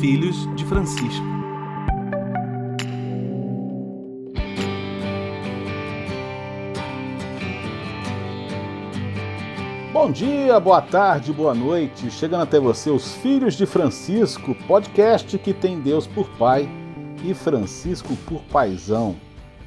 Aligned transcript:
Filhos 0.00 0.48
de 0.56 0.64
Francisco. 0.64 1.22
Bom 9.92 10.10
dia, 10.10 10.58
boa 10.58 10.80
tarde, 10.80 11.34
boa 11.34 11.54
noite. 11.54 12.10
Chegando 12.10 12.44
até 12.44 12.58
você, 12.58 12.88
os 12.88 13.12
Filhos 13.16 13.52
de 13.56 13.66
Francisco, 13.66 14.54
podcast 14.66 15.36
que 15.36 15.52
tem 15.52 15.78
Deus 15.78 16.06
por 16.06 16.26
Pai 16.38 16.66
e 17.22 17.34
Francisco 17.34 18.16
por 18.26 18.40
Paisão. 18.44 19.16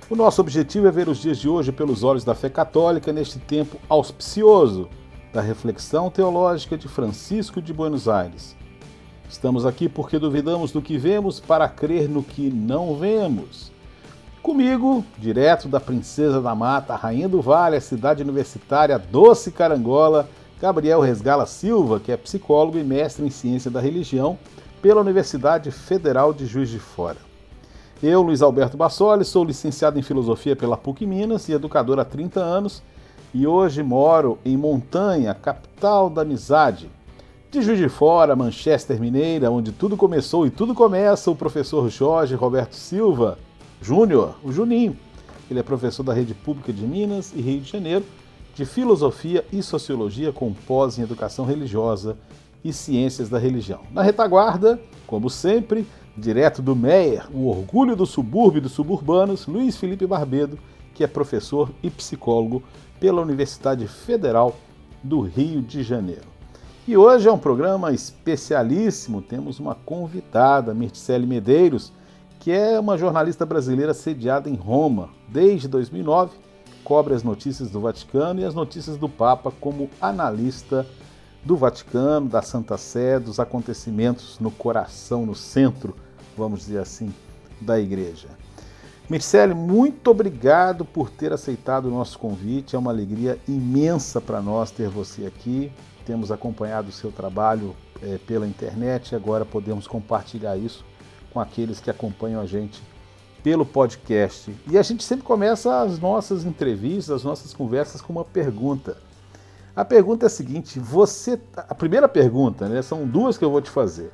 O 0.10 0.16
nosso 0.16 0.42
objetivo 0.42 0.88
é 0.88 0.92
ver 0.92 1.10
os 1.10 1.20
dias 1.20 1.38
de 1.38 1.48
hoje 1.48 1.72
pelos 1.72 2.04
olhos 2.04 2.24
da 2.24 2.34
fé 2.34 2.50
católica 2.50 3.14
neste 3.14 3.38
tempo 3.38 3.78
auspicioso 3.88 4.90
da 5.32 5.42
reflexão 5.42 6.10
teológica 6.10 6.76
de 6.76 6.88
Francisco 6.88 7.62
de 7.62 7.72
Buenos 7.72 8.08
Aires. 8.08 8.63
Estamos 9.30 9.66
aqui 9.66 9.90
porque 9.90 10.20
duvidamos 10.20 10.72
do 10.72 10.82
que 10.82 10.98
vemos 10.98 11.40
para 11.40 11.68
crer 11.68 12.08
no 12.08 12.24
que 12.24 12.50
não 12.50 12.96
vemos. 12.96 13.72
Comigo, 14.42 15.06
direto 15.18 15.68
da 15.68 15.80
Princesa 15.80 16.42
da 16.42 16.54
Mata, 16.54 16.96
Rainha 16.96 17.30
do 17.30 17.42
Vale, 17.42 17.78
a 17.78 17.82
cidade 17.82 18.22
universitária 18.22 19.00
Doce 19.00 19.52
Carangola, 19.52 20.30
Gabriel 20.60 21.00
Resgala 21.00 21.46
Silva, 21.46 22.00
que 22.00 22.12
é 22.12 22.18
psicólogo 22.18 22.78
e 22.78 22.84
mestre 22.84 23.26
em 23.26 23.30
ciência 23.30 23.72
da 23.72 23.80
religião 23.80 24.38
pela 24.82 25.02
Universidade 25.02 25.72
Federal 25.72 26.34
de 26.34 26.46
Juiz 26.46 26.70
de 26.70 26.78
Fora. 26.78 27.18
Eu, 28.02 28.22
Luiz 28.22 28.42
Alberto 28.42 28.76
Bassoli, 28.76 29.24
sou 29.24 29.46
licenciado 29.46 29.98
em 29.98 30.02
filosofia 30.02 30.58
pela 30.58 30.76
PUC 30.76 31.06
Minas 31.06 31.48
e 31.48 31.54
educador 31.54 31.98
há 32.00 32.04
30 32.04 32.42
anos 32.42 32.84
e 33.34 33.48
hoje 33.48 33.82
moro 33.82 34.38
em 34.44 34.58
Montanha, 34.58 35.34
capital 35.34 36.10
da 36.10 36.22
amizade. 36.22 36.92
De 37.54 37.62
Juiz 37.62 37.78
de 37.78 37.88
Fora, 37.88 38.36
Manchester 38.36 39.00
Mineira, 39.00 39.52
onde 39.52 39.72
tudo 39.72 39.96
começou 39.96 40.48
e 40.48 40.50
tudo 40.50 40.74
começa, 40.74 41.30
o 41.30 41.36
professor 41.36 41.88
Jorge 41.88 42.34
Roberto 42.34 42.74
Silva 42.74 43.38
Júnior, 43.80 44.34
o 44.44 44.52
Juninho. 44.52 44.98
Ele 45.52 45.60
é 45.60 45.64
professor 45.64 46.02
da 46.02 46.16
Rede 46.16 46.34
Pública 46.34 46.74
de 46.74 46.82
Minas 46.84 47.32
e 47.32 47.40
Rio 47.42 47.62
de 47.62 47.70
Janeiro, 47.70 48.04
de 48.56 48.66
Filosofia 48.66 49.46
e 49.54 49.62
Sociologia 49.62 50.32
com 50.32 50.52
pós 50.52 50.98
em 50.98 51.04
Educação 51.04 51.46
Religiosa 51.46 52.18
e 52.64 52.74
Ciências 52.74 53.30
da 53.30 53.38
Religião. 53.38 53.82
Na 53.92 54.02
retaguarda, 54.02 54.82
como 55.06 55.30
sempre, 55.30 55.86
direto 56.18 56.60
do 56.60 56.76
Meier, 56.76 57.28
o 57.32 57.48
orgulho 57.48 57.96
do 57.96 58.08
subúrbio 58.08 58.58
e 58.58 58.62
dos 58.62 58.72
suburbanos, 58.72 59.46
Luiz 59.46 59.78
Felipe 59.78 60.08
Barbedo, 60.08 60.58
que 60.96 61.04
é 61.04 61.08
professor 61.08 61.70
e 61.84 61.92
psicólogo 61.92 62.64
pela 63.00 63.22
Universidade 63.22 63.88
Federal 63.88 64.56
do 65.04 65.22
Rio 65.22 65.62
de 65.62 65.84
Janeiro. 65.84 66.33
E 66.86 66.98
hoje 66.98 67.30
é 67.30 67.32
um 67.32 67.38
programa 67.38 67.94
especialíssimo. 67.94 69.22
Temos 69.22 69.58
uma 69.58 69.74
convidada, 69.74 70.74
Mircele 70.74 71.26
Medeiros, 71.26 71.94
que 72.42 72.52
é 72.52 72.78
uma 72.78 72.98
jornalista 72.98 73.46
brasileira 73.46 73.94
sediada 73.94 74.50
em 74.50 74.56
Roma 74.56 75.10
desde 75.30 75.70
2009, 75.70 76.36
cobre 76.84 77.14
as 77.14 77.24
notícias 77.24 77.70
do 77.70 77.80
Vaticano 77.80 78.42
e 78.42 78.44
as 78.44 78.54
notícias 78.54 78.98
do 78.98 79.08
Papa 79.08 79.50
como 79.62 79.90
analista 80.02 80.86
do 81.42 81.56
Vaticano, 81.56 82.28
da 82.28 82.42
Santa 82.42 82.78
Sé, 82.78 83.18
dos 83.18 83.40
acontecimentos 83.40 84.38
no 84.40 84.52
coração, 84.52 85.26
no 85.26 85.34
centro, 85.34 85.96
vamos 86.38 86.60
dizer 86.66 86.80
assim, 86.80 87.14
da 87.62 87.80
Igreja. 87.80 88.28
Mircele, 89.10 89.54
muito 89.54 90.12
obrigado 90.12 90.84
por 90.84 91.10
ter 91.10 91.32
aceitado 91.32 91.86
o 91.86 91.92
nosso 91.92 92.20
convite. 92.20 92.76
É 92.76 92.80
uma 92.80 92.92
alegria 92.92 93.40
imensa 93.48 94.20
para 94.20 94.42
nós 94.42 94.70
ter 94.70 94.90
você 94.90 95.26
aqui. 95.26 95.72
Temos 96.06 96.32
acompanhado 96.32 96.90
o 96.90 96.92
seu 96.92 97.12
trabalho 97.12 97.76
é, 98.02 98.18
pela 98.18 98.48
internet 98.48 99.12
e 99.12 99.16
agora 99.16 99.46
podemos 99.46 99.88
compartilhar 99.88 100.58
isso 100.58 100.86
com 101.32 101.40
aqueles 101.40 101.80
que 101.80 101.90
acompanham 101.90 102.42
a 102.42 102.46
gente 102.46 102.82
pelo 103.44 103.66
podcast. 103.66 104.56
E 104.70 104.78
a 104.78 104.82
gente 104.82 105.04
sempre 105.04 105.26
começa 105.26 105.82
as 105.82 106.00
nossas 106.00 106.46
entrevistas, 106.46 107.18
as 107.18 107.24
nossas 107.24 107.54
conversas 107.54 108.02
com 108.02 108.14
uma 108.14 108.24
pergunta. 108.24 108.98
A 109.76 109.84
pergunta 109.84 110.26
é 110.26 110.28
a 110.28 110.30
seguinte: 110.30 110.80
você. 110.80 111.40
A 111.56 111.76
primeira 111.76 112.08
pergunta, 112.08 112.70
né? 112.70 112.82
São 112.82 113.08
duas 113.08 113.38
que 113.38 113.44
eu 113.44 113.52
vou 113.52 113.62
te 113.62 113.70
fazer. 113.70 114.12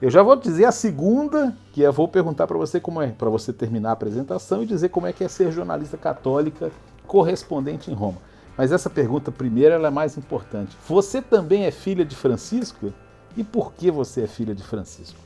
Eu 0.00 0.10
já 0.10 0.22
vou 0.22 0.36
dizer 0.36 0.66
a 0.66 0.72
segunda, 0.72 1.56
que 1.72 1.80
eu 1.80 1.92
vou 1.92 2.06
perguntar 2.06 2.46
para 2.46 2.58
você 2.58 2.78
como 2.78 3.00
é, 3.00 3.08
para 3.08 3.30
você 3.30 3.50
terminar 3.50 3.90
a 3.90 3.92
apresentação 3.92 4.62
e 4.62 4.66
dizer 4.66 4.90
como 4.90 5.06
é 5.06 5.12
que 5.12 5.24
é 5.24 5.28
ser 5.28 5.50
jornalista 5.50 5.96
católica 5.96 6.70
correspondente 7.06 7.90
em 7.90 7.94
Roma. 7.94 8.18
Mas 8.56 8.72
essa 8.72 8.88
pergunta 8.88 9.30
primeira 9.30 9.74
ela 9.74 9.88
é 9.88 9.90
mais 9.90 10.16
importante. 10.16 10.76
Você 10.88 11.20
também 11.20 11.64
é 11.66 11.70
filha 11.70 12.04
de 12.04 12.16
Francisco? 12.16 12.92
E 13.36 13.44
por 13.44 13.74
que 13.74 13.90
você 13.90 14.22
é 14.22 14.26
filha 14.26 14.54
de 14.54 14.62
Francisco? 14.62 15.18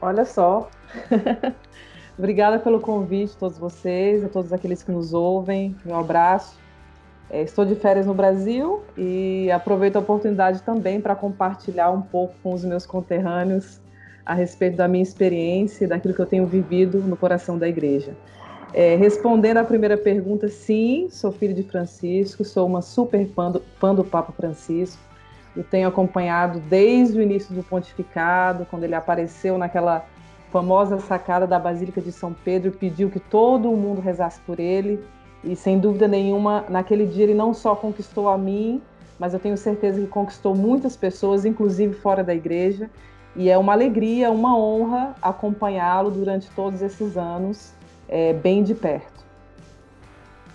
Olha 0.00 0.24
só. 0.24 0.68
Obrigada 2.18 2.58
pelo 2.58 2.80
convite, 2.80 3.36
todos 3.36 3.56
vocês, 3.56 4.24
a 4.24 4.28
todos 4.28 4.52
aqueles 4.52 4.82
que 4.82 4.90
nos 4.90 5.14
ouvem. 5.14 5.74
Meu 5.84 5.96
abraço. 5.96 6.58
É, 7.30 7.42
estou 7.42 7.64
de 7.64 7.74
férias 7.74 8.06
no 8.06 8.14
Brasil 8.14 8.82
e 8.96 9.50
aproveito 9.50 9.96
a 9.96 9.98
oportunidade 10.00 10.62
também 10.62 11.00
para 11.00 11.14
compartilhar 11.14 11.90
um 11.90 12.00
pouco 12.00 12.34
com 12.42 12.54
os 12.54 12.64
meus 12.64 12.86
conterrâneos 12.86 13.80
a 14.24 14.34
respeito 14.34 14.76
da 14.76 14.88
minha 14.88 15.02
experiência 15.02 15.84
e 15.84 15.88
daquilo 15.88 16.14
que 16.14 16.20
eu 16.20 16.26
tenho 16.26 16.46
vivido 16.46 16.98
no 16.98 17.16
coração 17.16 17.58
da 17.58 17.68
igreja. 17.68 18.14
É, 18.74 18.96
respondendo 18.96 19.56
à 19.56 19.64
primeira 19.64 19.96
pergunta, 19.96 20.48
sim, 20.48 21.08
sou 21.10 21.32
filho 21.32 21.54
de 21.54 21.62
Francisco, 21.62 22.44
sou 22.44 22.66
uma 22.66 22.82
super 22.82 23.26
fã 23.28 23.50
do, 23.50 23.62
fã 23.78 23.94
do 23.94 24.04
Papa 24.04 24.32
Francisco. 24.32 25.00
Eu 25.56 25.64
tenho 25.64 25.88
acompanhado 25.88 26.60
desde 26.60 27.18
o 27.18 27.22
início 27.22 27.54
do 27.54 27.62
pontificado, 27.62 28.66
quando 28.70 28.84
ele 28.84 28.94
apareceu 28.94 29.56
naquela 29.56 30.04
famosa 30.52 30.98
sacada 30.98 31.46
da 31.46 31.58
Basílica 31.58 32.00
de 32.00 32.12
São 32.12 32.32
Pedro 32.32 32.68
e 32.68 32.76
pediu 32.76 33.10
que 33.10 33.18
todo 33.18 33.70
mundo 33.70 34.00
rezasse 34.00 34.40
por 34.40 34.60
ele. 34.60 35.02
E 35.42 35.56
sem 35.56 35.78
dúvida 35.78 36.06
nenhuma, 36.06 36.64
naquele 36.68 37.06
dia 37.06 37.24
ele 37.24 37.34
não 37.34 37.54
só 37.54 37.74
conquistou 37.74 38.28
a 38.28 38.36
mim, 38.36 38.82
mas 39.18 39.34
eu 39.34 39.40
tenho 39.40 39.56
certeza 39.56 40.00
que 40.00 40.06
conquistou 40.06 40.54
muitas 40.54 40.96
pessoas, 40.96 41.44
inclusive 41.44 41.94
fora 41.94 42.22
da 42.22 42.34
igreja. 42.34 42.90
E 43.34 43.48
é 43.48 43.56
uma 43.56 43.72
alegria, 43.72 44.30
uma 44.30 44.56
honra 44.56 45.14
acompanhá-lo 45.22 46.10
durante 46.10 46.50
todos 46.50 46.82
esses 46.82 47.16
anos, 47.16 47.72
é, 48.08 48.32
bem 48.32 48.62
de 48.62 48.74
perto. 48.74 49.18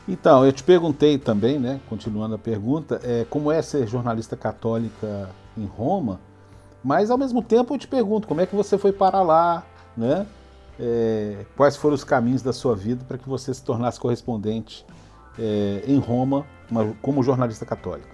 Então, 0.07 0.45
eu 0.45 0.51
te 0.51 0.63
perguntei 0.63 1.17
também, 1.17 1.59
né, 1.59 1.79
continuando 1.87 2.35
a 2.35 2.37
pergunta, 2.37 2.99
é, 3.03 3.25
como 3.29 3.51
é 3.51 3.61
ser 3.61 3.87
jornalista 3.87 4.35
católica 4.35 5.29
em 5.57 5.65
Roma, 5.65 6.19
mas 6.83 7.09
ao 7.09 7.17
mesmo 7.17 7.41
tempo 7.41 7.73
eu 7.73 7.77
te 7.77 7.87
pergunto, 7.87 8.27
como 8.27 8.41
é 8.41 8.45
que 8.45 8.55
você 8.55 8.77
foi 8.77 8.91
para 8.91 9.21
lá, 9.21 9.63
né? 9.95 10.25
é, 10.79 11.45
quais 11.55 11.75
foram 11.75 11.95
os 11.95 12.03
caminhos 12.03 12.41
da 12.41 12.53
sua 12.53 12.75
vida 12.75 13.03
para 13.07 13.17
que 13.17 13.27
você 13.27 13.53
se 13.53 13.63
tornasse 13.63 13.99
correspondente 13.99 14.85
é, 15.37 15.83
em 15.87 15.97
Roma 15.97 16.45
uma, 16.69 16.93
como 17.01 17.21
jornalista 17.23 17.65
católica? 17.65 18.13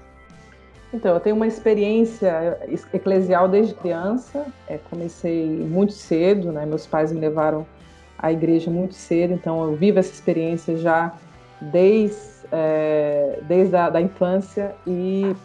Então, 0.92 1.14
eu 1.14 1.20
tenho 1.20 1.36
uma 1.36 1.46
experiência 1.46 2.58
eclesial 2.92 3.48
desde 3.48 3.76
criança. 3.76 4.48
É, 4.68 4.80
comecei 4.90 5.48
muito 5.48 5.94
cedo, 5.94 6.52
né? 6.52 6.66
Meus 6.66 6.88
pais 6.88 7.12
me 7.12 7.20
levaram 7.20 7.66
à 8.20 8.32
igreja 8.32 8.70
muito 8.70 8.94
cedo, 8.94 9.34
então 9.34 9.64
eu 9.64 9.76
vivo 9.76 10.00
essa 10.00 10.12
experiência 10.12 10.78
já 10.78 11.14
desde, 11.62 12.18
é, 12.52 13.40
desde 13.48 13.76
a 13.76 13.90
da 13.90 14.02
infância 14.02 14.76
e 14.86 15.36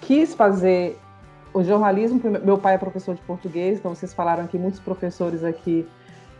quis 0.00 0.34
fazer 0.34 0.98
o 1.52 1.62
jornalismo. 1.62 2.20
Meu 2.42 2.58
pai 2.58 2.74
é 2.74 2.78
professor 2.78 3.14
de 3.14 3.20
português, 3.22 3.78
então 3.78 3.94
vocês 3.94 4.12
falaram 4.12 4.44
aqui, 4.44 4.58
muitos 4.58 4.80
professores 4.80 5.44
aqui 5.44 5.86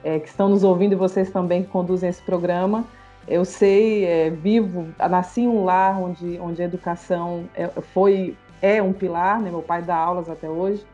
é, 0.03 0.19
que 0.19 0.29
estão 0.29 0.49
nos 0.49 0.65
ouvindo 0.65 0.93
e 0.93 0.97
vocês 0.97 1.31
também 1.31 1.63
que 1.63 1.69
conduzem 1.69 2.09
esse 2.09 2.23
programa. 2.23 2.85
Eu 3.29 3.45
sei, 3.45 4.05
é, 4.05 4.31
vivo, 4.31 4.89
nasci 4.99 5.43
em 5.43 5.49
um 5.49 5.65
lar 5.65 6.01
onde, 6.01 6.39
onde 6.41 6.61
a 6.61 6.65
educação 6.65 7.45
é, 7.55 7.69
foi 7.69 8.37
é 8.61 8.83
um 8.83 8.93
pilar, 8.93 9.41
né? 9.41 9.51
meu 9.51 9.63
pai 9.63 9.83
dá 9.83 9.97
aulas 9.97 10.29
até 10.29 10.49
hoje. 10.49 10.85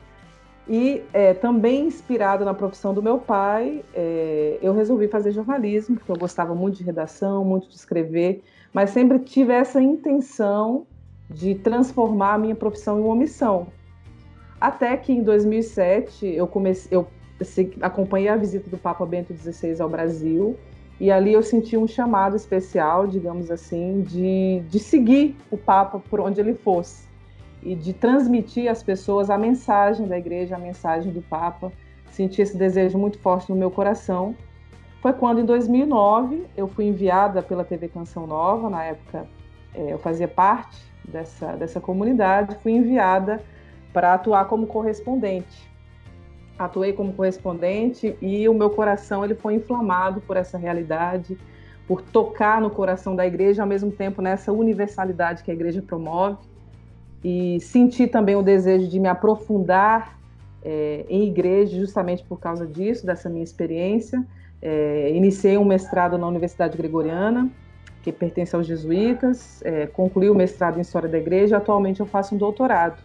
E 0.68 1.02
é, 1.14 1.32
também 1.32 1.86
inspirado 1.86 2.44
na 2.44 2.52
profissão 2.52 2.92
do 2.92 3.02
meu 3.02 3.18
pai, 3.18 3.82
é, 3.94 4.58
eu 4.60 4.74
resolvi 4.74 5.08
fazer 5.08 5.32
jornalismo, 5.32 5.96
porque 5.96 6.12
eu 6.12 6.16
gostava 6.16 6.54
muito 6.54 6.76
de 6.76 6.84
redação, 6.84 7.42
muito 7.42 7.68
de 7.68 7.74
escrever, 7.74 8.42
mas 8.72 8.90
sempre 8.90 9.18
tive 9.18 9.54
essa 9.54 9.80
intenção 9.80 10.86
de 11.30 11.54
transformar 11.54 12.34
a 12.34 12.38
minha 12.38 12.54
profissão 12.54 13.00
em 13.00 13.02
uma 13.02 13.16
missão. 13.16 13.68
Até 14.60 14.94
que 14.96 15.10
em 15.10 15.22
2007 15.22 16.26
eu 16.26 16.46
comecei, 16.46 16.94
eu 16.94 17.08
acompanhei 17.80 18.28
a 18.28 18.36
visita 18.36 18.68
do 18.68 18.76
Papa 18.76 19.06
Bento 19.06 19.32
XVI 19.32 19.80
ao 19.80 19.88
Brasil 19.88 20.58
e 21.00 21.10
ali 21.10 21.32
eu 21.32 21.42
senti 21.42 21.78
um 21.78 21.86
chamado 21.86 22.36
especial, 22.36 23.06
digamos 23.06 23.50
assim, 23.50 24.02
de, 24.02 24.60
de 24.68 24.78
seguir 24.78 25.36
o 25.50 25.56
Papa 25.56 25.98
por 26.10 26.20
onde 26.20 26.40
ele 26.40 26.54
fosse 26.54 27.07
e 27.62 27.74
de 27.74 27.92
transmitir 27.92 28.70
às 28.70 28.82
pessoas 28.82 29.30
a 29.30 29.38
mensagem 29.38 30.06
da 30.06 30.18
igreja, 30.18 30.56
a 30.56 30.58
mensagem 30.58 31.12
do 31.12 31.22
Papa. 31.22 31.72
Senti 32.10 32.42
esse 32.42 32.56
desejo 32.56 32.98
muito 32.98 33.18
forte 33.18 33.50
no 33.50 33.56
meu 33.56 33.70
coração. 33.70 34.34
Foi 35.00 35.12
quando, 35.12 35.40
em 35.40 35.44
2009, 35.44 36.44
eu 36.56 36.66
fui 36.68 36.86
enviada 36.86 37.42
pela 37.42 37.64
TV 37.64 37.88
Canção 37.88 38.26
Nova, 38.26 38.68
na 38.68 38.84
época 38.84 39.26
é, 39.74 39.92
eu 39.92 39.98
fazia 39.98 40.26
parte 40.26 40.78
dessa, 41.04 41.52
dessa 41.52 41.80
comunidade, 41.80 42.56
fui 42.62 42.72
enviada 42.72 43.42
para 43.92 44.14
atuar 44.14 44.46
como 44.46 44.66
correspondente 44.66 45.68
atuei 46.58 46.92
como 46.92 47.12
correspondente 47.12 48.16
e 48.20 48.48
o 48.48 48.54
meu 48.54 48.70
coração 48.70 49.24
ele 49.24 49.34
foi 49.34 49.54
inflamado 49.54 50.20
por 50.20 50.36
essa 50.36 50.58
realidade, 50.58 51.38
por 51.86 52.02
tocar 52.02 52.60
no 52.60 52.68
coração 52.68 53.14
da 53.14 53.26
igreja, 53.26 53.62
ao 53.62 53.68
mesmo 53.68 53.90
tempo 53.92 54.20
nessa 54.20 54.52
universalidade 54.52 55.44
que 55.44 55.50
a 55.50 55.54
igreja 55.54 55.80
promove. 55.80 56.38
E 57.24 57.58
senti 57.60 58.06
também 58.06 58.36
o 58.36 58.42
desejo 58.42 58.88
de 58.88 58.98
me 58.98 59.08
aprofundar 59.08 60.18
é, 60.62 61.04
em 61.08 61.24
igreja, 61.24 61.76
justamente 61.76 62.24
por 62.24 62.38
causa 62.38 62.66
disso, 62.66 63.04
dessa 63.04 63.28
minha 63.28 63.44
experiência. 63.44 64.24
É, 64.60 65.10
iniciei 65.14 65.56
um 65.56 65.64
mestrado 65.64 66.18
na 66.18 66.26
Universidade 66.26 66.76
Gregoriana, 66.76 67.50
que 68.02 68.12
pertence 68.12 68.54
aos 68.54 68.66
jesuítas, 68.66 69.62
é, 69.64 69.86
concluí 69.86 70.30
o 70.30 70.34
mestrado 70.34 70.78
em 70.78 70.80
História 70.80 71.08
da 71.08 71.18
Igreja, 71.18 71.56
atualmente 71.56 72.00
eu 72.00 72.06
faço 72.06 72.34
um 72.34 72.38
doutorado. 72.38 73.02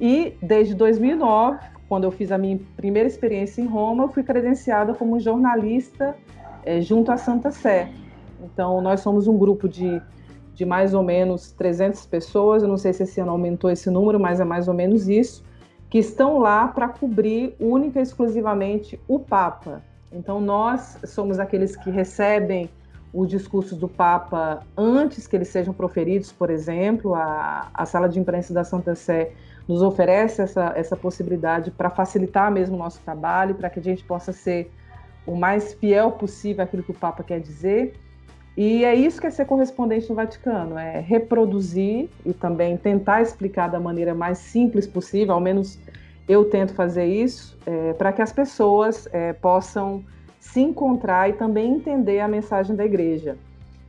E 0.00 0.34
desde 0.42 0.74
2009, 0.74 1.58
quando 1.88 2.04
eu 2.04 2.10
fiz 2.10 2.30
a 2.32 2.38
minha 2.38 2.58
primeira 2.76 3.08
experiência 3.08 3.60
em 3.60 3.66
Roma, 3.66 4.04
eu 4.04 4.08
fui 4.08 4.22
credenciada 4.22 4.94
como 4.94 5.18
jornalista 5.18 6.16
é, 6.64 6.80
junto 6.80 7.10
à 7.10 7.16
Santa 7.16 7.50
Sé. 7.50 7.90
Então, 8.42 8.80
nós 8.80 9.00
somos 9.00 9.26
um 9.26 9.36
grupo 9.36 9.68
de, 9.68 10.00
de 10.54 10.64
mais 10.64 10.94
ou 10.94 11.02
menos 11.02 11.52
300 11.52 12.06
pessoas, 12.06 12.62
eu 12.62 12.68
não 12.68 12.76
sei 12.76 12.92
se 12.92 13.02
esse 13.04 13.20
ano 13.20 13.32
aumentou 13.32 13.70
esse 13.70 13.90
número, 13.90 14.18
mas 14.18 14.40
é 14.40 14.44
mais 14.44 14.68
ou 14.68 14.74
menos 14.74 15.08
isso, 15.08 15.44
que 15.88 15.98
estão 15.98 16.38
lá 16.38 16.68
para 16.68 16.88
cobrir 16.88 17.54
única 17.58 17.98
e 17.98 18.02
exclusivamente 18.02 19.00
o 19.08 19.18
Papa. 19.18 19.82
Então, 20.12 20.40
nós 20.40 20.98
somos 21.04 21.38
aqueles 21.38 21.76
que 21.76 21.90
recebem 21.90 22.68
os 23.12 23.28
discursos 23.28 23.76
do 23.76 23.88
Papa 23.88 24.64
antes 24.76 25.26
que 25.26 25.36
eles 25.36 25.48
sejam 25.48 25.74
proferidos, 25.74 26.30
por 26.30 26.50
exemplo, 26.50 27.14
a, 27.14 27.68
a 27.74 27.84
sala 27.84 28.08
de 28.08 28.20
imprensa 28.20 28.54
da 28.54 28.62
Santa 28.62 28.94
Sé 28.94 29.32
nos 29.66 29.82
oferece 29.82 30.42
essa, 30.42 30.72
essa 30.76 30.96
possibilidade 30.96 31.70
para 31.70 31.90
facilitar 31.90 32.50
mesmo 32.50 32.76
o 32.76 32.78
nosso 32.78 33.00
trabalho, 33.00 33.54
para 33.54 33.70
que 33.70 33.78
a 33.78 33.82
gente 33.82 34.04
possa 34.04 34.32
ser 34.32 34.72
o 35.26 35.34
mais 35.34 35.74
fiel 35.74 36.12
possível 36.12 36.64
àquilo 36.64 36.82
que 36.82 36.90
o 36.90 36.94
Papa 36.94 37.22
quer 37.22 37.40
dizer. 37.40 37.94
E 38.56 38.84
é 38.84 38.94
isso 38.94 39.20
que 39.20 39.26
é 39.26 39.30
ser 39.30 39.44
correspondente 39.46 40.08
no 40.08 40.14
Vaticano, 40.14 40.76
é 40.76 41.00
reproduzir 41.00 42.08
e 42.26 42.32
também 42.32 42.76
tentar 42.76 43.22
explicar 43.22 43.68
da 43.68 43.78
maneira 43.78 44.14
mais 44.14 44.38
simples 44.38 44.86
possível, 44.86 45.34
ao 45.34 45.40
menos 45.40 45.78
eu 46.28 46.44
tento 46.44 46.74
fazer 46.74 47.06
isso, 47.06 47.56
é, 47.66 47.92
para 47.94 48.12
que 48.12 48.22
as 48.22 48.32
pessoas 48.32 49.08
é, 49.12 49.32
possam 49.32 50.04
se 50.38 50.60
encontrar 50.60 51.28
e 51.28 51.32
também 51.34 51.72
entender 51.74 52.20
a 52.20 52.28
mensagem 52.28 52.74
da 52.74 52.84
igreja. 52.84 53.36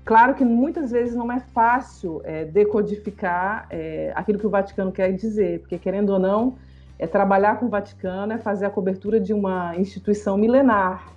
Claro 0.03 0.33
que 0.33 0.43
muitas 0.43 0.91
vezes 0.91 1.15
não 1.15 1.31
é 1.31 1.39
fácil 1.39 2.21
é, 2.23 2.45
decodificar 2.45 3.67
é, 3.69 4.11
aquilo 4.15 4.39
que 4.39 4.47
o 4.47 4.49
Vaticano 4.49 4.91
quer 4.91 5.11
dizer, 5.13 5.59
porque 5.59 5.77
querendo 5.77 6.09
ou 6.11 6.19
não, 6.19 6.55
é 6.97 7.07
trabalhar 7.07 7.59
com 7.59 7.65
o 7.65 7.69
Vaticano 7.69 8.33
é 8.33 8.37
fazer 8.37 8.65
a 8.65 8.69
cobertura 8.69 9.19
de 9.19 9.33
uma 9.33 9.75
instituição 9.77 10.37
milenar, 10.37 11.07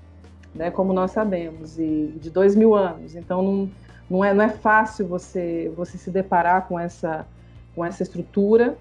né, 0.55 0.71
como 0.71 0.93
nós 0.93 1.11
sabemos, 1.11 1.79
e 1.79 2.15
de 2.21 2.31
dois 2.31 2.55
mil 2.55 2.75
anos. 2.75 3.15
Então 3.17 3.43
não, 3.43 3.71
não, 4.09 4.25
é, 4.25 4.33
não 4.33 4.45
é 4.45 4.49
fácil 4.49 5.07
você, 5.07 5.73
você 5.77 5.99
se 5.99 6.11
deparar 6.11 6.69
com 6.69 6.79
essa, 6.79 7.27
com 7.75 7.85
essa 7.85 8.03
estrutura, 8.03 8.77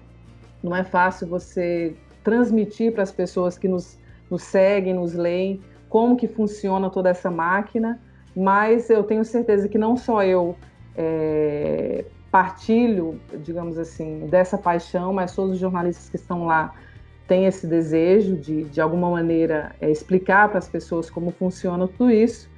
não 0.62 0.74
é 0.74 0.84
fácil 0.84 1.26
você 1.26 1.94
transmitir 2.22 2.92
para 2.92 3.02
as 3.02 3.12
pessoas 3.12 3.58
que 3.58 3.68
nos, 3.68 3.98
nos 4.30 4.42
seguem, 4.42 4.94
nos 4.94 5.12
leem, 5.14 5.60
como 5.88 6.16
que 6.16 6.26
funciona 6.26 6.88
toda 6.88 7.10
essa 7.10 7.30
máquina, 7.30 8.00
mas 8.34 8.88
eu 8.90 9.04
tenho 9.04 9.24
certeza 9.24 9.68
que 9.68 9.78
não 9.78 9.96
só 9.96 10.24
eu 10.24 10.56
é, 10.96 12.04
partilho, 12.30 13.20
digamos 13.44 13.78
assim, 13.78 14.26
dessa 14.26 14.58
paixão, 14.58 15.12
mas 15.12 15.34
todos 15.34 15.52
os 15.52 15.58
jornalistas 15.58 16.08
que 16.08 16.16
estão 16.16 16.46
lá 16.46 16.74
têm 17.26 17.46
esse 17.46 17.66
desejo 17.66 18.36
de, 18.36 18.64
de 18.64 18.80
alguma 18.80 19.10
maneira, 19.10 19.74
é, 19.80 19.90
explicar 19.90 20.48
para 20.48 20.58
as 20.58 20.68
pessoas 20.68 21.08
como 21.08 21.30
funciona 21.30 21.88
tudo 21.88 22.10
isso. 22.10 22.50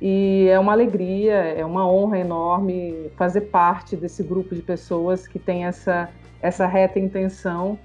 E 0.00 0.46
é 0.48 0.58
uma 0.58 0.72
alegria, 0.72 1.34
é 1.34 1.64
uma 1.64 1.90
honra 1.90 2.18
enorme 2.18 3.10
fazer 3.16 3.42
parte 3.42 3.96
desse 3.96 4.22
grupo 4.22 4.54
de 4.54 4.62
pessoas 4.62 5.26
que 5.26 5.38
tem 5.38 5.64
essa, 5.64 6.08
essa 6.40 6.66
reta 6.66 6.98
intenção 6.98 7.78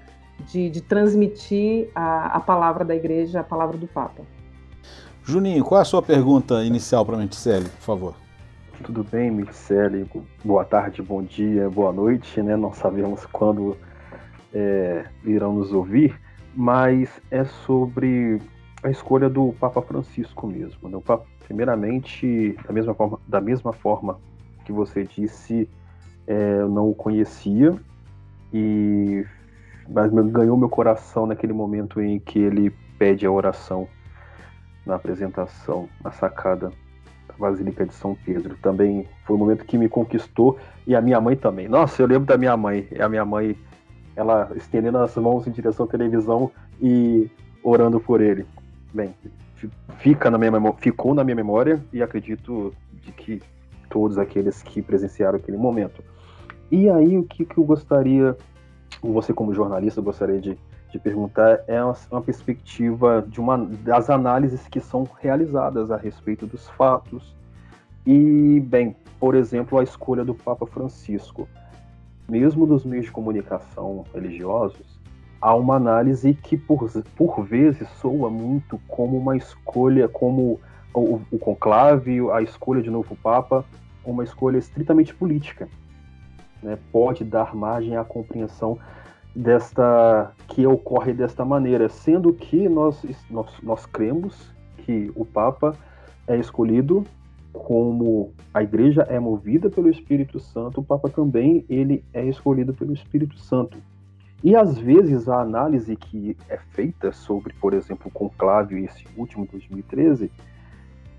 de, 0.46 0.70
de 0.70 0.80
transmitir 0.80 1.88
a, 1.94 2.36
a 2.36 2.40
palavra 2.40 2.84
da 2.84 2.94
igreja, 2.94 3.40
a 3.40 3.44
palavra 3.44 3.76
do 3.76 3.86
Papa. 3.86 4.22
Juninho, 5.24 5.64
qual 5.64 5.78
é 5.78 5.82
a 5.82 5.84
sua 5.84 6.02
pergunta 6.02 6.62
inicial 6.64 7.04
para 7.04 7.16
a 7.16 7.18
Miticelli, 7.18 7.68
por 7.68 7.82
favor? 7.82 8.14
Tudo 8.82 9.02
bem, 9.02 9.30
Miticelli? 9.30 10.06
Boa 10.44 10.64
tarde, 10.64 11.00
bom 11.00 11.22
dia, 11.22 11.70
boa 11.70 11.92
noite, 11.92 12.42
né? 12.42 12.56
Não 12.56 12.72
sabemos 12.72 13.24
quando 13.26 13.76
é, 14.52 15.04
irão 15.24 15.54
nos 15.54 15.72
ouvir, 15.72 16.20
mas 16.56 17.08
é 17.30 17.44
sobre 17.44 18.40
a 18.82 18.90
escolha 18.90 19.28
do 19.28 19.54
Papa 19.58 19.82
Francisco 19.82 20.46
mesmo. 20.46 20.88
Né? 20.88 20.96
O 20.96 21.00
Papa, 21.00 21.24
primeiramente, 21.46 22.56
da 22.66 22.72
mesma 22.72 22.94
forma, 22.94 23.20
da 23.26 23.40
mesma 23.40 23.72
forma 23.72 24.18
que 24.64 24.72
você 24.72 25.04
disse, 25.04 25.68
é, 26.26 26.60
eu 26.60 26.68
não 26.68 26.90
o 26.90 26.94
conhecia, 26.94 27.74
e 28.52 29.24
mas 29.88 30.10
ganhou 30.10 30.56
meu 30.56 30.68
coração 30.68 31.26
naquele 31.26 31.52
momento 31.52 32.00
em 32.00 32.18
que 32.18 32.38
ele 32.38 32.70
pede 32.98 33.26
a 33.26 33.30
oração 33.30 33.86
na 34.86 34.94
apresentação, 34.94 35.88
na 36.02 36.10
sacada 36.10 36.70
da 37.28 37.34
Basílica 37.38 37.84
de 37.84 37.94
São 37.94 38.16
Pedro. 38.24 38.56
Também 38.62 39.06
foi 39.24 39.36
um 39.36 39.38
momento 39.38 39.64
que 39.64 39.76
me 39.76 39.88
conquistou 39.88 40.58
e 40.86 40.94
a 40.94 41.00
minha 41.00 41.20
mãe 41.20 41.36
também. 41.36 41.68
Nossa, 41.68 42.02
eu 42.02 42.06
lembro 42.06 42.26
da 42.26 42.38
minha 42.38 42.56
mãe. 42.56 42.88
A 42.98 43.08
minha 43.08 43.24
mãe, 43.24 43.56
ela 44.16 44.50
estendendo 44.54 44.98
as 44.98 45.14
mãos 45.16 45.46
em 45.46 45.50
direção 45.50 45.86
à 45.86 45.88
televisão 45.88 46.50
e 46.80 47.30
orando 47.62 48.00
por 48.00 48.20
ele. 48.20 48.46
Bem, 48.92 49.14
fica 49.98 50.30
na 50.30 50.38
minha 50.38 50.50
memória, 50.50 50.78
ficou 50.78 51.14
na 51.14 51.24
minha 51.24 51.36
memória 51.36 51.82
e 51.92 52.02
acredito 52.02 52.72
de 53.02 53.12
que 53.12 53.42
todos 53.88 54.18
aqueles 54.18 54.62
que 54.62 54.82
presenciaram 54.82 55.38
aquele 55.38 55.56
momento. 55.56 56.02
E 56.70 56.88
aí 56.88 57.16
o 57.18 57.24
que, 57.24 57.44
que 57.44 57.58
eu 57.58 57.64
gostaria, 57.64 58.36
você 59.02 59.32
como 59.32 59.54
jornalista, 59.54 60.00
gostaria 60.00 60.40
de 60.40 60.58
de 60.94 60.98
perguntar 61.00 61.64
é 61.66 61.82
uma, 61.82 61.96
uma, 62.08 62.22
perspectiva 62.22 63.26
de 63.26 63.40
uma 63.40 63.58
das 63.58 64.08
análises 64.08 64.68
que 64.68 64.78
são 64.78 65.04
realizadas 65.20 65.90
a 65.90 65.96
respeito 65.96 66.46
dos 66.46 66.68
fatos 66.68 67.34
e 68.06 68.60
bem, 68.60 68.94
por 69.18 69.34
exemplo, 69.34 69.76
a 69.78 69.82
escolha 69.82 70.24
do 70.24 70.36
Papa 70.36 70.66
Francisco, 70.66 71.48
mesmo 72.28 72.66
dos 72.66 72.84
meios 72.84 73.06
de 73.06 73.12
comunicação 73.12 74.04
religiosos, 74.12 74.98
há 75.40 75.54
uma 75.54 75.76
análise 75.76 76.34
que 76.34 76.56
por, 76.56 76.90
por 77.16 77.44
vezes 77.44 77.88
soa 78.00 78.30
muito 78.30 78.80
como 78.88 79.16
uma 79.18 79.36
escolha, 79.36 80.08
como 80.08 80.60
o, 80.94 81.20
o 81.30 81.38
conclave, 81.38 82.20
a 82.30 82.40
escolha 82.40 82.82
de 82.82 82.90
novo 82.90 83.16
Papa, 83.16 83.64
uma 84.04 84.24
escolha 84.24 84.58
estritamente 84.58 85.14
política. 85.14 85.68
Né? 86.62 86.78
Pode 86.90 87.24
dar 87.24 87.54
margem 87.54 87.96
à 87.96 88.04
compreensão 88.04 88.78
desta 89.34 90.32
que 90.48 90.66
ocorre 90.66 91.12
desta 91.12 91.44
maneira, 91.44 91.88
sendo 91.88 92.32
que 92.32 92.68
nós, 92.68 93.04
nós, 93.28 93.50
nós 93.62 93.86
cremos 93.86 94.54
que 94.78 95.12
o 95.14 95.24
Papa 95.24 95.76
é 96.26 96.36
escolhido 96.36 97.04
como 97.54 98.32
a 98.52 98.62
igreja 98.62 99.02
é 99.02 99.18
movida 99.18 99.70
pelo 99.70 99.88
Espírito 99.88 100.40
Santo, 100.40 100.80
o 100.80 100.84
Papa 100.84 101.08
também 101.08 101.64
ele 101.70 102.04
é 102.12 102.26
escolhido 102.26 102.74
pelo 102.74 102.92
Espírito 102.92 103.38
Santo. 103.38 103.78
E 104.42 104.54
às 104.54 104.76
vezes 104.76 105.28
a 105.28 105.40
análise 105.40 105.96
que 105.96 106.36
é 106.48 106.58
feita 106.72 107.12
sobre, 107.12 107.54
por 107.54 107.72
exemplo, 107.72 108.08
o 108.08 108.10
conclave 108.10 108.84
esse 108.84 109.06
último 109.16 109.46
2013, 109.50 110.30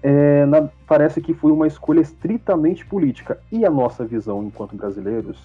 é, 0.04 0.46
na, 0.46 0.70
parece 0.86 1.22
que 1.22 1.34
foi 1.34 1.52
uma 1.52 1.66
escolha 1.66 2.02
estritamente 2.02 2.86
política. 2.86 3.40
E 3.52 3.66
a 3.66 3.70
nossa 3.72 4.06
visão 4.06 4.44
enquanto 4.44 4.76
brasileiros 4.76 5.40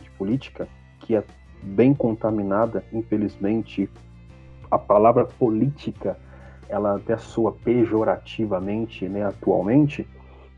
de 0.00 0.10
política, 0.10 0.68
que 1.00 1.16
é 1.16 1.24
bem 1.62 1.94
contaminada, 1.94 2.84
infelizmente. 2.92 3.90
A 4.70 4.78
palavra 4.78 5.24
política, 5.24 6.16
ela 6.68 6.96
até 6.96 7.16
soa 7.16 7.52
pejorativamente, 7.52 9.08
né, 9.08 9.24
atualmente, 9.24 10.06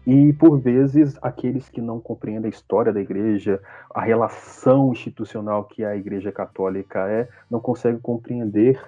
e 0.06 0.32
por 0.32 0.60
vezes 0.60 1.18
aqueles 1.20 1.68
que 1.68 1.80
não 1.80 1.98
compreendem 1.98 2.46
a 2.46 2.54
história 2.54 2.92
da 2.92 3.00
igreja, 3.00 3.60
a 3.92 4.00
relação 4.00 4.92
institucional 4.92 5.64
que 5.64 5.84
a 5.84 5.96
igreja 5.96 6.30
católica 6.30 7.08
é, 7.08 7.28
não 7.50 7.58
conseguem 7.58 8.00
compreender 8.00 8.80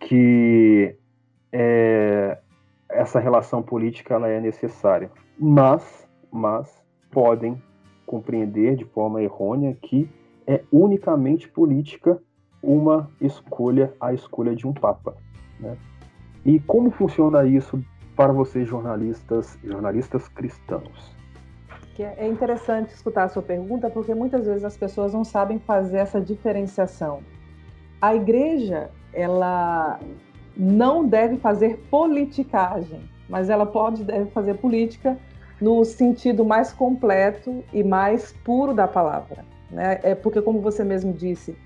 que 0.00 0.96
é, 1.52 2.38
essa 2.88 3.20
relação 3.20 3.62
política 3.62 4.14
ela 4.14 4.28
é 4.28 4.40
necessária. 4.40 5.10
Mas, 5.38 6.08
mas 6.28 6.82
podem 7.08 7.62
compreender 8.04 8.74
de 8.74 8.84
forma 8.84 9.22
errônea 9.22 9.76
que 9.80 10.10
é 10.44 10.62
unicamente 10.72 11.48
política 11.48 12.20
uma 12.60 13.08
escolha, 13.20 13.94
a 14.00 14.12
escolha 14.12 14.56
de 14.56 14.66
um 14.66 14.72
papa. 14.72 15.14
Né? 15.60 15.76
E 16.44 16.58
como 16.58 16.90
funciona 16.90 17.46
isso 17.46 17.80
para 18.18 18.32
vocês 18.32 18.66
jornalistas, 18.66 19.56
jornalistas 19.62 20.26
cristãos? 20.26 21.16
É 22.00 22.26
interessante 22.26 22.90
escutar 22.90 23.24
a 23.24 23.28
sua 23.28 23.42
pergunta, 23.42 23.88
porque 23.88 24.12
muitas 24.12 24.44
vezes 24.44 24.64
as 24.64 24.76
pessoas 24.76 25.12
não 25.12 25.24
sabem 25.24 25.60
fazer 25.60 25.98
essa 25.98 26.20
diferenciação. 26.20 27.20
A 28.02 28.16
igreja, 28.16 28.90
ela 29.12 30.00
não 30.56 31.06
deve 31.06 31.36
fazer 31.36 31.78
politicagem, 31.88 33.08
mas 33.28 33.48
ela 33.50 33.64
pode 33.64 34.02
deve 34.02 34.30
fazer 34.30 34.54
política 34.54 35.16
no 35.60 35.84
sentido 35.84 36.44
mais 36.44 36.72
completo 36.72 37.62
e 37.72 37.84
mais 37.84 38.32
puro 38.44 38.74
da 38.74 38.88
palavra. 38.88 39.44
Né? 39.70 40.00
É 40.02 40.16
porque, 40.16 40.42
como 40.42 40.60
você 40.60 40.82
mesmo 40.82 41.12
disse, 41.12 41.56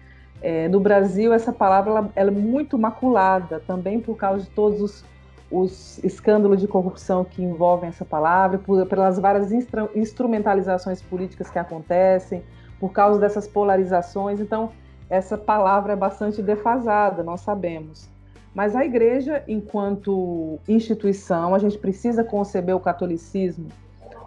é, 0.43 0.69
no 0.69 0.81
Brasil 0.81 1.33
essa 1.33 1.53
palavra 1.53 1.91
ela, 1.91 2.13
ela, 2.15 2.31
é 2.31 2.35
muito 2.35 2.77
maculada 2.77 3.61
também 3.61 4.01
por 4.01 4.17
causa 4.17 4.45
de 4.45 4.51
todos 4.51 4.83
os, 4.83 5.12
os 5.53 6.03
escândalos 6.03 6.61
de 6.61 6.67
corrupção 6.67 7.25
que 7.25 7.43
envolvem 7.43 7.91
essa 7.91 8.07
palavra, 8.07 8.59
por, 8.59 8.87
pelas 8.87 9.19
várias 9.19 9.53
instru 9.53 9.91
instrumentalizações 9.95 11.03
políticas 11.03 11.51
que 11.51 11.59
acontecem, 11.59 12.43
por 12.81 12.91
causa 12.91 13.21
dessas 13.21 13.47
polarizações. 13.47 14.41
Então, 14.41 14.71
essa 15.11 15.37
palavra 15.37 15.93
é 15.93 15.97
bastante 15.97 16.43
defasada, 16.43 17.23
nós 17.23 17.43
sabemos. 17.43 18.09
Mas 18.55 18.75
a 18.75 18.85
igreja, 18.85 19.45
enquanto 19.47 20.59
instituição, 20.67 21.55
a 21.55 21.59
gente 21.59 21.77
precisa 21.77 22.25
conceber 22.25 22.75
o 22.75 22.81
catolicismo 22.81 23.69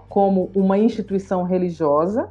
como 0.07 0.51
uma 0.55 0.77
instituição 0.77 1.43
religiosa, 1.43 2.29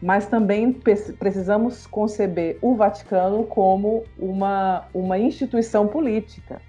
mas 0.00 0.26
também 0.26 0.72
precisamos 0.72 1.86
conceber 1.86 2.58
o 2.62 2.74
Vaticano 2.74 3.44
como 3.44 4.04
uma, 4.18 4.84
uma 4.94 5.18
instituição 5.18 5.86
política. 5.86 6.60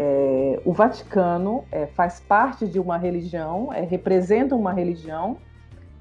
É, 0.00 0.60
o 0.64 0.72
Vaticano 0.72 1.64
é, 1.72 1.86
faz 1.86 2.20
parte 2.20 2.68
de 2.68 2.78
uma 2.78 2.96
religião, 2.96 3.72
é, 3.72 3.80
representa 3.80 4.54
uma 4.54 4.72
religião 4.72 5.38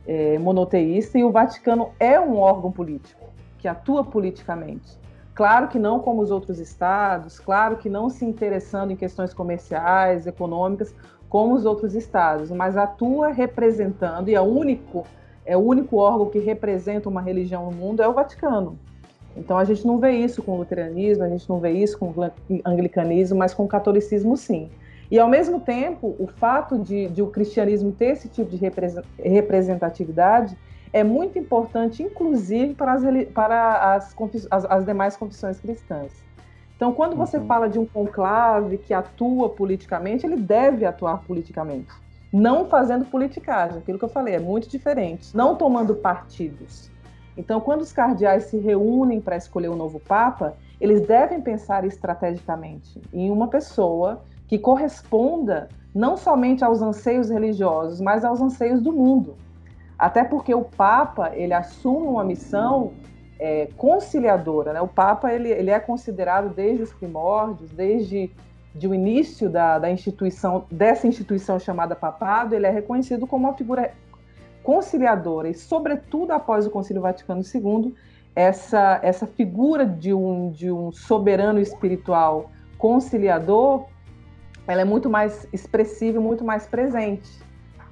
é, 0.05 0.37
monoteísta, 0.37 1.17
e 1.17 1.23
o 1.23 1.31
Vaticano 1.31 1.89
é 1.99 2.19
um 2.19 2.37
órgão 2.37 2.71
político 2.71 3.27
que 3.57 3.67
atua 3.67 4.03
politicamente. 4.03 4.99
Claro 5.33 5.67
que 5.67 5.79
não 5.79 5.99
como 5.99 6.21
os 6.21 6.29
outros 6.29 6.59
estados, 6.59 7.39
claro 7.39 7.77
que 7.77 7.89
não 7.89 8.07
se 8.07 8.23
interessando 8.23 8.91
em 8.91 8.95
questões 8.95 9.33
comerciais, 9.33 10.27
econômicas, 10.27 10.93
como 11.27 11.55
os 11.55 11.65
outros 11.65 11.95
estados, 11.95 12.51
mas 12.51 12.77
atua 12.77 13.29
representando, 13.29 14.29
e 14.29 14.35
é 14.35 14.41
o 14.41 14.45
único, 14.45 15.07
é 15.43 15.57
o 15.57 15.59
único 15.59 15.97
órgão 15.97 16.29
que 16.29 16.37
representa 16.37 17.09
uma 17.09 17.21
religião 17.21 17.65
no 17.65 17.71
mundo 17.71 18.03
é 18.03 18.07
o 18.07 18.13
Vaticano. 18.13 18.77
Então 19.37 19.57
a 19.57 19.63
gente 19.63 19.85
não 19.85 19.99
vê 19.99 20.11
isso 20.11 20.41
com 20.41 20.53
o 20.53 20.57
luteranismo, 20.57 21.23
a 21.23 21.29
gente 21.29 21.47
não 21.47 21.59
vê 21.59 21.71
isso 21.71 21.97
com 21.97 22.07
o 22.07 22.31
anglicanismo, 22.65 23.37
mas 23.37 23.53
com 23.53 23.63
o 23.63 23.67
catolicismo 23.67 24.35
sim. 24.35 24.69
E 25.09 25.17
ao 25.17 25.29
mesmo 25.29 25.59
tempo, 25.59 26.15
o 26.19 26.27
fato 26.27 26.77
de, 26.77 27.07
de 27.07 27.21
o 27.21 27.27
cristianismo 27.27 27.91
ter 27.91 28.07
esse 28.07 28.27
tipo 28.27 28.49
de 28.49 28.57
representatividade 29.23 30.57
é 30.91 31.03
muito 31.03 31.37
importante, 31.37 32.03
inclusive, 32.03 32.73
para 32.73 32.93
as, 32.93 33.03
para 33.33 33.93
as, 33.93 34.15
as, 34.49 34.65
as 34.65 34.85
demais 34.85 35.15
confissões 35.15 35.59
cristãs. 35.59 36.11
Então, 36.75 36.93
quando 36.93 37.15
você 37.15 37.37
uhum. 37.37 37.47
fala 37.47 37.69
de 37.69 37.79
um 37.79 37.85
conclave 37.85 38.77
que 38.77 38.93
atua 38.93 39.49
politicamente, 39.49 40.25
ele 40.25 40.35
deve 40.35 40.85
atuar 40.85 41.23
politicamente. 41.25 41.91
Não 42.31 42.67
fazendo 42.67 43.05
politicagem, 43.05 43.79
aquilo 43.79 43.97
que 43.97 44.05
eu 44.05 44.09
falei, 44.09 44.35
é 44.35 44.39
muito 44.39 44.69
diferente. 44.69 45.35
Não 45.35 45.55
tomando 45.55 45.95
partidos. 45.95 46.91
Então, 47.37 47.61
quando 47.61 47.81
os 47.81 47.93
cardeais 47.93 48.45
se 48.45 48.57
reúnem 48.57 49.21
para 49.21 49.37
escolher 49.37 49.69
o 49.69 49.73
um 49.73 49.77
novo 49.77 49.99
Papa, 49.99 50.55
eles 50.81 51.05
devem 51.05 51.39
pensar 51.39 51.85
estrategicamente 51.85 52.99
em 53.13 53.29
uma 53.29 53.47
pessoa 53.47 54.21
que 54.47 54.57
corresponda 54.57 55.69
não 55.93 56.17
somente 56.17 56.63
aos 56.63 56.81
anseios 56.81 57.29
religiosos, 57.29 58.01
mas 58.01 58.25
aos 58.25 58.41
anseios 58.41 58.81
do 58.81 58.91
mundo. 58.91 59.35
Até 59.97 60.23
porque 60.23 60.53
o 60.53 60.63
Papa 60.63 61.31
ele 61.33 61.53
assume 61.53 62.07
uma 62.07 62.23
missão 62.23 62.93
é, 63.39 63.69
conciliadora. 63.77 64.73
Né? 64.73 64.81
O 64.81 64.87
Papa 64.87 65.33
ele, 65.33 65.49
ele 65.49 65.71
é 65.71 65.79
considerado 65.79 66.53
desde 66.53 66.83
os 66.83 66.93
primórdios, 66.93 67.71
desde 67.71 68.31
de 68.75 68.87
o 68.87 68.93
início 68.93 69.49
da, 69.49 69.79
da 69.79 69.89
instituição 69.89 70.65
dessa 70.69 71.07
instituição 71.07 71.59
chamada 71.59 71.95
papado, 71.95 72.53
ele 72.53 72.67
é 72.67 72.69
reconhecido 72.69 73.25
como 73.25 73.47
uma 73.47 73.55
figura 73.55 73.91
conciliadora 74.67 75.47
e, 75.47 75.53
sobretudo 75.53 76.31
após 76.31 76.67
o 76.67 76.69
Concílio 76.69 77.01
Vaticano 77.01 77.41
II, 77.41 77.95
essa 78.35 78.99
essa 79.01 79.25
figura 79.25 79.85
de 79.85 80.13
um 80.13 80.51
de 80.51 80.69
um 80.69 80.91
soberano 80.91 81.57
espiritual 81.57 82.51
conciliador, 82.77 83.85
ela 84.67 84.81
é 84.81 84.83
muito 84.83 85.09
mais 85.09 85.47
expressiva, 85.53 86.19
muito 86.19 86.43
mais 86.43 86.67
presente. 86.67 87.31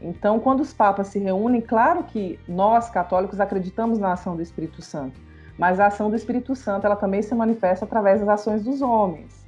Então, 0.02 0.38
quando 0.38 0.60
os 0.60 0.74
papas 0.74 1.08
se 1.08 1.18
reúnem, 1.18 1.62
claro 1.62 2.04
que 2.04 2.38
nós 2.46 2.90
católicos 2.90 3.40
acreditamos 3.40 3.98
na 3.98 4.12
ação 4.12 4.36
do 4.36 4.42
Espírito 4.42 4.82
Santo, 4.82 5.18
mas 5.58 5.80
a 5.80 5.86
ação 5.86 6.10
do 6.10 6.16
Espírito 6.18 6.58
Santo 6.58 6.86
ela 6.86 6.98
também 6.98 7.22
se 7.22 7.34
manifesta 7.34 7.86
através 7.86 8.20
das 8.20 8.28
ações 8.28 8.62
dos 8.62 8.82
homens. 8.82 9.46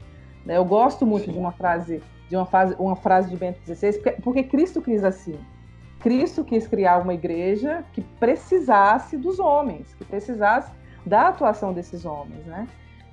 Eu 0.48 0.64
gosto 0.64 1.06
muito 1.06 1.26
Sim. 1.26 1.34
de 1.34 1.40
uma 1.40 1.52
frase 1.52 2.02
de 2.30 2.38
uma, 2.38 2.46
frase, 2.46 2.74
uma 2.80 2.96
frase 2.96 3.30
de 3.30 3.36
Bento 3.36 3.60
XVI, 3.66 3.94
porque, 3.94 4.22
porque 4.22 4.44
Cristo 4.44 4.82
quis 4.82 5.04
assim. 5.04 5.38
Cristo 6.00 6.44
quis 6.44 6.68
criar 6.68 7.00
uma 7.00 7.14
igreja 7.14 7.84
que 7.94 8.02
precisasse 8.02 9.18
dos 9.18 9.40
homens, 9.40 9.94
que 9.96 10.06
precisasse 10.06 10.72
da 11.06 11.30
atuação 11.30 11.74
desses 11.74 12.06
homens, 12.06 12.46
né? 12.46 12.68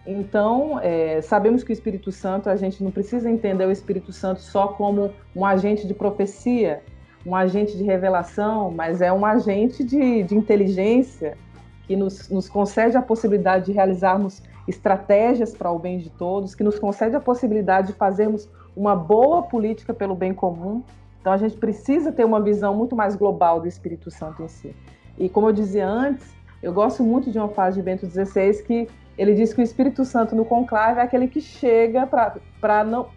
Então, 0.07 0.79
é, 0.83 1.23
sabemos 1.23 1.63
que 1.63 1.71
o 1.71 1.73
Espírito 1.73 2.13
Santo, 2.13 2.51
a 2.51 2.57
gente 2.57 2.85
não 2.85 2.91
precisa 2.91 3.31
entender 3.31 3.67
o 3.67 3.71
Espírito 3.71 4.13
Santo 4.13 4.41
só 4.41 4.69
como 4.69 5.11
um 5.35 5.47
agente 5.47 5.87
de 5.87 5.95
profecia, 5.95 6.83
um 7.25 7.35
agente 7.35 7.77
de 7.77 7.83
revelação, 7.85 8.71
mas 8.71 9.01
é 9.01 9.11
um 9.11 9.25
agente 9.25 9.83
de, 9.83 10.23
de 10.23 10.37
inteligência, 10.37 11.39
que 11.87 11.97
nos, 11.97 12.29
nos 12.29 12.49
concede 12.49 12.97
a 12.97 13.03
possibilidade 13.03 13.67
de 13.67 13.73
realizarmos 13.73 14.43
estratégias 14.67 15.55
para 15.55 15.71
o 15.71 15.79
bem 15.79 15.99
de 15.99 16.11
todos, 16.11 16.55
que 16.55 16.63
nos 16.63 16.79
concede 16.79 17.17
a 17.17 17.21
possibilidade 17.21 17.89
de 17.89 17.93
fazermos 17.95 18.49
uma 18.77 18.97
boa 18.97 19.43
política 19.43 19.95
pelo 19.95 20.15
bem 20.15 20.35
comum. 20.35 20.83
Então 21.25 21.33
a 21.33 21.39
gente 21.39 21.57
precisa 21.57 22.13
ter 22.13 22.23
uma 22.23 22.39
visão 22.39 22.77
muito 22.77 22.95
mais 22.95 23.17
global 23.17 23.59
do 23.59 23.67
Espírito 23.67 24.11
Santo 24.11 24.43
em 24.43 24.49
si. 24.49 24.77
E 25.17 25.27
como 25.27 25.49
eu 25.49 25.55
dizia 25.55 25.89
antes, 25.89 26.37
eu 26.63 26.71
gosto 26.71 27.03
muito 27.03 27.31
de 27.31 27.39
uma 27.39 27.49
frase 27.49 27.79
de 27.79 27.83
Bento 27.83 28.07
XVI 28.07 28.63
que 28.63 28.87
ele 29.17 29.33
diz 29.33 29.55
que 29.55 29.63
o 29.63 29.65
Espírito 29.65 30.05
Santo 30.05 30.37
no 30.37 30.45
conclave 30.45 31.01
é 31.01 31.03
aquele 31.03 31.27
que 31.27 31.41
chega 31.41 32.07
para 32.07 32.85
não, 32.85 33.09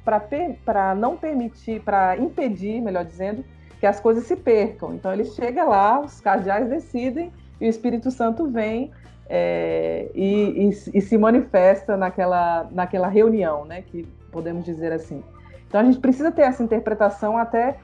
não 0.95 1.17
permitir, 1.17 1.81
para 1.81 2.15
impedir, 2.15 2.79
melhor 2.79 3.03
dizendo, 3.03 3.43
que 3.77 3.85
as 3.85 3.99
coisas 3.99 4.23
se 4.23 4.37
percam. 4.37 4.93
Então 4.93 5.11
ele 5.11 5.25
chega 5.25 5.65
lá, 5.65 5.99
os 5.99 6.21
cardeais 6.21 6.69
decidem 6.69 7.29
e 7.59 7.65
o 7.65 7.69
Espírito 7.69 8.09
Santo 8.09 8.49
vem 8.49 8.89
é, 9.27 10.09
e, 10.15 10.69
e, 10.69 10.97
e, 10.97 11.01
se 11.01 11.17
manifesta 11.17 11.97
naquela, 11.97 12.69
naquela 12.71 13.09
reunião, 13.09 13.65
né, 13.65 13.81
que 13.81 14.07
podemos 14.31 14.63
dizer 14.63 14.93
assim. 14.93 15.21
Então 15.67 15.81
a 15.81 15.83
gente 15.83 15.99
precisa 15.99 16.31
ter 16.31 16.43
essa 16.43 16.63
interpretação 16.63 17.37
até 17.37 17.75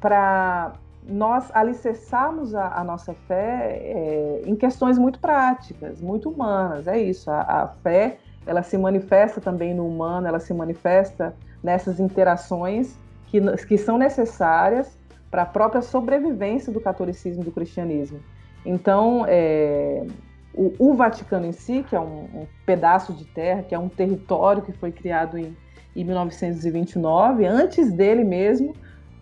para 0.00 0.72
nós 1.08 1.50
alicerçarmos 1.54 2.54
a, 2.54 2.78
a 2.78 2.84
nossa 2.84 3.14
fé 3.26 3.80
é, 3.82 4.42
em 4.44 4.54
questões 4.54 4.98
muito 4.98 5.18
práticas, 5.18 6.00
muito 6.00 6.28
humanas. 6.28 6.86
É 6.86 6.98
isso. 6.98 7.30
A, 7.30 7.40
a, 7.40 7.68
fé 7.82 8.18
ela 8.46 8.62
se 8.62 8.76
manifesta 8.76 9.40
também 9.40 9.74
no 9.74 9.86
humano, 9.86 10.26
ela 10.26 10.40
se 10.40 10.52
manifesta 10.52 11.34
nessas 11.62 11.98
interações 11.98 12.96
que, 13.26 13.40
que 13.66 13.78
são 13.78 13.98
necessárias 13.98 14.98
para 15.30 15.42
a 15.42 15.46
própria 15.46 15.82
sobrevivência 15.82 16.72
do 16.72 16.80
catolicismo 16.80 17.42
e 17.42 17.44
do 17.44 17.52
cristianismo. 17.52 18.20
Então, 18.64 19.24
é, 19.28 20.06
o, 20.54 20.74
o, 20.78 20.94
Vaticano 20.94 21.46
em 21.46 21.52
si, 21.52 21.84
que 21.88 21.94
é 21.94 22.00
um, 22.00 22.24
um, 22.34 22.46
pedaço 22.64 23.12
de 23.12 23.24
terra, 23.24 23.62
que 23.62 23.74
é 23.74 23.78
um 23.78 23.88
território 23.88 24.62
que 24.62 24.72
foi 24.72 24.90
criado 24.90 25.38
em, 25.38 25.56
em 25.94 26.04
1929, 26.04 27.46
antes 27.46 27.92
dele 27.92 28.24
mesmo, 28.24 28.74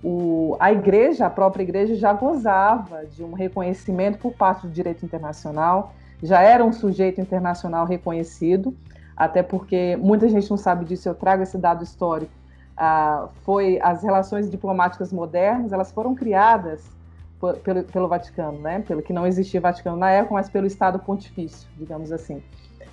o, 0.03 0.57
a 0.61 0.73
igreja, 0.73 1.27
a 1.27 1.31
própria 1.31 1.63
igreja, 1.63 1.95
já 1.95 2.13
gozava 2.13 3.05
de 3.07 3.25
um 3.25 3.33
reconhecimento 3.33 4.19
por 4.19 4.33
parte 4.33 4.67
do 4.67 4.73
direito 4.73 5.05
internacional, 5.05 5.95
já 6.23 6.41
era 6.41 6.65
um 6.65 6.73
sujeito 6.73 7.21
internacional 7.21 7.87
reconhecido, 7.87 8.75
até 9.17 9.43
porque 9.43 9.97
muita 9.97 10.29
gente 10.29 10.49
não 10.51 10.57
sabe 10.57 10.85
disso, 10.85 11.09
eu 11.09 11.15
trago 11.15 11.43
esse 11.43 11.57
dado 11.57 11.83
histórico. 11.83 12.33
Ah, 12.77 13.29
foi 13.43 13.79
as 13.83 14.03
relações 14.03 14.51
diplomáticas 14.51 15.13
modernas, 15.13 15.73
elas 15.73 15.91
foram 15.91 16.15
criadas 16.15 16.85
pelo, 17.63 17.83
pelo 17.85 18.09
Vaticano, 18.09 18.59
né? 18.59 18.85
Pelo 18.87 19.03
que 19.03 19.13
não 19.13 19.27
existia 19.27 19.61
Vaticano 19.61 19.97
na 19.97 20.11
época, 20.11 20.35
mas 20.35 20.49
pelo 20.51 20.67
Estado 20.67 20.99
Pontifício, 20.99 21.69
digamos 21.77 22.13
assim. 22.13 22.43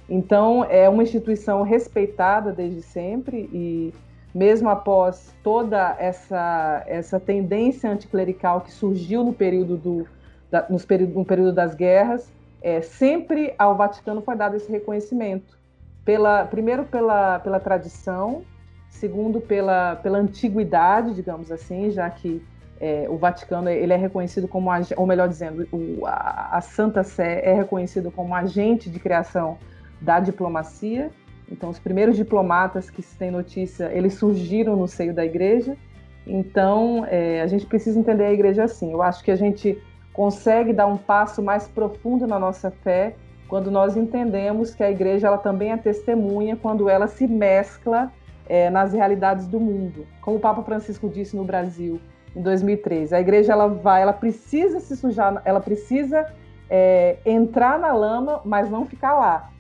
Então, 0.10 0.66
é 0.70 0.88
uma 0.90 1.04
instituição 1.04 1.64
respeitada 1.64 2.52
desde 2.52 2.82
sempre 2.82 3.50
e 3.54 3.94
mesmo 4.34 4.70
após 4.70 5.34
toda 5.44 5.96
essa, 6.00 6.84
essa 6.88 7.20
tendência 7.20 7.90
anticlerical 7.90 8.62
que 8.62 8.72
surgiu 8.72 9.24
no 9.24 9.34
período, 9.34 9.78
do, 9.78 10.08
da, 10.50 10.66
nos 10.70 10.86
período, 10.86 11.14
no 11.14 11.26
período 11.26 11.54
das 11.54 11.76
guerras, 11.76 12.32
é, 12.62 12.82
sempre 12.82 13.54
ao 13.60 13.76
Vaticano 13.76 14.22
foi 14.22 14.36
dado 14.36 14.56
esse 14.56 14.72
reconhecimento. 14.72 15.58
Pela, 16.04 16.46
primeiro 16.46 16.84
pela, 16.86 17.40
pela 17.40 17.60
tradição, 17.60 18.44
segundo 18.90 19.40
pela, 19.40 19.98
pela 19.98 20.18
antiguidade, 20.18 21.14
digamos 21.14 21.52
assim, 21.52 21.92
já 21.92 22.10
que 22.10 22.44
é, 22.80 23.06
o 23.10 23.18
Vaticano 23.18 23.70
ele 23.70 23.94
é 23.94 23.98
reconhecido 23.98 24.48
como, 24.48 24.70
ou 24.98 25.06
melhor 25.06 25.30
dizendo, 25.30 25.68
o, 25.72 26.06
a, 26.06 26.58
a, 26.58 26.62
Santa 26.62 27.04
Sé 27.04 27.42
é 27.46 27.54
reconhecido 27.54 28.12
como 28.12 28.34
agente 28.34 28.90
de 28.90 29.00
criação 29.00 29.58
da 30.02 30.20
diplomacia 30.20 31.12
Então, 31.52 31.70
os 31.70 31.80
primeiros 31.80 32.16
diplomatas 32.16 32.90
que 32.90 33.02
se 33.02 33.18
tem 33.18 33.30
notícia, 33.30 33.92
eles 33.94 34.16
surgiram 34.16 34.76
no 34.76 34.88
seio 34.88 35.14
da 35.14 35.26
igreja. 35.26 35.78
Então, 36.26 37.06
é, 37.10 37.42
a 37.42 37.48
gente 37.48 37.66
precisa 37.66 38.00
entender 38.00 38.26
a 38.26 38.34
igreja 38.34 38.64
assim. 38.64 38.92
Eu 38.92 39.02
acho 39.02 39.24
que 39.24 39.32
a 39.32 39.36
gente 39.36 39.78
consegue 40.14 40.72
dar 40.72 40.86
um 40.86 40.98
passo 40.98 41.42
mais 41.42 41.68
profundo 41.68 42.26
na 42.26 42.40
nossa 42.40 42.72
fé 42.72 43.16
quando 43.48 43.70
nós 43.70 43.98
entendemos 43.98 44.74
que 44.74 44.84
a 44.84 44.90
igreja 44.90 45.28
ela 45.28 45.38
também 45.38 45.72
é 45.72 45.78
testemunha 45.78 46.56
quando 46.56 46.90
ela 46.90 47.08
se 47.08 47.28
mescla 47.28 48.12
é, 48.48 48.70
nas 48.70 48.94
realidades 48.94 49.48
do 49.48 49.60
mundo. 49.60 50.08
Como 50.22 50.38
o 50.38 50.40
Papa 50.40 50.64
Francisco 50.64 51.10
disse 51.10 51.36
no 51.36 51.44
Brasil 51.44 52.00
em 52.36 52.42
2013, 52.42 53.14
a 53.14 53.22
igreja 53.22 53.54
ela 53.54 53.68
vai, 53.68 54.02
ela 54.02 54.14
precisa 54.14 54.80
se 54.80 54.96
sujar, 54.96 55.42
ela 55.46 55.60
precisa 55.60 56.26
é, 56.70 57.18
entrar 57.26 57.78
na 57.78 57.94
lama, 57.94 58.42
mas 58.44 58.70
não 58.70 58.86
ficar 58.86 59.14
lá. 59.14 59.52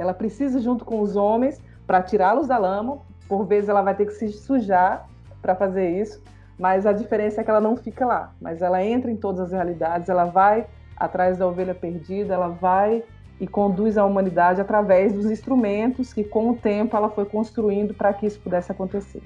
Ela 0.00 0.14
precisa 0.14 0.58
junto 0.60 0.82
com 0.82 1.02
os 1.02 1.14
homens 1.14 1.60
para 1.86 2.00
tirá-los 2.00 2.48
da 2.48 2.56
lama. 2.56 3.00
Por 3.28 3.44
vezes 3.44 3.68
ela 3.68 3.82
vai 3.82 3.94
ter 3.94 4.06
que 4.06 4.12
se 4.12 4.32
sujar 4.32 5.06
para 5.42 5.54
fazer 5.54 6.00
isso, 6.00 6.22
mas 6.58 6.86
a 6.86 6.92
diferença 6.92 7.42
é 7.42 7.44
que 7.44 7.50
ela 7.50 7.60
não 7.60 7.76
fica 7.76 8.06
lá, 8.06 8.32
mas 8.40 8.62
ela 8.62 8.82
entra 8.82 9.10
em 9.10 9.16
todas 9.16 9.40
as 9.40 9.52
realidades, 9.52 10.08
ela 10.08 10.24
vai 10.24 10.66
atrás 10.96 11.36
da 11.36 11.46
ovelha 11.46 11.74
perdida, 11.74 12.32
ela 12.32 12.48
vai 12.48 13.04
e 13.38 13.46
conduz 13.46 13.98
a 13.98 14.04
humanidade 14.06 14.58
através 14.58 15.12
dos 15.12 15.30
instrumentos 15.30 16.14
que, 16.14 16.24
com 16.24 16.50
o 16.50 16.56
tempo, 16.56 16.96
ela 16.96 17.10
foi 17.10 17.26
construindo 17.26 17.92
para 17.92 18.12
que 18.14 18.26
isso 18.26 18.40
pudesse 18.40 18.72
acontecer. 18.72 19.22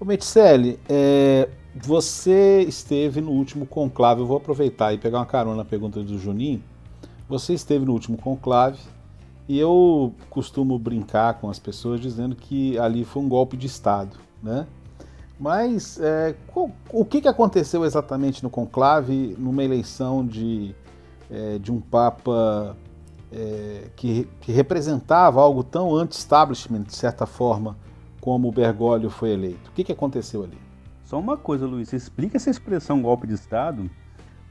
O 0.00 0.04
Meticelli, 0.04 0.78
é, 0.88 1.48
você 1.72 2.62
esteve 2.62 3.20
no 3.20 3.30
último 3.30 3.64
conclave, 3.64 4.22
eu 4.22 4.26
vou 4.26 4.38
aproveitar 4.38 4.92
e 4.92 4.98
pegar 4.98 5.18
uma 5.18 5.26
carona 5.26 5.56
na 5.56 5.64
pergunta 5.64 6.02
do 6.02 6.18
Juninho. 6.18 6.62
Você 7.28 7.54
esteve 7.54 7.84
no 7.84 7.92
último 7.92 8.16
conclave 8.16 8.78
e 9.48 9.58
eu 9.58 10.14
costumo 10.30 10.78
brincar 10.78 11.34
com 11.34 11.50
as 11.50 11.58
pessoas 11.58 12.00
dizendo 12.00 12.34
que 12.34 12.78
ali 12.78 13.04
foi 13.04 13.22
um 13.22 13.28
golpe 13.28 13.56
de 13.56 13.66
Estado, 13.66 14.16
né? 14.42 14.66
Mas 15.38 15.98
é, 16.00 16.34
o 16.90 17.04
que, 17.04 17.26
aconteceu 17.26 17.84
exatamente 17.84 18.42
no 18.42 18.48
conclave, 18.48 19.34
numa 19.38 19.64
eleição 19.64 20.24
de, 20.24 20.74
é, 21.30 21.58
de 21.58 21.72
um 21.72 21.80
Papa 21.80 22.76
é, 23.32 23.88
que, 23.96 24.28
que, 24.40 24.52
representava 24.52 25.40
algo 25.40 25.64
tão 25.64 25.94
anti-establishment, 25.94 26.82
de 26.82 26.94
certa 26.94 27.26
forma, 27.26 27.76
como 28.20 28.48
o 28.48 28.52
Bergoglio 28.52 29.10
foi 29.10 29.32
eleito? 29.32 29.70
O 29.70 29.72
que 29.72 29.90
aconteceu 29.90 30.44
ali? 30.44 30.58
Só 31.04 31.18
uma 31.18 31.36
coisa, 31.36 31.66
Luiz, 31.66 31.92
explica 31.92 32.36
essa 32.36 32.48
expressão 32.48 33.02
golpe 33.02 33.26
de 33.26 33.34
Estado, 33.34 33.90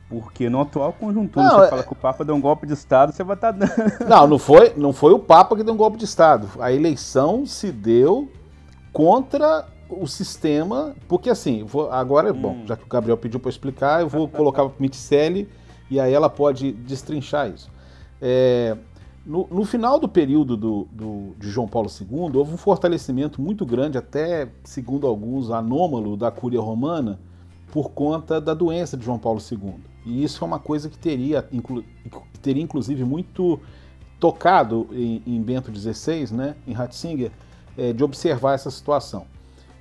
porque 0.10 0.50
no 0.50 0.62
atual 0.62 0.94
conjuntura 0.94 1.46
não, 1.46 1.60
você 1.60 1.66
é... 1.66 1.70
fala 1.70 1.84
que 1.84 1.94
o 1.94 1.96
Papa 1.96 2.24
deu 2.24 2.36
um 2.36 2.42
golpe 2.42 2.68
de 2.68 2.74
Estado, 2.74 3.12
você 3.12 3.24
vai 3.24 3.36
estar 3.36 3.54
tá 3.54 3.66
dando. 3.66 3.74
Não, 4.08 4.28
não 4.28 4.40
foi, 4.40 4.74
não 4.76 4.94
foi 4.94 5.14
o 5.14 5.20
Papa 5.20 5.56
que 5.56 5.64
deu 5.64 5.74
um 5.74 5.78
golpe 5.78 5.98
de 5.98 6.06
Estado. 6.06 6.50
A 6.60 6.72
eleição 6.72 7.46
se 7.46 7.72
deu 7.72 8.30
contra 8.92 9.66
o 9.90 10.08
sistema, 10.08 10.96
porque 11.08 11.30
assim, 11.30 11.64
vou, 11.64 11.92
agora, 11.92 12.32
hum. 12.32 12.42
bom, 12.42 12.58
já 12.66 12.76
que 12.76 12.84
o 12.84 12.88
Gabriel 12.88 13.18
pediu 13.18 13.40
para 13.40 13.50
explicar, 13.50 14.02
eu 14.02 14.08
vou 14.08 14.28
colocar 14.28 14.64
para 14.66 14.74
Miticelli 14.80 15.50
e 15.90 16.00
aí 16.00 16.14
ela 16.14 16.30
pode 16.30 16.72
destrinchar 16.72 17.50
isso. 17.50 17.70
É, 18.22 18.78
no, 19.26 19.48
no, 19.50 19.66
final 19.66 20.00
do 20.00 20.08
período 20.08 20.58
do, 20.58 20.88
do, 20.92 21.36
de 21.38 21.50
João 21.50 21.68
Paulo 21.68 21.90
II, 21.90 22.36
houve 22.36 22.54
um 22.54 22.58
fortalecimento 22.58 23.42
muito 23.42 23.66
grande, 23.66 23.98
até, 23.98 24.50
segundo 24.64 25.08
alguns, 25.08 25.50
anômalo 25.50 26.18
da 26.18 26.32
Cúria 26.32 26.60
Romana, 26.60 27.20
por 27.72 27.92
conta 27.92 28.40
da 28.40 28.54
doença 28.54 28.96
de 28.98 29.06
João 29.06 29.18
Paulo 29.18 29.40
II. 29.40 29.76
E 30.06 30.24
isso 30.24 30.44
é 30.44 30.48
uma 30.48 30.60
coisa 30.60 30.90
que 30.90 30.98
teria, 30.98 31.48
inclu, 31.52 31.84
teria 32.42 32.62
inclusive, 32.62 33.04
muito 33.04 33.60
tocado 34.20 34.88
em, 34.92 35.22
em 35.26 35.42
Bento 35.42 35.72
XVI, 35.74 36.34
né, 36.34 36.56
em 36.68 36.74
Ratzinger, 36.74 37.32
é, 37.78 37.92
de 37.92 38.04
observar 38.04 38.54
essa 38.54 38.72
situação. 38.72 39.26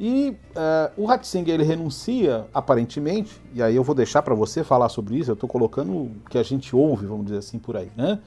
E 0.00 0.30
uh, 0.30 1.02
o 1.02 1.04
Ratzinger 1.04 1.54
ele 1.54 1.62
renuncia, 1.62 2.46
aparentemente, 2.52 3.40
e 3.54 3.62
aí 3.62 3.76
eu 3.76 3.84
vou 3.84 3.94
deixar 3.94 4.22
para 4.22 4.34
você 4.34 4.64
falar 4.64 4.88
sobre 4.88 5.16
isso, 5.16 5.30
eu 5.30 5.34
estou 5.34 5.48
colocando 5.48 5.92
o 5.92 6.10
que 6.28 6.38
a 6.38 6.42
gente 6.42 6.74
ouve, 6.74 7.06
vamos 7.06 7.26
dizer 7.26 7.38
assim, 7.38 7.58
por 7.58 7.76
aí. 7.76 7.90
Né? 7.96 8.18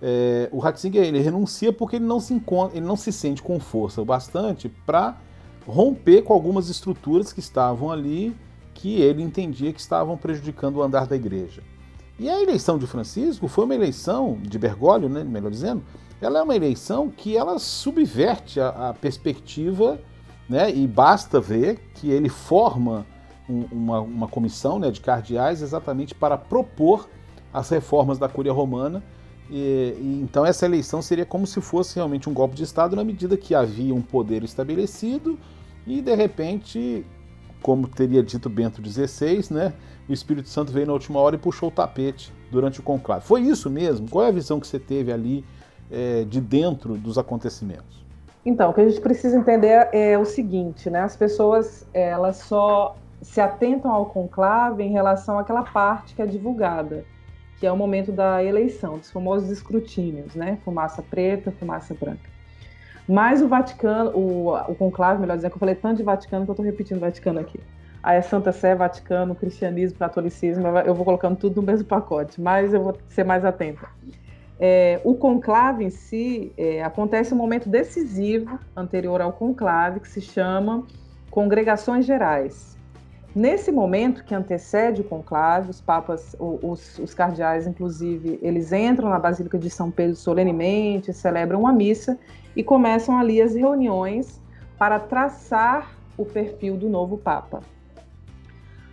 É, 0.00 0.48
o 0.50 0.58
Ratzinger 0.58 1.02
ele 1.02 1.20
renuncia 1.20 1.72
porque 1.72 1.96
ele 1.96 2.06
não 2.06 2.20
se 2.20 2.32
encontra, 2.32 2.76
ele 2.78 2.86
não 2.86 2.96
se 2.96 3.12
sente 3.12 3.42
com 3.42 3.60
força 3.60 4.00
o 4.00 4.04
bastante 4.04 4.70
para 4.86 5.18
romper 5.66 6.22
com 6.22 6.32
algumas 6.32 6.70
estruturas 6.70 7.34
que 7.34 7.40
estavam 7.40 7.90
ali, 7.90 8.34
que 8.80 9.00
ele 9.00 9.22
entendia 9.22 9.72
que 9.72 9.80
estavam 9.80 10.16
prejudicando 10.16 10.76
o 10.76 10.82
andar 10.82 11.06
da 11.06 11.16
igreja. 11.16 11.62
E 12.18 12.28
a 12.28 12.40
eleição 12.40 12.78
de 12.78 12.86
Francisco 12.86 13.48
foi 13.48 13.64
uma 13.64 13.74
eleição 13.74 14.38
de 14.42 14.58
Bergoglio, 14.58 15.08
né, 15.08 15.24
melhor 15.24 15.50
dizendo, 15.50 15.82
ela 16.20 16.38
é 16.38 16.42
uma 16.42 16.56
eleição 16.56 17.08
que 17.08 17.36
ela 17.36 17.58
subverte 17.58 18.60
a, 18.60 18.90
a 18.90 18.94
perspectiva 18.94 19.98
né? 20.50 20.68
E 20.74 20.84
basta 20.84 21.40
ver 21.40 21.78
que 21.94 22.10
ele 22.10 22.28
forma 22.28 23.06
um, 23.48 23.66
uma, 23.70 24.00
uma, 24.00 24.28
comissão 24.28 24.80
né, 24.80 24.90
de 24.90 25.00
cardeais 25.00 25.62
exatamente 25.62 26.12
para 26.12 26.36
propor 26.36 27.08
as 27.52 27.68
reformas 27.68 28.18
da 28.18 28.28
Cúria 28.28 28.52
Romana. 28.52 29.00
E, 29.48 29.94
e, 29.96 30.20
então 30.20 30.44
essa 30.44 30.66
eleição 30.66 31.00
seria 31.00 31.24
como 31.24 31.46
se 31.46 31.60
fosse 31.60 31.94
realmente 31.94 32.28
um 32.28 32.34
golpe 32.34 32.56
de 32.56 32.64
Estado 32.64 32.96
na 32.96 33.04
medida 33.04 33.36
que 33.36 33.54
havia 33.54 33.94
um 33.94 34.02
poder 34.02 34.42
estabelecido 34.42 35.38
e 35.86 36.00
de 36.02 36.14
repente, 36.16 37.06
como 37.62 37.86
teria 37.88 38.22
dito 38.22 38.48
Bento 38.48 38.82
XVI, 38.86 39.44
né, 39.50 39.72
o 40.08 40.12
Espírito 40.12 40.48
Santo 40.48 40.72
veio 40.72 40.86
na 40.86 40.92
última 40.92 41.20
hora 41.20 41.36
e 41.36 41.38
puxou 41.38 41.68
o 41.68 41.72
tapete 41.72 42.32
durante 42.50 42.80
o 42.80 42.82
conclave. 42.82 43.24
Foi 43.24 43.42
isso 43.42 43.70
mesmo? 43.70 44.08
Qual 44.08 44.24
é 44.24 44.28
a 44.28 44.32
visão 44.32 44.58
que 44.58 44.66
você 44.66 44.78
teve 44.78 45.12
ali 45.12 45.44
é, 45.90 46.24
de 46.24 46.40
dentro 46.40 46.94
dos 46.94 47.16
acontecimentos? 47.16 48.04
Então, 48.44 48.70
o 48.70 48.74
que 48.74 48.80
a 48.80 48.88
gente 48.88 49.00
precisa 49.00 49.36
entender 49.36 49.88
é 49.92 50.18
o 50.18 50.24
seguinte, 50.24 50.88
né? 50.88 51.00
As 51.00 51.14
pessoas 51.14 51.86
elas 51.92 52.36
só 52.38 52.96
se 53.20 53.40
atentam 53.40 53.90
ao 53.90 54.06
conclave 54.06 54.82
em 54.82 54.90
relação 54.90 55.38
àquela 55.38 55.62
parte 55.62 56.14
que 56.14 56.22
é 56.22 56.26
divulgada, 56.26 57.04
que 57.58 57.66
é 57.66 57.72
o 57.72 57.76
momento 57.76 58.10
da 58.10 58.42
eleição, 58.42 58.96
dos 58.96 59.10
famosos 59.10 59.50
escrutínios, 59.50 60.34
né? 60.34 60.58
Fumaça 60.64 61.02
preta, 61.02 61.52
fumaça 61.52 61.92
branca. 61.92 62.29
Mas 63.10 63.42
o 63.42 63.48
Vaticano, 63.48 64.12
o, 64.16 64.54
o 64.54 64.74
conclave, 64.76 65.20
melhor 65.20 65.34
dizendo, 65.34 65.50
que 65.50 65.56
eu 65.56 65.60
falei 65.60 65.74
tanto 65.74 65.96
de 65.96 66.04
Vaticano 66.04 66.44
que 66.44 66.50
eu 66.50 66.52
estou 66.52 66.64
repetindo 66.64 67.00
Vaticano 67.00 67.40
aqui. 67.40 67.58
Aí 68.00 68.16
é 68.16 68.22
Santa 68.22 68.52
Sé, 68.52 68.72
Vaticano, 68.76 69.34
cristianismo, 69.34 69.98
catolicismo, 69.98 70.64
eu 70.68 70.94
vou 70.94 71.04
colocando 71.04 71.36
tudo 71.36 71.60
no 71.60 71.66
mesmo 71.66 71.84
pacote, 71.88 72.40
mas 72.40 72.72
eu 72.72 72.80
vou 72.80 72.96
ser 73.08 73.24
mais 73.24 73.44
atenta. 73.44 73.88
É, 74.60 75.00
o 75.02 75.16
conclave 75.16 75.84
em 75.84 75.90
si 75.90 76.52
é, 76.56 76.84
acontece 76.84 77.34
um 77.34 77.36
momento 77.36 77.68
decisivo 77.68 78.60
anterior 78.76 79.20
ao 79.20 79.32
conclave 79.32 79.98
que 79.98 80.08
se 80.08 80.20
chama 80.20 80.86
congregações 81.32 82.06
gerais. 82.06 82.78
Nesse 83.34 83.72
momento 83.72 84.24
que 84.24 84.34
antecede 84.34 85.00
o 85.00 85.04
conclave, 85.04 85.70
os 85.70 85.80
papas, 85.80 86.36
os, 86.38 86.98
os 86.98 87.12
cardeais, 87.12 87.66
inclusive, 87.66 88.38
eles 88.40 88.72
entram 88.72 89.08
na 89.08 89.18
Basílica 89.18 89.58
de 89.58 89.68
São 89.68 89.90
Pedro 89.90 90.14
solenemente, 90.14 91.12
celebram 91.12 91.60
uma 91.60 91.72
missa 91.72 92.16
e 92.54 92.62
começam 92.62 93.18
ali 93.18 93.40
as 93.40 93.54
reuniões 93.54 94.40
para 94.78 94.98
traçar 94.98 95.90
o 96.16 96.24
perfil 96.24 96.76
do 96.76 96.88
novo 96.88 97.16
papa. 97.16 97.60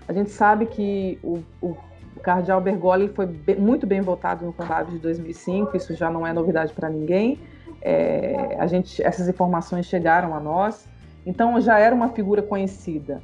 A 0.08 0.14
gente 0.14 0.30
sabe 0.30 0.66
que 0.66 1.20
o, 1.24 1.44
o 1.62 1.78
cardeal 2.24 2.62
Bergoglio 2.62 3.14
foi 3.14 3.26
bem, 3.26 3.56
muito 3.58 3.86
bem 3.86 4.02
votado 4.02 4.46
no 4.46 4.54
conclave 4.54 4.92
de 4.92 5.00
2005, 5.00 5.76
isso 5.76 5.94
já 5.96 6.10
não 6.10 6.26
é 6.26 6.34
novidade 6.34 6.74
para 6.74 6.90
ninguém. 6.90 7.40
É, 7.82 8.58
a 8.60 8.68
gente, 8.68 9.02
essas 9.04 9.28
informações 9.28 9.86
chegaram 9.86 10.34
a 10.36 10.40
nós, 10.40 10.88
então 11.26 11.60
já 11.60 11.80
era 11.80 11.94
uma 11.94 12.10
figura 12.10 12.42
conhecida. 12.42 13.22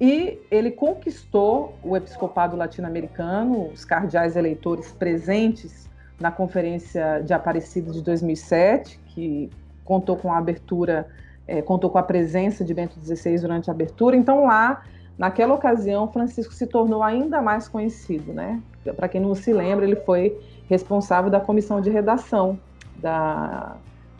E 0.00 0.40
ele 0.50 0.70
conquistou 0.70 1.78
o 1.82 1.96
episcopado 1.96 2.56
latino-americano, 2.56 3.68
os 3.68 3.84
cardeais 3.84 4.36
eleitores 4.36 4.90
presentes 4.92 5.88
na 6.18 6.30
Conferência 6.30 7.22
de 7.24 7.32
Aparecida 7.32 7.92
de 7.92 8.02
2007, 8.02 8.98
que 9.06 9.50
contou 9.84 10.16
com 10.16 10.32
a 10.32 10.38
abertura, 10.38 11.06
é, 11.46 11.60
contou 11.62 11.90
com 11.90 11.98
a 11.98 12.02
presença 12.02 12.64
de 12.64 12.72
Bento 12.72 12.98
XVI 13.00 13.38
durante 13.40 13.70
a 13.70 13.72
abertura. 13.72 14.16
Então 14.16 14.44
lá 14.44 14.82
Naquela 15.16 15.54
ocasião, 15.54 16.10
Francisco 16.10 16.52
se 16.52 16.66
tornou 16.66 17.02
ainda 17.02 17.40
mais 17.40 17.68
conhecido, 17.68 18.32
né? 18.32 18.60
Para 18.96 19.08
quem 19.08 19.20
não 19.20 19.34
se 19.34 19.52
lembra, 19.52 19.84
ele 19.84 19.96
foi 19.96 20.36
responsável 20.68 21.30
da 21.30 21.40
comissão 21.40 21.80
de 21.80 21.88
redação 21.88 22.58
da, 22.96 23.76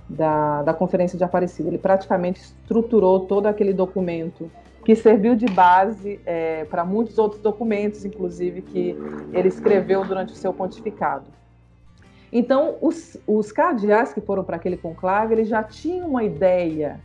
da, 0.09 0.63
da 0.63 0.73
Conferência 0.73 1.19
de 1.19 1.25
Aparecida. 1.25 1.69
Ele 1.69 1.79
praticamente 1.79 2.41
estruturou 2.41 3.21
todo 3.21 3.47
aquele 3.47 3.73
documento 3.73 4.49
que 4.85 4.95
serviu 4.95 5.35
de 5.35 5.47
base 5.47 6.21
é, 6.25 6.65
para 6.67 6.85
muitos 6.85 7.19
outros 7.19 7.41
documentos, 7.41 8.05
inclusive, 8.05 8.63
que 8.63 8.97
ele 9.33 9.49
escreveu 9.49 10.05
durante 10.05 10.33
o 10.33 10.37
seu 10.37 10.53
pontificado. 10.53 11.25
Então, 12.35 12.77
os, 12.81 13.17
os 13.29 13.53
cardeais 13.53 14.13
que 14.13 14.21
foram 14.21 14.43
para 14.43 14.57
aquele 14.57 14.77
conclave, 14.77 15.35
eles 15.35 15.49
já 15.49 15.63
tinham 15.63 16.09
uma 16.09 16.25
ideia 16.25 17.01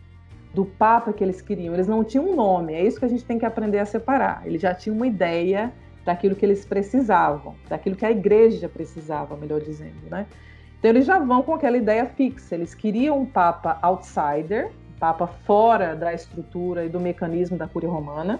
do 0.55 0.65
Papa 0.65 1.13
que 1.13 1.23
eles 1.23 1.39
queriam. 1.39 1.71
Eles 1.75 1.87
não 1.87 2.03
tinham 2.03 2.27
um 2.27 2.35
nome, 2.35 2.73
é 2.73 2.83
isso 2.83 2.97
que 2.97 3.05
a 3.05 3.09
gente 3.09 3.23
tem 3.23 3.37
que 3.37 3.45
aprender 3.45 3.77
a 3.77 3.85
separar. 3.85 4.41
Eles 4.43 4.59
já 4.59 4.73
tinham 4.73 4.95
uma 4.95 5.05
ideia 5.05 5.71
daquilo 6.03 6.35
que 6.35 6.43
eles 6.43 6.65
precisavam, 6.65 7.53
daquilo 7.69 7.95
que 7.95 8.03
a 8.03 8.09
igreja 8.09 8.67
precisava, 8.67 9.37
melhor 9.37 9.61
dizendo, 9.61 10.09
né? 10.09 10.25
Então 10.79 10.89
eles 10.89 11.05
já 11.05 11.19
vão 11.19 11.43
com 11.43 11.53
aquela 11.53 11.77
ideia 11.77 12.07
fixa. 12.07 12.55
Eles 12.55 12.73
queriam 12.73 13.19
um 13.19 13.25
papa 13.25 13.77
outsider, 13.83 14.71
um 14.95 14.99
papa 14.99 15.27
fora 15.27 15.95
da 15.95 16.11
estrutura 16.11 16.85
e 16.85 16.89
do 16.89 16.99
mecanismo 16.99 17.55
da 17.55 17.67
Cúria 17.67 17.89
Romana, 17.89 18.39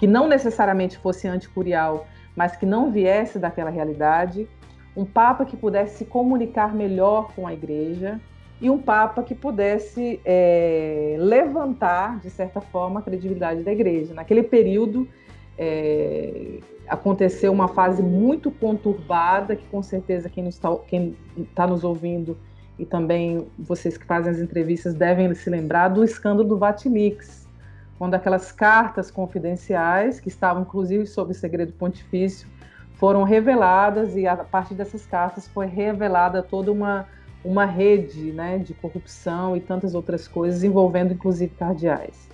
que 0.00 0.08
não 0.08 0.26
necessariamente 0.26 0.98
fosse 0.98 1.28
anticurial, 1.28 2.08
mas 2.34 2.56
que 2.56 2.66
não 2.66 2.90
viesse 2.90 3.38
daquela 3.38 3.70
realidade, 3.70 4.48
um 4.96 5.04
papa 5.04 5.44
que 5.44 5.56
pudesse 5.56 5.98
se 5.98 6.04
comunicar 6.04 6.74
melhor 6.74 7.32
com 7.34 7.46
a 7.46 7.52
igreja 7.52 8.18
e 8.60 8.70
um 8.70 8.78
papa 8.78 9.22
que 9.22 9.34
pudesse 9.34 10.18
é, 10.24 11.16
levantar, 11.18 12.18
de 12.20 12.30
certa 12.30 12.60
forma, 12.60 13.00
a 13.00 13.02
credibilidade 13.02 13.62
da 13.62 13.70
igreja. 13.70 14.14
Naquele 14.14 14.42
período, 14.42 15.06
é, 15.58 16.58
aconteceu 16.88 17.52
uma 17.52 17.68
fase 17.68 18.02
muito 18.02 18.50
conturbada, 18.50 19.54
que 19.54 19.66
com 19.66 19.82
certeza 19.82 20.30
quem 20.30 20.48
está 20.48 20.70
tá 21.54 21.66
nos 21.66 21.84
ouvindo 21.84 22.36
e 22.78 22.84
também 22.84 23.46
vocês 23.58 23.96
que 23.96 24.04
fazem 24.04 24.32
as 24.32 24.38
entrevistas 24.38 24.94
devem 24.94 25.34
se 25.34 25.48
lembrar 25.50 25.88
do 25.88 26.04
escândalo 26.04 26.48
do 26.48 26.58
Vatilix, 26.58 27.46
quando 27.98 28.14
aquelas 28.14 28.52
cartas 28.52 29.10
confidenciais, 29.10 30.20
que 30.20 30.28
estavam 30.28 30.62
inclusive 30.62 31.06
sob 31.06 31.32
segredo 31.32 31.72
pontifício, 31.72 32.46
foram 32.96 33.22
reveladas 33.22 34.16
e 34.16 34.26
a 34.26 34.36
partir 34.36 34.74
dessas 34.74 35.04
cartas 35.06 35.46
foi 35.48 35.66
revelada 35.66 36.42
toda 36.42 36.72
uma, 36.72 37.06
uma 37.44 37.64
rede 37.64 38.32
né, 38.32 38.58
de 38.58 38.74
corrupção 38.74 39.56
e 39.56 39.60
tantas 39.60 39.94
outras 39.94 40.26
coisas 40.26 40.64
envolvendo 40.64 41.12
inclusive 41.12 41.52
cardeais. 41.54 42.26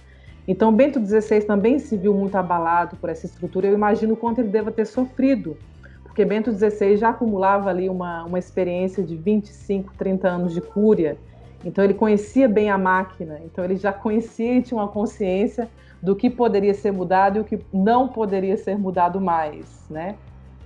Então, 0.47 0.73
Bento 0.73 1.01
XVI 1.05 1.43
também 1.43 1.79
se 1.79 1.97
viu 1.97 2.15
muito 2.15 2.35
abalado 2.35 2.97
por 2.97 3.09
essa 3.09 3.27
estrutura. 3.27 3.69
Eu 3.69 3.75
imagino 3.75 4.15
o 4.15 4.17
quanto 4.17 4.41
ele 4.41 4.49
deva 4.49 4.73
ter 4.73 4.87
sofrido, 4.87 5.57
porque 6.03 6.25
Bento 6.25 6.53
XVI 6.53 6.97
já 6.97 7.11
acumulava 7.11 7.71
ali 7.71 7.89
uma, 7.89 8.25
uma 8.25 8.39
experiência 8.39 9.05
de 9.05 9.17
25, 9.17 9.95
30 9.97 10.29
anos 10.29 10.53
de 10.53 10.61
cúria. 10.61 11.17
Então, 11.65 11.85
ele 11.85 11.95
conhecia 11.95 12.49
bem 12.49 12.71
a 12.71 12.79
máquina. 12.79 13.41
Então, 13.45 13.65
ele 13.65 13.77
já 13.77 13.93
conhecia 13.93 14.55
e 14.59 14.63
tinha 14.63 14.79
uma 14.79 14.89
consciência 14.89 15.69
do 16.03 16.17
que 16.17 16.29
poderia 16.29 16.75
ser 16.75 16.93
mudado 16.93 17.39
e 17.39 17.41
o 17.41 17.45
que 17.45 17.61
não 17.73 18.09
poderia 18.09 18.57
ser 18.57 18.77
mudado 18.77 19.21
mais, 19.21 19.87
né? 19.89 20.17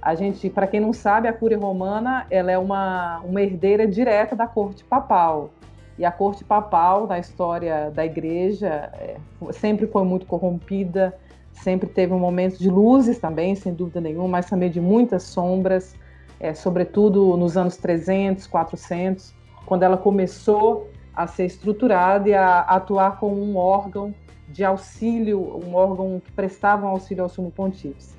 A 0.00 0.14
gente, 0.14 0.48
para 0.48 0.66
quem 0.66 0.80
não 0.80 0.92
sabe, 0.92 1.26
a 1.28 1.32
Cúria 1.32 1.59
Romana 1.59 2.26
ela 2.30 2.50
é 2.52 2.59
uma, 2.59 3.20
uma 3.20 3.42
herdeira 3.42 3.87
direta 3.87 4.37
da 4.37 4.46
corte 4.46 4.85
papal. 4.85 5.50
E 5.98 6.04
a 6.04 6.12
corte 6.12 6.44
papal, 6.44 7.06
na 7.06 7.18
história 7.18 7.90
da 7.90 8.04
igreja, 8.04 8.90
é, 8.94 9.16
sempre 9.52 9.87
foi 9.87 10.04
muito 10.04 10.26
corrompida, 10.26 11.14
sempre 11.52 11.88
teve 11.88 12.12
um 12.12 12.18
momento 12.18 12.59
de 12.59 12.68
luzes 12.68 13.18
também, 13.18 13.54
sem 13.54 13.72
dúvida 13.72 14.00
nenhuma, 14.00 14.28
mas 14.28 14.46
também 14.46 14.70
de 14.70 14.80
muitas 14.80 15.22
sombras, 15.22 15.94
é, 16.38 16.52
sobretudo 16.52 17.37
nos 17.37 17.56
anos 17.56 17.76
300, 17.78 18.46
400, 18.46 19.35
quando 19.64 19.82
ela 19.82 19.96
começou 19.96 20.90
a 21.14 21.26
ser 21.26 21.46
estruturada 21.46 22.28
e 22.28 22.35
a 22.35 22.61
atuar 22.61 23.18
como 23.18 23.42
um 23.42 23.56
órgão 23.56 24.14
de 24.48 24.62
auxílio, 24.62 25.61
um 25.66 25.74
órgão 25.74 26.20
que 26.22 26.30
prestava 26.32 26.87
um 26.87 26.90
auxílio 26.90 27.24
ao 27.24 27.28
sumo 27.28 27.50
pontífice. 27.50 28.14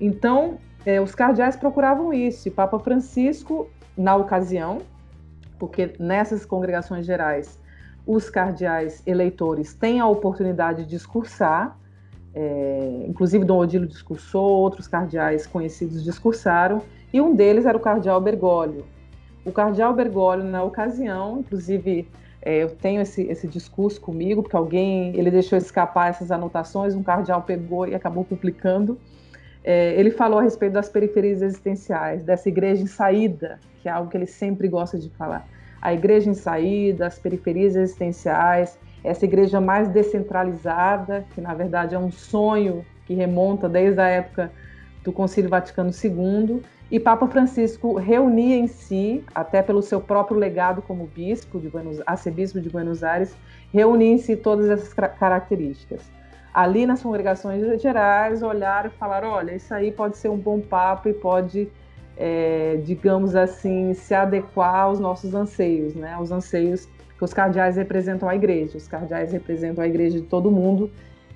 Então, 0.00 0.58
é, 0.84 1.00
os 1.00 1.14
cardeais 1.14 1.56
procuravam 1.56 2.12
isso, 2.12 2.48
e 2.48 2.50
Papa 2.50 2.78
Francisco, 2.78 3.68
na 3.96 4.16
ocasião, 4.16 4.82
porque 5.58 5.94
nessas 5.98 6.44
congregações 6.44 7.06
gerais 7.06 7.58
os 8.06 8.28
cardeais 8.28 9.02
eleitores 9.06 9.72
têm 9.72 9.98
a 9.98 10.06
oportunidade 10.06 10.84
de 10.84 10.90
discursar, 10.90 11.78
é, 12.34 13.04
inclusive 13.08 13.44
Dom 13.44 13.58
Odilo 13.58 13.86
discursou, 13.86 14.44
outros 14.44 14.86
cardeais 14.86 15.46
conhecidos 15.46 16.04
discursaram, 16.04 16.82
e 17.12 17.20
um 17.20 17.34
deles 17.34 17.64
era 17.64 17.76
o 17.76 17.80
cardeal 17.80 18.20
Bergoglio. 18.20 18.84
O 19.44 19.52
cardeal 19.52 19.94
Bergoglio, 19.94 20.44
na 20.44 20.62
ocasião, 20.62 21.38
inclusive 21.40 22.08
é, 22.42 22.62
eu 22.62 22.70
tenho 22.70 23.00
esse, 23.00 23.22
esse 23.22 23.48
discurso 23.48 24.00
comigo, 24.00 24.42
porque 24.42 24.56
alguém 24.56 25.16
ele 25.16 25.30
deixou 25.30 25.56
escapar 25.56 26.10
essas 26.10 26.30
anotações, 26.30 26.94
um 26.94 27.02
cardeal 27.02 27.40
pegou 27.42 27.86
e 27.86 27.94
acabou 27.94 28.24
publicando. 28.24 28.98
É, 29.64 29.98
ele 29.98 30.10
falou 30.10 30.38
a 30.38 30.42
respeito 30.42 30.74
das 30.74 30.88
periferias 30.88 31.40
existenciais, 31.40 32.22
dessa 32.22 32.48
igreja 32.48 32.82
em 32.82 32.86
saída, 32.86 33.58
que 33.82 33.88
é 33.88 33.92
algo 33.92 34.10
que 34.10 34.16
ele 34.16 34.26
sempre 34.26 34.68
gosta 34.68 34.98
de 34.98 35.08
falar 35.10 35.48
a 35.84 35.92
igreja 35.92 36.30
em 36.30 36.34
saída, 36.34 37.06
as 37.06 37.18
periferias 37.18 37.76
existenciais, 37.76 38.78
essa 39.04 39.26
igreja 39.26 39.60
mais 39.60 39.86
descentralizada, 39.86 41.26
que 41.34 41.42
na 41.42 41.52
verdade 41.52 41.94
é 41.94 41.98
um 41.98 42.10
sonho 42.10 42.82
que 43.04 43.12
remonta 43.12 43.68
desde 43.68 44.00
a 44.00 44.08
época 44.08 44.50
do 45.04 45.12
Concílio 45.12 45.50
Vaticano 45.50 45.90
II, 45.90 46.62
e 46.90 46.98
Papa 46.98 47.26
Francisco 47.26 47.96
reunia 47.96 48.56
em 48.56 48.66
si, 48.66 49.22
até 49.34 49.60
pelo 49.60 49.82
seu 49.82 50.00
próprio 50.00 50.38
legado 50.38 50.80
como 50.80 51.06
bispo 51.06 51.60
de 51.60 51.68
Buenos, 51.68 52.00
arcebispo 52.06 52.62
de 52.62 52.70
Buenos 52.70 53.04
Aires, 53.04 53.36
reunia 53.70 54.14
em 54.14 54.18
si 54.18 54.36
todas 54.36 54.70
essas 54.70 54.94
características. 54.94 56.10
Ali 56.54 56.86
nas 56.86 57.02
congregações 57.02 57.82
gerais, 57.82 58.42
olharam 58.42 58.88
e 58.88 58.92
falaram: 58.92 59.30
olha, 59.30 59.52
isso 59.52 59.74
aí 59.74 59.90
pode 59.90 60.16
ser 60.16 60.28
um 60.28 60.38
bom 60.38 60.60
papo 60.60 61.08
e 61.08 61.12
pode 61.12 61.68
é, 62.16 62.80
digamos 62.84 63.34
assim, 63.34 63.92
se 63.94 64.14
adequar 64.14 64.82
aos 64.82 65.00
nossos 65.00 65.34
anseios, 65.34 65.94
né? 65.94 66.12
Aos 66.14 66.30
anseios 66.30 66.88
que 67.18 67.24
os 67.24 67.32
cardeais 67.32 67.76
representam 67.76 68.28
a 68.28 68.34
igreja. 68.34 68.76
Os 68.76 68.88
cardeais 68.88 69.32
representam 69.32 69.82
a 69.82 69.86
igreja 69.86 70.20
de 70.20 70.26
todo 70.26 70.50
mundo 70.50 70.90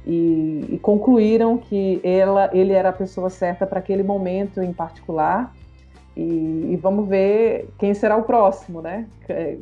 e, 0.06 0.66
e 0.70 0.78
concluíram 0.78 1.58
que 1.58 2.00
ela, 2.02 2.50
ele 2.52 2.72
era 2.72 2.90
a 2.90 2.92
pessoa 2.92 3.30
certa 3.30 3.66
para 3.66 3.78
aquele 3.78 4.02
momento 4.02 4.62
em 4.62 4.72
particular. 4.72 5.54
E, 6.16 6.72
e, 6.72 6.78
vamos 6.80 7.08
ver 7.08 7.68
quem 7.78 7.94
será 7.94 8.16
o 8.16 8.24
próximo, 8.24 8.82
né? 8.82 9.06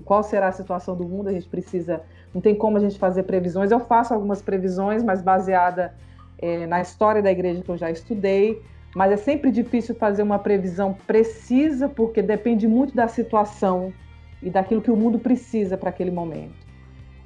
Qual 0.07 0.23
será 0.23 0.49
a 0.49 0.53
situação 0.53 0.97
do 0.97 1.05
mundo? 1.05 1.29
A 1.29 1.33
gente 1.33 1.49
precisa, 1.49 2.01
não 2.35 2.41
tem 2.41 2.55
como 2.55 2.77
a 2.77 2.81
gente 2.81 2.99
fazer 2.99 3.23
previsões. 3.25 3.71
Eu 3.71 3.81
faço 3.81 4.13
algumas 4.13 4.43
previsões, 4.43 5.03
mas 5.03 5.23
baseada 5.23 5.95
é, 6.39 6.67
na 6.67 6.81
história 6.81 7.23
da 7.23 7.31
igreja 7.31 7.63
que 7.63 7.69
eu 7.69 7.77
já 7.77 7.91
estudei 7.91 8.63
mas 8.97 9.13
é 9.13 9.17
sempre 9.19 9.51
difícil 9.51 9.95
fazer 9.95 10.23
uma 10.23 10.39
previsão 10.39 10.97
precisa 11.07 11.87
porque 11.87 12.23
depende 12.23 12.67
muito 12.67 12.97
da 12.97 13.07
situação 13.07 13.93
e 14.43 14.49
daquilo 14.49 14.81
que 14.81 14.91
o 14.91 14.97
mundo 14.97 15.19
precisa 15.19 15.77
para 15.77 15.91
aquele 15.91 16.11
momento. 16.11 16.55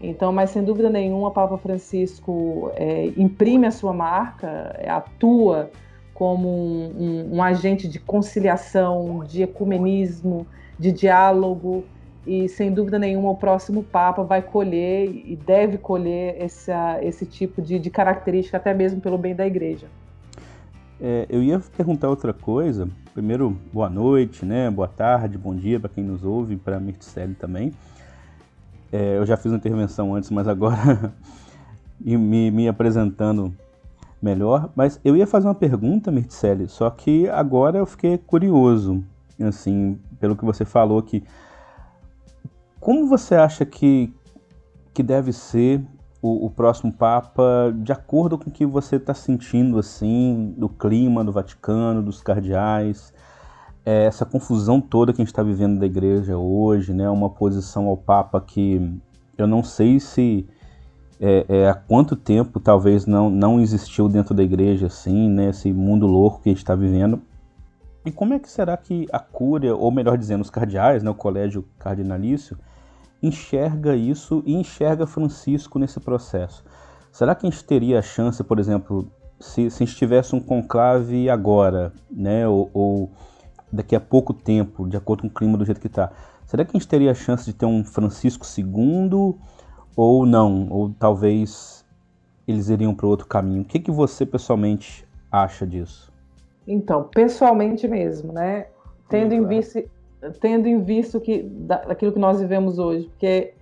Então, 0.01 0.33
mas 0.33 0.51
sem 0.51 0.65
dúvida 0.65 0.91
nenhuma, 0.91 1.31
Papa 1.31 1.57
Francisco 1.59 2.73
é, 2.75 3.13
imprime 3.17 3.69
a 3.69 3.71
sua 3.71 3.93
marca, 3.93 4.75
é, 4.81 4.91
atua 4.91 5.71
como 6.13 6.49
um, 6.49 6.93
um, 6.99 7.37
um, 7.37 7.43
agente 7.43 7.87
de 7.87 8.01
conciliação, 8.01 9.25
de 9.25 9.45
ecumenismo, 9.45 10.49
de 10.77 10.91
diálogo, 10.91 11.85
e 12.27 12.49
sem 12.49 12.73
dúvida 12.73 12.99
nenhuma 12.99 13.31
o 13.31 13.37
próximo 13.37 13.83
Papa 13.83 14.23
vai 14.23 14.43
colher 14.43 15.09
e 15.09 15.37
deve 15.37 15.79
colher 15.79 16.37
essa, 16.39 16.99
esse 17.03 17.25
tipo 17.25 17.63
de, 17.63 17.79
de 17.79 17.91
característica, 17.91 18.57
até 18.57 18.75
mesmo 18.75 19.01
pelo 19.01 19.17
bem 19.17 19.35
da 19.35 19.47
Igreja. 19.47 19.87
É, 21.01 21.27
eu 21.31 21.43
ia 21.43 21.59
perguntar 21.77 22.11
outra 22.11 22.33
coisa. 22.33 22.89
Primeiro, 23.15 23.57
boa 23.73 23.89
noite, 23.89 24.45
né? 24.45 24.71
Boa 24.71 24.87
tarde, 24.87 25.39
bom 25.39 25.55
dia 25.55 25.81
para 25.81 25.89
quem 25.89 26.05
nos 26.05 26.23
ouve, 26.23 26.57
para 26.57 26.77
a 26.77 26.81
Mirticelli 26.81 27.35
também. 27.35 27.73
É, 28.93 29.17
eu 29.17 29.25
já 29.25 29.37
fiz 29.37 29.51
uma 29.51 29.57
intervenção 29.57 30.15
antes, 30.15 30.31
mas 30.31 30.47
agora 30.47 31.15
me, 31.99 32.51
me 32.51 32.69
apresentando 32.69 33.55
melhor. 34.21 34.71
Mas 34.77 35.01
eu 35.03 35.17
ia 35.17 35.27
fazer 35.27 35.49
uma 35.49 35.55
pergunta, 35.55 36.11
Mirticelli, 36.11 36.69
só 36.69 36.91
que 36.91 37.29
agora 37.31 37.79
eu 37.79 37.87
fiquei 37.87 38.19
curioso, 38.19 39.03
assim, 39.41 39.99
pelo 40.19 40.37
que 40.37 40.45
você 40.45 40.67
falou 40.67 41.03
que 41.03 41.25
como 42.81 43.07
você 43.07 43.35
acha 43.35 43.67
que, 43.67 44.13
que 44.95 45.03
deve 45.03 45.33
ser 45.33 45.85
o, 46.23 46.47
o, 46.47 46.51
próximo 46.51 46.93
Papa 46.93 47.75
de 47.77 47.93
acordo 47.93 48.39
com 48.39 48.49
o 48.49 48.53
que 48.53 48.65
você 48.65 48.97
está 48.97 49.15
sentindo, 49.15 49.79
assim, 49.79 50.55
do 50.57 50.69
clima 50.69 51.23
do 51.23 51.31
Vaticano, 51.31 52.03
dos 52.03 52.23
cardeais, 52.23 53.13
é, 53.85 54.05
essa 54.05 54.25
confusão 54.25 54.81
toda 54.81 55.13
que 55.13 55.21
a 55.21 55.25
gente 55.25 55.33
está 55.33 55.43
vivendo 55.43 55.79
da 55.79 55.87
igreja 55.87 56.37
hoje, 56.37 56.93
né? 56.93 57.09
Uma 57.09 57.31
posição 57.31 57.87
ao 57.87 57.97
Papa 57.97 58.41
que 58.41 58.99
eu 59.37 59.47
não 59.47 59.63
sei 59.63 60.01
se 60.01 60.47
é, 61.21 61.45
é, 61.49 61.69
há 61.69 61.75
quanto 61.75 62.17
tempo 62.17 62.59
talvez 62.59 63.07
não, 63.07 63.29
não 63.29 63.61
existiu 63.61 64.09
dentro 64.09 64.35
da 64.35 64.43
igreja, 64.43 64.87
assim, 64.87 65.29
né? 65.29 65.51
Esse 65.51 65.73
mundo 65.73 66.07
louco 66.07 66.43
que 66.43 66.49
a 66.49 66.53
gente 66.53 66.59
está 66.59 66.75
vivendo. 66.75 67.21
E 68.05 68.11
como 68.11 68.33
é 68.33 68.39
que 68.39 68.51
será 68.51 68.77
que 68.77 69.07
a 69.13 69.19
cúria, 69.19 69.75
ou 69.75 69.91
melhor 69.91 70.17
dizendo, 70.17 70.41
os 70.41 70.49
cardeais, 70.49 71.03
né, 71.03 71.11
o 71.11 71.15
colégio 71.15 71.67
cardinalício, 71.79 72.57
enxerga 73.23 73.95
isso 73.95 74.43
e 74.47 74.55
enxerga 74.55 75.07
Francisco 75.07 75.79
nesse 75.79 76.01
processo. 76.01 76.65
Será 77.13 77.35
que 77.35 77.47
a 77.47 77.51
gente 77.51 77.65
teria 77.65 77.99
a 77.99 78.03
chance, 78.03 78.43
por 78.43 78.59
exemplo, 78.59 79.11
se, 79.39 79.71
se 79.71 79.83
a 79.83 79.87
gente 79.87 79.97
tivesse 79.97 80.35
um 80.35 80.41
conclave 80.41 81.29
agora, 81.29 81.93
né, 82.11 82.47
ou, 82.47 82.71
ou, 82.73 83.11
daqui 83.73 83.97
a 83.97 84.01
pouco 84.01 84.33
tempo, 84.33 84.89
de 84.89 84.97
acordo 84.97 85.23
com 85.23 85.29
o 85.29 85.31
clima 85.31 85.57
do 85.57 85.65
jeito 85.65 85.81
que 85.81 85.87
está, 85.87 86.13
será 86.47 86.65
que 86.65 86.77
a 86.77 86.79
gente 86.79 86.89
teria 86.89 87.11
a 87.11 87.15
chance 87.15 87.45
de 87.45 87.53
ter 87.53 87.67
um 87.67 87.85
Francisco 87.85 88.47
II 88.47 89.35
ou 89.97 90.27
não? 90.27 90.69
Ou 90.71 90.91
talvez 90.91 91.85
eles 92.47 92.69
iriam 92.69 92.95
para 92.95 93.07
outro 93.07 93.27
caminho? 93.27 93.63
O 93.63 93.65
que, 93.65 93.79
que 93.81 93.91
você 93.91 94.25
pessoalmente 94.27 95.07
acha 95.31 95.67
disso? 95.67 96.13
Então, 96.67 97.05
pessoalmente 97.05 97.89
mesmo, 97.89 98.33
né? 98.33 98.67
Tendo 99.09 99.35
em 99.35 99.45
vista 99.47 99.83
tendo 100.41 100.67
em 100.67 100.83
vista 100.83 101.19
que, 101.21 101.43
daquilo 101.43 102.13
que 102.13 102.19
nós 102.19 102.41
vivemos 102.41 102.79
hoje, 102.79 103.07
porque 103.07 103.55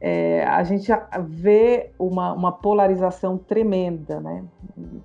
é, 0.00 0.44
a 0.44 0.64
gente 0.64 0.90
vê 1.28 1.90
uma, 1.98 2.32
uma, 2.32 2.52
polarização 2.52 3.38
tremenda, 3.38 4.20
né? 4.20 4.44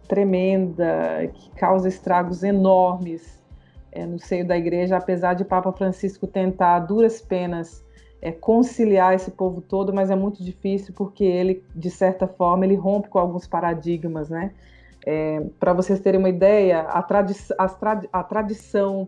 tremenda, 0.08 1.30
que 1.34 1.52
causa 1.52 1.88
estragos 1.88 2.44
enormes 2.44 3.44
é, 3.92 4.06
no 4.06 4.18
seio 4.18 4.46
da 4.46 4.58
igreja, 4.58 4.98
apesar 4.98 5.36
de 5.36 5.46
Papa 5.46 5.72
Francisco 5.72 6.26
tentar 6.26 6.76
a 6.76 6.80
duras 6.80 7.22
penas 7.22 7.86
é, 8.22 8.32
conciliar 8.32 9.14
esse 9.14 9.30
povo 9.30 9.62
todo, 9.62 9.94
mas 9.94 10.10
é 10.10 10.16
muito 10.16 10.44
difícil 10.44 10.94
porque 10.96 11.24
ele, 11.24 11.64
de 11.76 11.92
certa 11.92 12.28
forma, 12.28 12.66
ele 12.66 12.76
rompe 12.76 13.08
com 13.10 13.20
alguns 13.20 13.46
paradigmas, 13.46 14.30
né? 14.30 14.52
É, 15.06 15.42
Para 15.60 15.74
vocês 15.74 16.00
terem 16.00 16.20
uma 16.20 16.30
ideia, 16.30 16.82
a, 16.82 17.02
tradi 17.04 17.36
a 18.12 18.24
tradição 18.24 19.08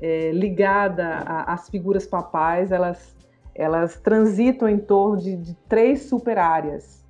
é, 0.00 0.32
ligada 0.32 1.18
às 1.46 1.68
figuras 1.68 2.06
papais, 2.06 2.72
elas, 2.72 3.14
elas 3.54 4.00
transitam 4.00 4.68
em 4.68 4.78
torno 4.78 5.18
de, 5.18 5.36
de 5.36 5.54
três 5.68 6.04
super 6.04 6.38
áreas. 6.38 7.04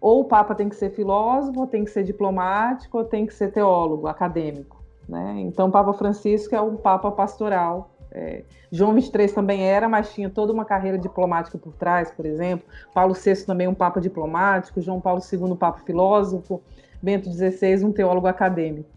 Ou 0.00 0.22
o 0.22 0.24
Papa 0.24 0.52
tem 0.54 0.68
que 0.68 0.74
ser 0.74 0.90
filósofo, 0.90 1.60
ou 1.60 1.66
tem 1.68 1.84
que 1.84 1.90
ser 1.90 2.02
diplomático, 2.02 2.98
ou 2.98 3.04
tem 3.04 3.24
que 3.24 3.32
ser 3.32 3.52
teólogo, 3.52 4.08
acadêmico. 4.08 4.82
Né? 5.08 5.36
Então, 5.38 5.68
o 5.68 5.70
Papa 5.70 5.92
Francisco 5.92 6.54
é 6.56 6.60
um 6.60 6.76
Papa 6.76 7.12
pastoral. 7.12 7.90
É, 8.10 8.42
João 8.70 8.92
23 8.92 9.32
também 9.32 9.62
era, 9.62 9.88
mas 9.88 10.12
tinha 10.12 10.28
toda 10.28 10.52
uma 10.52 10.64
carreira 10.64 10.98
diplomática 10.98 11.56
por 11.56 11.72
trás, 11.74 12.10
por 12.10 12.26
exemplo. 12.26 12.66
Paulo 12.92 13.14
VI 13.14 13.46
também 13.46 13.68
um 13.68 13.74
Papa 13.74 14.00
diplomático, 14.00 14.80
João 14.80 15.00
Paulo 15.00 15.22
II 15.32 15.44
um 15.44 15.56
Papa 15.56 15.78
filósofo, 15.86 16.60
Bento 17.00 17.30
XVI 17.30 17.84
um 17.84 17.92
teólogo 17.92 18.26
acadêmico. 18.26 18.90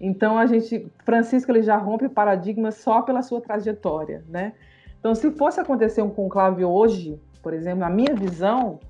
Então 0.00 0.38
a 0.38 0.46
gente, 0.46 0.90
Francisco 1.04 1.52
ele 1.52 1.62
já 1.62 1.76
rompe 1.76 2.08
paradigmas 2.08 2.76
só 2.76 3.02
pela 3.02 3.22
sua 3.22 3.40
trajetória, 3.40 4.24
né? 4.28 4.54
Então 4.98 5.14
se 5.14 5.30
fosse 5.32 5.60
acontecer 5.60 6.00
um 6.00 6.10
conclave 6.10 6.64
hoje, 6.64 7.20
por 7.42 7.52
exemplo, 7.52 7.80
na 7.80 7.90
minha 7.90 8.14
visão, 8.14 8.80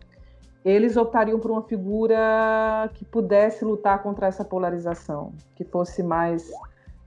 eles 0.65 0.97
optariam 0.97 1.39
por 1.39 1.51
uma 1.51 1.63
figura 1.63 2.91
que 2.95 3.05
pudesse 3.05 3.65
lutar 3.65 4.03
contra 4.03 4.27
essa 4.27 4.45
polarização, 4.45 5.33
que 5.57 5.65
fosse 5.65 6.03
mais 6.03 6.51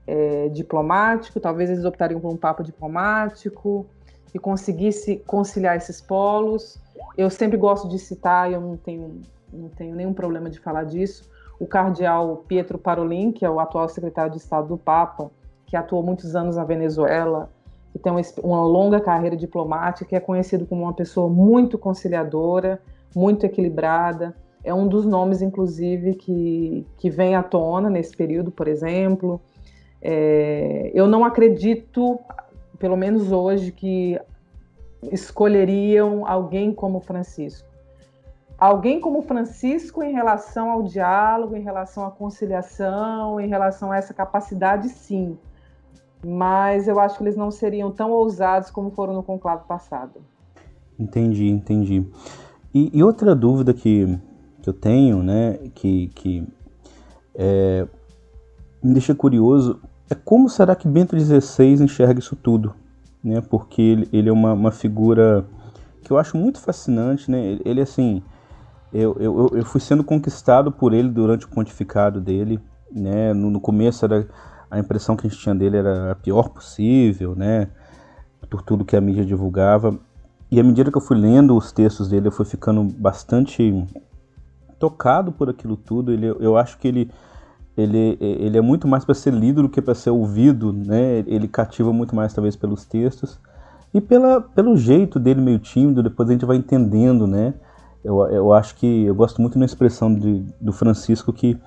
é, 0.06 0.48
diplomático, 0.48 1.40
talvez 1.40 1.70
eles 1.70 1.84
optariam 1.84 2.20
por 2.20 2.32
um 2.32 2.36
papo 2.36 2.62
diplomático 2.62 3.86
e 4.34 4.38
conseguisse 4.38 5.16
conciliar 5.26 5.76
esses 5.76 6.00
polos. 6.00 6.78
Eu 7.16 7.30
sempre 7.30 7.56
gosto 7.56 7.88
de 7.88 7.98
citar, 7.98 8.50
eu 8.50 8.60
não 8.60 8.76
tenho, 8.76 9.22
não 9.52 9.68
tenho 9.68 9.94
nenhum 9.94 10.12
problema 10.12 10.50
de 10.50 10.58
falar 10.58 10.84
disso, 10.84 11.30
o 11.58 11.66
cardeal 11.66 12.44
Pietro 12.48 12.78
Parolin, 12.78 13.32
que 13.32 13.44
é 13.44 13.50
o 13.50 13.60
atual 13.60 13.88
secretário 13.88 14.32
de 14.32 14.38
Estado 14.38 14.68
do 14.68 14.76
Papa, 14.76 15.30
que 15.66 15.76
atuou 15.76 16.02
muitos 16.02 16.34
anos 16.34 16.56
na 16.56 16.64
Venezuela, 16.64 17.50
que 17.92 17.98
tem 17.98 18.12
uma, 18.12 18.20
uma 18.42 18.64
longa 18.64 19.00
carreira 19.00 19.36
diplomática, 19.36 20.04
que 20.04 20.16
é 20.16 20.20
conhecido 20.20 20.66
como 20.66 20.82
uma 20.82 20.92
pessoa 20.92 21.28
muito 21.28 21.78
conciliadora, 21.78 22.80
muito 23.14 23.46
equilibrada. 23.46 24.34
É 24.62 24.74
um 24.74 24.88
dos 24.88 25.04
nomes, 25.04 25.42
inclusive, 25.42 26.14
que, 26.14 26.86
que 26.96 27.10
vem 27.10 27.36
à 27.36 27.42
tona 27.42 27.88
nesse 27.88 28.16
período, 28.16 28.50
por 28.50 28.66
exemplo. 28.66 29.40
É, 30.02 30.90
eu 30.94 31.06
não 31.06 31.24
acredito, 31.24 32.18
pelo 32.78 32.96
menos 32.96 33.30
hoje, 33.30 33.70
que 33.70 34.18
escolheriam 35.12 36.26
alguém 36.26 36.72
como 36.72 36.98
Francisco 37.00 37.73
alguém 38.64 38.98
como 38.98 39.22
Francisco 39.22 40.02
em 40.02 40.12
relação 40.12 40.70
ao 40.70 40.82
diálogo, 40.82 41.54
em 41.54 41.62
relação 41.62 42.06
à 42.06 42.10
conciliação, 42.10 43.38
em 43.38 43.46
relação 43.46 43.92
a 43.92 43.96
essa 43.96 44.14
capacidade, 44.14 44.88
sim. 44.88 45.36
Mas 46.24 46.88
eu 46.88 46.98
acho 46.98 47.18
que 47.18 47.24
eles 47.24 47.36
não 47.36 47.50
seriam 47.50 47.90
tão 47.90 48.10
ousados 48.10 48.70
como 48.70 48.90
foram 48.90 49.12
no 49.12 49.22
conclave 49.22 49.64
passado. 49.68 50.20
Entendi, 50.98 51.48
entendi. 51.48 52.06
E, 52.72 52.90
e 52.92 53.02
outra 53.02 53.34
dúvida 53.34 53.74
que, 53.74 54.18
que 54.62 54.70
eu 54.70 54.72
tenho, 54.72 55.22
né, 55.22 55.58
que, 55.74 56.08
que 56.14 56.48
é, 57.34 57.86
me 58.82 58.94
deixa 58.94 59.14
curioso, 59.14 59.78
é 60.08 60.14
como 60.14 60.48
será 60.48 60.74
que 60.74 60.88
Bento 60.88 61.18
XVI 61.18 61.82
enxerga 61.82 62.18
isso 62.18 62.34
tudo? 62.34 62.74
Né? 63.22 63.42
Porque 63.42 63.82
ele, 63.82 64.08
ele 64.10 64.28
é 64.30 64.32
uma, 64.32 64.54
uma 64.54 64.70
figura 64.70 65.44
que 66.02 66.10
eu 66.10 66.16
acho 66.16 66.36
muito 66.36 66.60
fascinante, 66.60 67.30
né? 67.30 67.58
Ele, 67.64 67.80
assim, 67.80 68.22
eu, 68.94 69.16
eu, 69.18 69.50
eu 69.54 69.64
fui 69.64 69.80
sendo 69.80 70.04
conquistado 70.04 70.70
por 70.70 70.92
ele 70.92 71.08
durante 71.08 71.46
o 71.46 71.48
pontificado 71.48 72.20
dele, 72.20 72.60
né? 72.92 73.34
No, 73.34 73.50
no, 73.50 73.60
começo 73.60 74.04
era 74.04 74.24
a 74.70 74.78
impressão 74.78 75.16
que 75.16 75.26
a 75.26 75.30
gente 75.30 75.40
tinha 75.40 75.54
dele 75.54 75.76
era 75.76 76.12
a 76.12 76.14
pior 76.14 76.50
possível, 76.50 77.34
né? 77.34 77.68
Por 78.48 78.62
tudo 78.62 78.84
que 78.84 78.96
a 78.96 79.00
mídia 79.00 79.24
divulgava. 79.24 79.98
E 80.48 80.60
à 80.60 80.62
medida 80.62 80.92
que 80.92 80.96
eu 80.96 81.00
fui 81.02 81.16
lendo 81.16 81.56
os 81.56 81.72
textos 81.72 82.08
dele, 82.08 82.28
eu 82.28 82.32
fui 82.32 82.44
ficando 82.44 82.84
bastante 82.84 83.84
tocado 84.78 85.32
por 85.32 85.50
aquilo 85.50 85.76
tudo. 85.76 86.12
Ele, 86.12 86.28
eu 86.28 86.56
acho 86.56 86.78
que 86.78 86.86
ele, 86.86 87.10
ele, 87.76 88.16
ele 88.20 88.56
é 88.56 88.60
muito 88.60 88.86
mais 88.86 89.04
para 89.04 89.14
ser 89.16 89.32
lido 89.34 89.62
do 89.62 89.68
que 89.68 89.82
para 89.82 89.96
ser 89.96 90.10
ouvido, 90.10 90.72
né? 90.72 91.24
Ele 91.26 91.48
cativa 91.48 91.92
muito 91.92 92.14
mais 92.14 92.32
talvez 92.32 92.54
pelos 92.54 92.84
textos 92.84 93.40
e 93.92 94.00
pela, 94.00 94.40
pelo 94.40 94.76
jeito 94.76 95.18
dele 95.18 95.40
meio 95.40 95.58
tímido. 95.58 96.00
Depois 96.00 96.28
a 96.28 96.32
gente 96.32 96.46
vai 96.46 96.56
entendendo, 96.56 97.26
né? 97.26 97.54
Eu, 98.04 98.26
eu 98.28 98.52
acho 98.52 98.76
que 98.76 99.04
eu 99.04 99.14
gosto 99.14 99.40
muito 99.40 99.58
da 99.58 99.64
expressão 99.64 100.14
de, 100.14 100.44
do 100.60 100.72
Francisco 100.72 101.32
que 101.32 101.58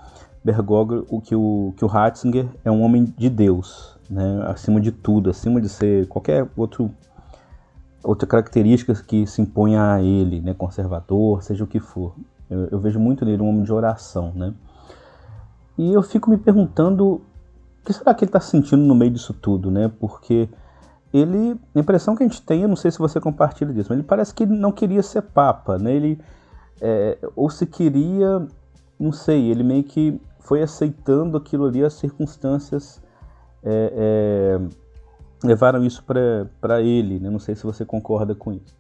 Bergoglio, 0.43 1.06
o 1.10 1.19
que 1.19 1.36
o 1.36 1.73
que 1.76 1.84
o 1.84 1.88
Ratzinger 1.88 2.47
é 2.63 2.71
um 2.71 2.84
homem 2.84 3.06
de 3.17 3.30
Deus, 3.30 3.97
né? 4.10 4.43
Acima 4.47 4.80
de 4.80 4.91
tudo, 4.91 5.30
acima 5.32 5.60
de 5.60 5.67
ser 5.67 6.08
qualquer 6.08 6.47
outro 6.56 6.91
outra 8.04 8.28
característica 8.28 8.93
que 8.93 9.26
se 9.26 9.41
impõe 9.41 9.76
a 9.76 10.02
ele, 10.02 10.39
né? 10.39 10.54
Conservador, 10.54 11.43
seja 11.43 11.63
o 11.63 11.67
que 11.67 11.80
for. 11.80 12.13
Eu, 12.50 12.67
eu 12.71 12.80
vejo 12.80 13.00
muito 13.00 13.26
nele 13.26 13.41
um 13.41 13.50
homem 13.50 13.63
de 13.63 13.73
oração, 13.73 14.32
né? 14.36 14.54
E 15.78 15.91
eu 15.91 16.02
fico 16.02 16.30
me 16.30 16.38
perguntando 16.38 17.06
o 17.15 17.21
que 17.84 17.91
será 17.91 18.13
que 18.13 18.23
ele 18.23 18.30
está 18.30 18.39
sentindo 18.39 18.84
no 18.84 18.95
meio 18.95 19.12
disso 19.12 19.34
tudo, 19.34 19.69
né? 19.71 19.91
Porque 20.00 20.47
ele, 21.13 21.60
a 21.74 21.80
impressão 21.80 22.15
que 22.15 22.24
a 22.24 22.28
gente 22.28 22.41
tem, 22.41 22.62
eu 22.62 22.67
não 22.67 22.76
sei 22.76 22.91
se 22.91 23.00
você 23.00 23.20
compartilha 23.20 23.74
disso, 23.74 23.88
mas 23.89 24.00
ele 24.00 24.08
parece 24.08 24.34
que 24.34 24.46
não 24.46 24.72
queria 24.72 25.02
ser 25.02 25.22
papa, 25.22 25.78
né? 25.78 25.93
Ele, 25.93 26.20
é, 26.82 27.17
ou 27.36 27.50
se 27.50 27.65
queria, 27.65 28.46
não 29.00 29.12
sei, 29.12 29.50
ele 29.50 29.63
meio 29.63 29.84
que 29.84 30.20
foi 30.39 30.62
aceitando 30.62 31.38
aquilo 31.38 31.65
ali, 31.65 31.84
as 31.84 31.93
circunstâncias 31.93 33.02
é, 33.63 34.60
é, 34.62 35.48
levaram 35.48 35.84
isso 35.84 36.04
para 36.04 36.82
ele, 36.82 37.20
né? 37.20 37.30
Não 37.30 37.39
sei 37.39 37.56
se 37.56 37.63
você 37.63 37.86
concorda 37.86 38.36
com 38.36 38.52
isso. 38.52 38.76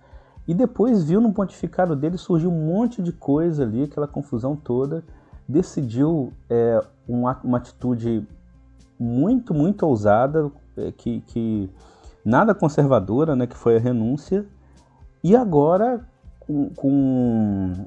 E 0.47 0.53
depois 0.53 1.03
viu 1.03 1.19
no 1.19 1.33
pontificado 1.33 1.95
dele 1.95 2.17
surgiu 2.17 2.49
um 2.49 2.65
monte 2.65 3.01
de 3.01 3.11
coisa 3.11 3.63
ali, 3.63 3.83
aquela 3.83 4.07
confusão 4.07 4.55
toda, 4.55 5.03
decidiu 5.47 6.31
é, 6.49 6.81
uma, 7.07 7.39
uma 7.43 7.57
atitude 7.57 8.25
muito, 8.99 9.53
muito 9.53 9.85
ousada, 9.85 10.49
é, 10.77 10.91
que, 10.91 11.21
que 11.21 11.69
nada 12.27 12.53
conservadora, 12.53 13.37
né, 13.37 13.47
que 13.47 13.55
foi 13.55 13.77
a 13.77 13.79
renúncia, 13.79 14.45
e 15.23 15.33
agora 15.33 16.05
com, 16.41 16.69
com, 16.71 17.85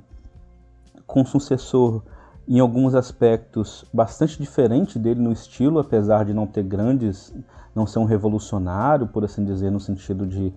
com 1.07 1.21
um 1.21 1.25
sucessor 1.27 2.03
em 2.49 2.59
alguns 2.59 2.95
aspectos 2.95 3.85
bastante 3.93 4.41
diferente 4.41 4.99
dele 4.99 5.21
no 5.21 5.31
estilo, 5.31 5.79
apesar 5.79 6.25
de 6.25 6.33
não 6.33 6.47
ter 6.47 6.63
grandes, 6.63 7.35
não 7.75 7.87
ser 7.87 7.99
um 7.99 8.07
revolucionário, 8.07 9.07
por 9.07 9.27
assim 9.27 9.45
dizer, 9.45 9.71
no 9.71 9.79
sentido 9.79 10.27
de, 10.27 10.55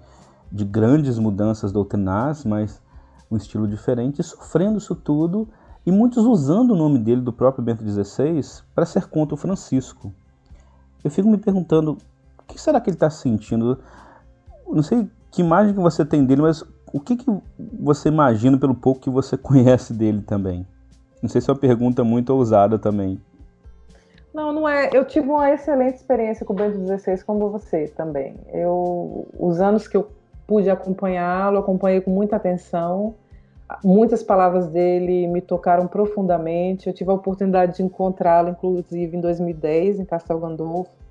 de 0.50 0.64
grandes 0.64 1.20
mudanças 1.20 1.74
doutrinárias, 1.74 2.46
mas 2.46 2.82
um 3.30 3.36
estilo 3.36 3.68
diferente, 3.68 4.24
sofrendo 4.24 4.78
isso 4.78 4.96
tudo, 4.96 5.46
e 5.86 5.92
muitos 5.92 6.24
usando 6.24 6.72
o 6.72 6.78
nome 6.78 7.00
dele, 7.00 7.20
do 7.20 7.34
próprio 7.34 7.62
Bento 7.62 7.84
XVI, 7.84 8.64
para 8.74 8.86
ser 8.86 9.08
contra 9.08 9.36
o 9.36 9.38
Francisco. 9.38 10.14
Eu 11.04 11.12
fico 11.12 11.28
me 11.28 11.38
perguntando 11.38 11.98
o 12.44 12.54
que 12.54 12.62
será 12.62 12.80
que 12.80 12.90
ele 12.90 12.96
está 12.96 13.10
sentindo? 13.10 13.80
Não 14.68 14.84
sei 14.84 15.08
que 15.32 15.42
imagem 15.42 15.74
que 15.74 15.80
você 15.80 16.06
tem 16.06 16.26
dele, 16.26 16.42
mas 16.42 16.64
o 16.92 17.00
que, 17.00 17.16
que 17.16 17.26
você 17.80 18.10
imagina 18.10 18.58
pelo 18.58 18.76
pouco 18.76 19.02
que 19.02 19.10
você 19.10 19.36
conhece 19.38 19.94
dele 19.94 20.22
também? 20.22 20.66
Não 21.22 21.30
sei 21.30 21.42
se 21.42 21.50
é 21.50 21.54
uma 21.54 21.60
pergunta 21.60 22.04
muito 22.04 22.32
ousada 22.34 22.78
também. 22.78 23.20
Não, 24.34 24.52
não 24.52 24.68
é. 24.68 24.90
Eu 24.94 25.06
tive 25.06 25.30
uma 25.30 25.50
excelente 25.52 25.96
experiência 25.96 26.46
com 26.46 26.54
o 26.54 26.56
Bento 26.56 26.78
XVI, 26.86 27.24
como 27.24 27.50
você 27.50 27.88
também. 27.88 28.36
Eu, 28.52 29.28
os 29.40 29.62
anos 29.62 29.88
que 29.88 29.96
eu 29.96 30.10
pude 30.46 30.70
acompanhá-lo, 30.70 31.60
acompanhei 31.60 32.02
com 32.02 32.12
muita 32.12 32.36
atenção. 32.36 33.16
Muitas 33.84 34.22
palavras 34.22 34.68
dele 34.68 35.28
me 35.28 35.40
tocaram 35.40 35.88
profundamente. 35.88 36.88
Eu 36.88 36.94
tive 36.94 37.12
a 37.12 37.14
oportunidade 37.14 37.78
de 37.78 37.84
encontrá-lo, 37.84 38.50
inclusive, 38.50 39.16
em 39.16 39.22
2010, 39.22 40.00
em 40.00 40.06
Castel 40.06 40.40
Gandolfo 40.40 41.03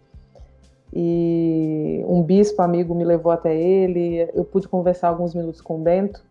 e 0.93 2.05
um 2.07 2.23
bispo 2.23 2.61
amigo 2.63 2.95
me 2.95 3.05
levou 3.05 3.33
até 3.33 3.55
ele, 3.57 4.29
eu 4.35 4.45
pude 4.45 4.69
conversar 4.69 5.09
alguns 5.09 5.35
minutos 5.35 5.61
com 5.61 5.77
o 5.77 5.83
Bento, 5.83 6.23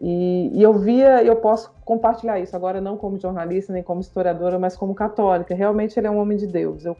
e, 0.00 0.50
e, 0.52 0.62
eu 0.62 0.74
via, 0.74 1.22
eu 1.24 1.36
posso 1.36 1.72
compartilhar 1.84 2.38
isso, 2.38 2.54
agora 2.54 2.80
não 2.80 2.98
como 2.98 3.18
jornalista, 3.18 3.72
nem 3.72 3.82
como 3.82 4.00
historiadora, 4.00 4.58
mas 4.58 4.76
como 4.76 4.94
católica, 4.94 5.54
realmente 5.54 5.98
ele 5.98 6.06
é 6.06 6.10
um 6.10 6.18
homem 6.18 6.36
de 6.36 6.46
Deus, 6.46 6.84
eu, 6.84 6.96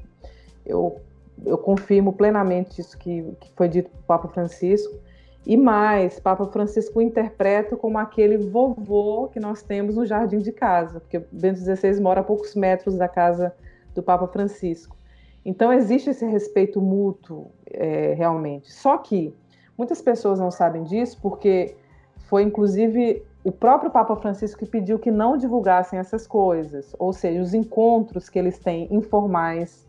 eu 0.65 1.01
eu 1.45 1.59
confirmo 1.59 2.13
plenamente 2.13 2.81
isso 2.81 2.97
que, 2.97 3.23
que 3.41 3.51
foi 3.55 3.69
dito 3.69 3.91
pelo 3.91 4.03
Papa 4.05 4.29
Francisco. 4.29 4.95
E 5.45 5.57
mais, 5.57 6.19
Papa 6.19 6.47
Francisco 6.47 7.01
interpreta 7.01 7.77
como 7.77 7.99
aquele 7.99 8.37
vovô 8.37 9.29
que 9.29 9.39
nós 9.39 9.63
temos 9.63 9.95
no 9.95 10.05
jardim 10.05 10.39
de 10.39 10.51
casa, 10.51 10.99
porque 10.99 11.25
Bento 11.31 11.61
XVI 11.61 12.01
mora 12.01 12.21
a 12.21 12.25
poucos 12.25 12.55
metros 12.55 12.97
da 12.97 13.09
casa 13.09 13.55
do 13.95 14.03
Papa 14.03 14.27
Francisco. 14.27 14.97
Então 15.47 15.73
existe 15.73 16.11
esse 16.11 16.27
respeito 16.27 16.81
mútuo, 16.81 17.53
é, 17.71 18.15
realmente. 18.15 18.73
Só 18.73 18.99
que 18.99 19.33
muitas 19.79 20.03
pessoas 20.03 20.41
não 20.41 20.51
sabem 20.51 20.83
disso, 20.83 21.17
porque 21.23 21.77
foi 22.29 22.43
inclusive 22.43 23.25
o 23.45 23.53
próprio 23.53 23.89
Papa 23.89 24.17
Francisco 24.17 24.59
que 24.59 24.67
pediu 24.67 24.99
que 24.99 25.09
não 25.09 25.37
divulgassem 25.37 26.01
essas 26.01 26.27
coisas, 26.27 26.97
ou 26.99 27.13
seja, 27.13 27.41
os 27.41 27.55
encontros 27.55 28.29
que 28.29 28.37
eles 28.37 28.59
têm 28.59 28.93
informais 28.93 29.87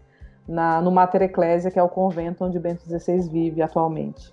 na, 0.47 0.79
no 0.79 0.91
Mater 0.91 1.23
Ecclesia, 1.23 1.71
que 1.71 1.79
é 1.79 1.83
o 1.83 1.89
convento 1.89 2.45
onde 2.45 2.59
Bento 2.59 2.83
XVI 2.83 3.27
vive 3.27 3.63
atualmente. 3.63 4.31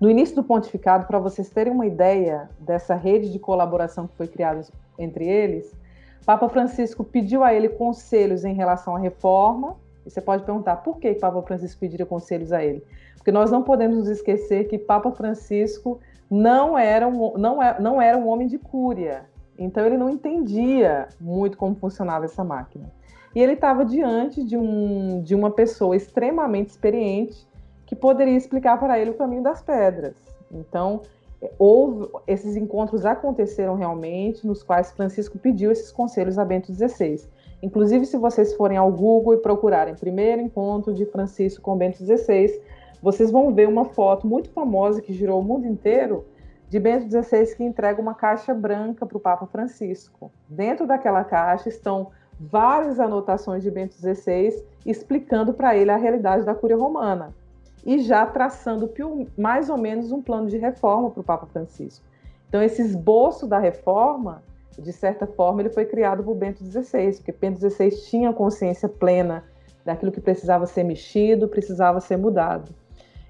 No 0.00 0.10
início 0.10 0.34
do 0.34 0.42
pontificado, 0.42 1.06
para 1.06 1.20
vocês 1.20 1.48
terem 1.48 1.72
uma 1.72 1.86
ideia 1.86 2.50
dessa 2.58 2.96
rede 2.96 3.30
de 3.30 3.38
colaboração 3.38 4.08
que 4.08 4.16
foi 4.16 4.26
criada 4.26 4.62
entre 4.98 5.28
eles, 5.28 5.72
Papa 6.26 6.48
Francisco 6.48 7.04
pediu 7.04 7.44
a 7.44 7.54
ele 7.54 7.68
conselhos 7.68 8.44
em 8.44 8.52
relação 8.52 8.96
à 8.96 8.98
reforma. 8.98 9.76
E 10.08 10.10
você 10.10 10.22
pode 10.22 10.42
perguntar 10.42 10.76
por 10.76 10.96
que 10.98 11.14
Papa 11.16 11.42
Francisco 11.42 11.78
pediria 11.78 12.06
conselhos 12.06 12.50
a 12.50 12.64
ele? 12.64 12.82
Porque 13.14 13.30
nós 13.30 13.50
não 13.50 13.62
podemos 13.62 13.98
nos 13.98 14.08
esquecer 14.08 14.66
que 14.66 14.78
Papa 14.78 15.12
Francisco 15.12 16.00
não 16.30 16.78
era 16.78 17.06
um, 17.06 17.36
não, 17.36 17.62
é, 17.62 17.78
não 17.78 18.00
era 18.00 18.16
um 18.16 18.26
homem 18.26 18.46
de 18.46 18.56
cúria. 18.56 19.26
Então 19.58 19.84
ele 19.84 19.98
não 19.98 20.08
entendia 20.08 21.08
muito 21.20 21.58
como 21.58 21.74
funcionava 21.74 22.24
essa 22.24 22.42
máquina. 22.42 22.90
E 23.34 23.40
ele 23.42 23.52
estava 23.52 23.84
diante 23.84 24.42
de, 24.42 24.56
um, 24.56 25.20
de 25.20 25.34
uma 25.34 25.50
pessoa 25.50 25.94
extremamente 25.94 26.70
experiente 26.70 27.46
que 27.84 27.94
poderia 27.94 28.36
explicar 28.36 28.80
para 28.80 28.98
ele 28.98 29.10
o 29.10 29.14
caminho 29.14 29.42
das 29.42 29.60
pedras. 29.60 30.14
Então, 30.50 31.02
houve, 31.58 32.08
esses 32.26 32.56
encontros 32.56 33.04
aconteceram 33.04 33.74
realmente, 33.74 34.46
nos 34.46 34.62
quais 34.62 34.90
Francisco 34.92 35.38
pediu 35.38 35.70
esses 35.70 35.92
conselhos 35.92 36.38
a 36.38 36.46
Bento 36.46 36.72
XVI. 36.72 37.28
Inclusive, 37.62 38.06
se 38.06 38.16
vocês 38.16 38.54
forem 38.54 38.76
ao 38.76 38.90
Google 38.90 39.34
e 39.34 39.38
procurarem 39.38 39.94
primeiro 39.94 40.40
encontro 40.40 40.94
de 40.94 41.04
Francisco 41.06 41.62
com 41.62 41.76
Bento 41.76 41.98
XVI, 41.98 42.60
vocês 43.02 43.30
vão 43.30 43.52
ver 43.54 43.68
uma 43.68 43.84
foto 43.84 44.26
muito 44.26 44.50
famosa 44.50 45.02
que 45.02 45.12
girou 45.12 45.40
o 45.40 45.44
mundo 45.44 45.66
inteiro 45.66 46.24
de 46.68 46.78
Bento 46.78 47.08
XVI 47.08 47.56
que 47.56 47.64
entrega 47.64 48.00
uma 48.00 48.14
caixa 48.14 48.54
branca 48.54 49.06
para 49.06 49.16
o 49.16 49.20
Papa 49.20 49.46
Francisco. 49.46 50.30
Dentro 50.48 50.86
daquela 50.86 51.24
caixa 51.24 51.68
estão 51.68 52.08
várias 52.38 53.00
anotações 53.00 53.62
de 53.62 53.70
Bento 53.70 53.94
XVI 53.94 54.64
explicando 54.86 55.52
para 55.52 55.76
ele 55.76 55.90
a 55.90 55.96
realidade 55.96 56.44
da 56.44 56.54
Cúria 56.54 56.76
Romana 56.76 57.34
e 57.84 58.00
já 58.00 58.26
traçando 58.26 58.90
mais 59.36 59.70
ou 59.70 59.78
menos 59.78 60.12
um 60.12 60.20
plano 60.20 60.48
de 60.48 60.58
reforma 60.58 61.10
para 61.10 61.20
o 61.20 61.24
Papa 61.24 61.46
Francisco. 61.46 62.04
Então, 62.48 62.62
esse 62.62 62.82
esboço 62.82 63.46
da 63.46 63.58
reforma, 63.58 64.42
de 64.78 64.92
certa 64.92 65.26
forma, 65.26 65.60
ele 65.60 65.70
foi 65.70 65.84
criado 65.84 66.22
por 66.22 66.34
Bento 66.34 66.64
XVI, 66.64 67.16
porque 67.16 67.32
Bento 67.32 67.58
XVI 67.58 67.90
tinha 68.08 68.32
consciência 68.32 68.88
plena 68.88 69.44
daquilo 69.84 70.12
que 70.12 70.20
precisava 70.20 70.66
ser 70.66 70.84
mexido, 70.84 71.48
precisava 71.48 72.00
ser 72.00 72.16
mudado. 72.16 72.72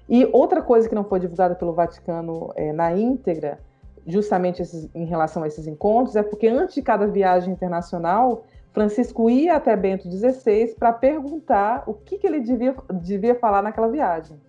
E 0.07 0.27
outra 0.31 0.61
coisa 0.61 0.89
que 0.89 0.95
não 0.95 1.03
foi 1.03 1.19
divulgada 1.19 1.55
pelo 1.55 1.73
Vaticano 1.73 2.51
é, 2.55 2.73
na 2.73 2.95
íntegra, 2.95 3.59
justamente 4.05 4.61
esses, 4.61 4.89
em 4.93 5.05
relação 5.05 5.43
a 5.43 5.47
esses 5.47 5.67
encontros, 5.67 6.15
é 6.15 6.23
porque 6.23 6.47
antes 6.47 6.75
de 6.75 6.81
cada 6.81 7.07
viagem 7.07 7.53
internacional, 7.53 8.43
Francisco 8.71 9.29
ia 9.29 9.55
até 9.55 9.75
Bento 9.75 10.09
XVI 10.09 10.75
para 10.77 10.93
perguntar 10.93 11.83
o 11.87 11.93
que, 11.93 12.17
que 12.17 12.27
ele 12.27 12.39
devia, 12.39 12.75
devia 12.93 13.35
falar 13.35 13.61
naquela 13.61 13.87
viagem. 13.87 14.39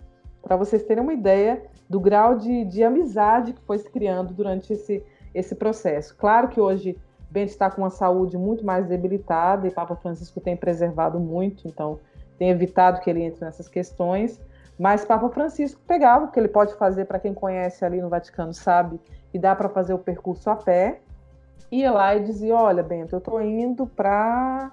Para 0.42 0.56
vocês 0.56 0.82
terem 0.82 1.02
uma 1.02 1.12
ideia 1.12 1.62
do 1.88 2.00
grau 2.00 2.36
de, 2.36 2.64
de 2.64 2.82
amizade 2.82 3.52
que 3.52 3.60
foi 3.62 3.78
se 3.78 3.90
criando 3.90 4.32
durante 4.32 4.72
esse, 4.72 5.04
esse 5.34 5.54
processo. 5.54 6.16
Claro 6.16 6.48
que 6.48 6.60
hoje 6.60 6.96
Bento 7.30 7.50
está 7.50 7.70
com 7.70 7.82
uma 7.82 7.90
saúde 7.90 8.36
muito 8.36 8.64
mais 8.64 8.86
debilitada 8.86 9.66
e 9.66 9.70
Papa 9.70 9.94
Francisco 9.96 10.40
tem 10.40 10.56
preservado 10.56 11.20
muito, 11.20 11.68
então 11.68 11.98
tem 12.38 12.50
evitado 12.50 13.00
que 13.00 13.08
ele 13.08 13.22
entre 13.22 13.44
nessas 13.44 13.68
questões. 13.68 14.40
Mas 14.78 15.04
Papa 15.04 15.28
Francisco 15.28 15.80
pegava 15.86 16.24
o 16.24 16.30
que 16.30 16.40
ele 16.40 16.48
pode 16.48 16.74
fazer 16.74 17.04
para 17.04 17.18
quem 17.18 17.34
conhece 17.34 17.84
ali 17.84 18.00
no 18.00 18.08
Vaticano 18.08 18.54
sabe 18.54 18.98
e 19.32 19.38
dá 19.38 19.54
para 19.54 19.68
fazer 19.68 19.92
o 19.92 19.98
percurso 19.98 20.48
a 20.50 20.56
pé 20.56 21.00
ia 21.70 21.92
lá 21.92 22.14
e 22.16 22.24
dizia: 22.24 22.54
Olha, 22.54 22.82
Bento, 22.82 23.14
eu 23.14 23.18
estou 23.18 23.40
indo 23.40 23.86
para. 23.86 24.72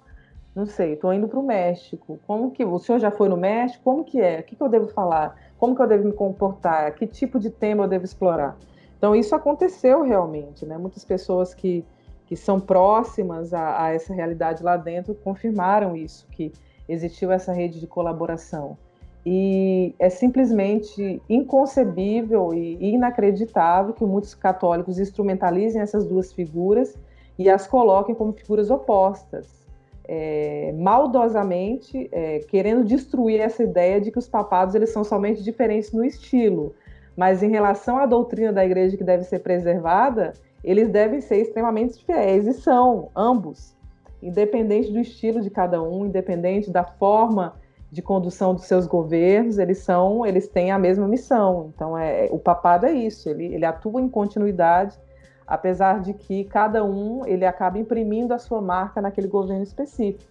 Não 0.55 0.65
sei, 0.65 0.93
estou 0.93 1.13
indo 1.13 1.27
para 1.27 1.39
o 1.39 1.43
México. 1.43 2.19
Como 2.25 2.51
que. 2.51 2.65
O 2.65 2.79
senhor 2.79 2.99
já 2.99 3.11
foi 3.11 3.29
no 3.29 3.37
México? 3.37 3.83
Como 3.83 4.03
que 4.03 4.19
é? 4.19 4.39
O 4.39 4.43
que, 4.43 4.55
que 4.55 4.61
eu 4.61 4.69
devo 4.69 4.87
falar? 4.87 5.35
Como 5.57 5.75
que 5.75 5.81
eu 5.81 5.87
devo 5.87 6.05
me 6.05 6.13
comportar? 6.13 6.93
Que 6.95 7.05
tipo 7.05 7.39
de 7.39 7.49
tema 7.49 7.83
eu 7.83 7.87
devo 7.87 8.05
explorar? 8.05 8.57
Então, 8.97 9.15
isso 9.15 9.35
aconteceu 9.35 10.01
realmente, 10.01 10.65
né? 10.65 10.77
Muitas 10.77 11.05
pessoas 11.05 11.53
que, 11.53 11.85
que 12.25 12.35
são 12.35 12.59
próximas 12.59 13.53
a, 13.53 13.83
a 13.83 13.93
essa 13.93 14.13
realidade 14.13 14.63
lá 14.63 14.75
dentro 14.75 15.13
confirmaram 15.15 15.95
isso, 15.95 16.27
que 16.31 16.51
existiu 16.89 17.31
essa 17.31 17.53
rede 17.53 17.79
de 17.79 17.87
colaboração. 17.87 18.77
E 19.25 19.93
é 19.99 20.09
simplesmente 20.09 21.21
inconcebível 21.29 22.53
e 22.53 22.77
inacreditável 22.93 23.93
que 23.93 24.05
muitos 24.05 24.33
católicos 24.33 24.97
instrumentalizem 24.97 25.81
essas 25.81 26.05
duas 26.05 26.31
figuras 26.31 26.97
e 27.37 27.49
as 27.49 27.67
coloquem 27.67 28.15
como 28.15 28.31
figuras 28.31 28.71
opostas, 28.71 29.67
é, 30.07 30.73
maldosamente 30.77 32.07
é, 32.11 32.39
querendo 32.39 32.85
destruir 32.85 33.41
essa 33.41 33.61
ideia 33.63 33.99
de 33.99 34.11
que 34.11 34.17
os 34.17 34.29
papados 34.29 34.73
eles 34.73 34.91
são 34.91 35.03
somente 35.03 35.43
diferentes 35.43 35.91
no 35.91 36.05
estilo, 36.05 36.73
mas 37.17 37.41
em 37.41 37.49
relação 37.49 37.97
à 37.97 38.05
doutrina 38.05 38.53
da 38.53 38.63
igreja 38.63 38.95
que 38.95 39.03
deve 39.03 39.23
ser 39.23 39.39
preservada, 39.39 40.33
eles 40.63 40.87
devem 40.87 41.19
ser 41.19 41.37
extremamente 41.37 42.05
fiéis 42.05 42.45
e 42.45 42.53
são 42.53 43.09
ambos, 43.15 43.75
independente 44.21 44.91
do 44.91 44.99
estilo 44.99 45.41
de 45.41 45.49
cada 45.49 45.81
um, 45.81 46.05
independente 46.05 46.69
da 46.69 46.83
forma 46.83 47.55
de 47.91 48.01
condução 48.01 48.53
dos 48.53 48.65
seus 48.65 48.85
governos, 48.85 49.57
eles 49.57 49.79
são, 49.79 50.25
eles 50.25 50.47
têm 50.47 50.71
a 50.71 50.77
mesma 50.77 51.07
missão. 51.07 51.71
Então, 51.73 51.97
é, 51.97 52.27
o 52.31 52.37
papado 52.37 52.85
é 52.85 52.93
isso, 52.93 53.29
ele, 53.29 53.45
ele 53.45 53.65
atua 53.65 53.99
em 53.99 54.09
continuidade, 54.09 54.99
apesar 55.47 56.01
de 56.01 56.13
que 56.13 56.43
cada 56.43 56.83
um 56.83 57.25
ele 57.25 57.45
acaba 57.45 57.79
imprimindo 57.79 58.33
a 58.33 58.37
sua 58.37 58.61
marca 58.61 59.01
naquele 59.01 59.27
governo 59.27 59.63
específico. 59.63 60.29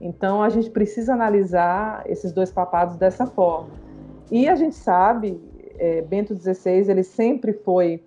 Então, 0.00 0.42
a 0.42 0.48
gente 0.48 0.70
precisa 0.70 1.12
analisar 1.12 2.02
esses 2.06 2.32
dois 2.32 2.50
papados 2.50 2.96
dessa 2.96 3.26
forma. 3.26 3.70
E 4.30 4.48
a 4.48 4.56
gente 4.56 4.74
sabe, 4.74 5.40
é, 5.78 6.02
Bento 6.02 6.34
XVI, 6.34 6.90
ele 6.90 7.02
sempre 7.02 7.52
foi 7.52 8.02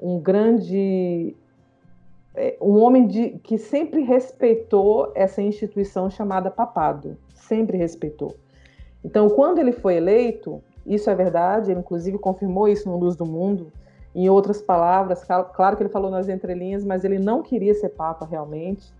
um 0.00 0.20
grande 0.20 1.34
é, 2.34 2.56
um 2.60 2.78
homem 2.78 3.06
de, 3.06 3.30
que 3.42 3.56
sempre 3.56 4.02
respeitou 4.02 5.10
essa 5.14 5.40
instituição 5.40 6.10
chamada 6.10 6.50
papado 6.50 7.16
sempre 7.46 7.78
respeitou. 7.78 8.34
Então, 9.04 9.28
quando 9.30 9.58
ele 9.58 9.72
foi 9.72 9.96
eleito, 9.96 10.62
isso 10.84 11.08
é 11.08 11.14
verdade, 11.14 11.70
ele 11.70 11.80
inclusive 11.80 12.18
confirmou 12.18 12.68
isso 12.68 12.88
no 12.88 12.98
Luz 12.98 13.16
do 13.16 13.24
Mundo, 13.24 13.72
em 14.14 14.28
outras 14.28 14.60
palavras, 14.62 15.22
claro 15.24 15.76
que 15.76 15.82
ele 15.82 15.90
falou 15.90 16.10
nas 16.10 16.28
entrelinhas, 16.28 16.84
mas 16.84 17.04
ele 17.04 17.18
não 17.18 17.42
queria 17.42 17.74
ser 17.74 17.90
Papa 17.90 18.26
realmente, 18.26 18.92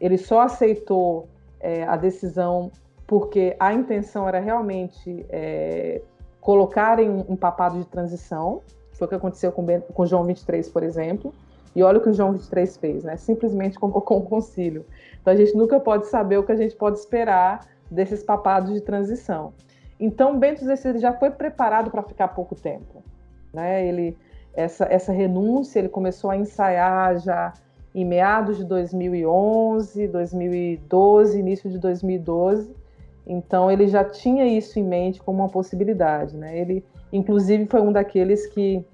ele 0.00 0.16
só 0.16 0.40
aceitou 0.40 1.28
é, 1.60 1.84
a 1.84 1.96
decisão 1.96 2.70
porque 3.06 3.54
a 3.60 3.74
intenção 3.74 4.26
era 4.26 4.40
realmente 4.40 5.26
é, 5.28 6.00
colocarem 6.42 7.08
um, 7.08 7.36
papado 7.36 7.78
de 7.78 7.86
transição, 7.86 8.60
foi 8.90 9.06
o 9.06 9.08
que 9.08 9.14
aconteceu 9.14 9.52
com, 9.52 9.64
com 9.80 10.04
João 10.04 10.24
23, 10.24 10.68
por 10.68 10.82
exemplo, 10.82 11.32
e 11.74 11.82
olha 11.82 11.98
o 11.98 12.00
que 12.02 12.10
o 12.10 12.12
João 12.12 12.32
23 12.32 12.76
fez, 12.76 13.04
né? 13.04 13.16
Simplesmente 13.16 13.78
convocou 13.78 14.18
um 14.18 14.24
concílio. 14.24 14.84
Então 15.20 15.32
a 15.32 15.36
gente 15.36 15.56
nunca 15.56 15.78
pode 15.78 16.08
saber 16.08 16.36
o 16.36 16.42
que 16.42 16.50
a 16.50 16.56
gente 16.56 16.74
pode 16.74 16.98
esperar 16.98 17.66
desses 17.88 18.24
papados 18.24 18.72
de 18.74 18.80
transição. 18.80 19.54
Então, 20.00 20.36
Bento 20.36 20.64
XVI 20.64 20.98
já 20.98 21.12
foi 21.12 21.30
preparado 21.30 21.92
para 21.92 22.02
ficar 22.02 22.28
pouco 22.28 22.56
tempo. 22.56 23.04
Né? 23.52 23.86
Ele, 23.86 24.18
essa, 24.52 24.84
essa 24.90 25.12
renúncia 25.12 25.78
ele 25.78 25.88
começou 25.88 26.28
a 26.28 26.36
ensaiar 26.36 27.20
já 27.20 27.52
em 27.94 28.04
meados 28.04 28.56
de 28.56 28.64
2011, 28.64 30.08
2012, 30.08 31.38
início 31.38 31.70
de 31.70 31.78
2012. 31.78 32.81
Então, 33.26 33.70
ele 33.70 33.86
já 33.86 34.04
tinha 34.04 34.46
isso 34.46 34.78
em 34.78 34.84
mente 34.84 35.20
como 35.22 35.42
uma 35.42 35.48
possibilidade. 35.48 36.36
Né? 36.36 36.58
Ele, 36.58 36.84
inclusive, 37.12 37.66
foi 37.66 37.80
um 37.80 37.92
daqueles 37.92 38.46
que 38.46 38.84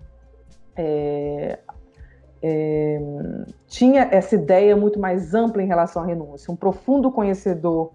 é, 0.76 1.59
é, 2.43 3.01
tinha 3.66 4.09
essa 4.11 4.35
ideia 4.35 4.76
muito 4.76 4.99
mais 4.99 5.35
ampla 5.35 5.62
em 5.62 5.66
relação 5.66 6.03
à 6.03 6.07
renúncia, 6.07 6.53
um 6.53 6.57
profundo 6.57 7.11
conhecedor 7.11 7.91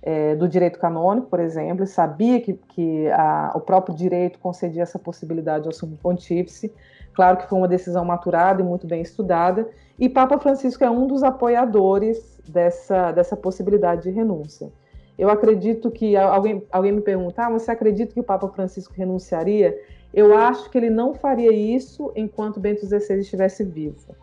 é, 0.00 0.36
do 0.36 0.48
direito 0.48 0.78
canônico, 0.78 1.26
por 1.26 1.40
exemplo, 1.40 1.84
sabia 1.86 2.40
que, 2.40 2.54
que 2.54 3.08
a, 3.10 3.52
o 3.54 3.60
próprio 3.60 3.94
direito 3.94 4.38
concedia 4.38 4.82
essa 4.82 4.98
possibilidade 4.98 5.66
ao 5.66 5.72
sumo 5.72 5.96
pontífice. 5.96 6.72
Claro 7.12 7.38
que 7.38 7.48
foi 7.48 7.58
uma 7.58 7.66
decisão 7.66 8.04
maturada 8.04 8.62
e 8.62 8.64
muito 8.64 8.86
bem 8.86 9.02
estudada. 9.02 9.68
E 9.98 10.08
Papa 10.08 10.38
Francisco 10.38 10.84
é 10.84 10.90
um 10.90 11.08
dos 11.08 11.24
apoiadores 11.24 12.38
dessa, 12.48 13.10
dessa 13.10 13.36
possibilidade 13.36 14.04
de 14.04 14.10
renúncia. 14.10 14.70
Eu 15.18 15.28
acredito 15.28 15.90
que 15.90 16.16
alguém, 16.16 16.62
alguém 16.70 16.92
me 16.92 17.00
perguntar, 17.00 17.46
ah, 17.46 17.50
você 17.50 17.70
acredita 17.72 18.14
que 18.14 18.20
o 18.20 18.24
Papa 18.24 18.48
Francisco 18.48 18.94
renunciaria? 18.96 19.76
Eu 20.14 20.36
acho 20.36 20.70
que 20.70 20.78
ele 20.78 20.90
não 20.90 21.12
faria 21.12 21.52
isso 21.52 22.12
enquanto 22.14 22.60
Bento 22.60 22.86
XVI 22.86 23.18
estivesse 23.18 23.64
vivo. 23.64 24.14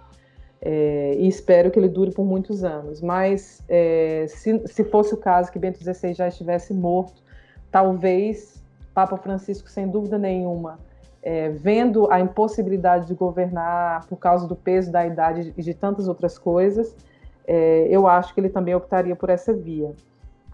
É, 0.62 1.16
e 1.20 1.28
espero 1.28 1.70
que 1.70 1.78
ele 1.78 1.89
dure 1.89 2.12
por 2.12 2.26
muitos 2.26 2.64
anos. 2.64 3.02
Mas 3.02 3.62
é, 3.68 4.26
se, 4.30 4.62
se 4.68 4.84
fosse 4.86 5.14
o 5.14 5.18
caso 5.18 5.52
que 5.52 5.60
Bento 5.60 5.80
XVI 5.84 6.14
já 6.14 6.28
estivesse 6.28 6.74
morto, 6.74 7.22
talvez 7.70 8.64
Papa 8.93 9.18
Francisco, 9.18 9.70
sem 9.70 9.89
dúvida 9.89 10.18
nenhuma, 10.18 10.80
é, 11.22 11.50
vendo 11.50 12.10
a 12.10 12.20
impossibilidade 12.20 13.08
de 13.08 13.14
governar 13.14 14.08
por 14.08 14.18
causa 14.18 14.48
do 14.48 14.56
peso 14.56 14.91
da 14.91 15.06
idade 15.06 15.54
e 15.58 15.62
de 15.62 15.74
tantas 15.74 16.08
outras 16.08 16.38
coisas, 16.38 16.96
é, 17.46 17.88
eu 17.89 18.08
acho 18.08 18.34
que 18.34 18.39
ele 18.39 18.50
também 18.50 18.74
optaria 18.74 19.16
por 19.16 19.30
essa 19.30 19.52
via. 19.52 19.93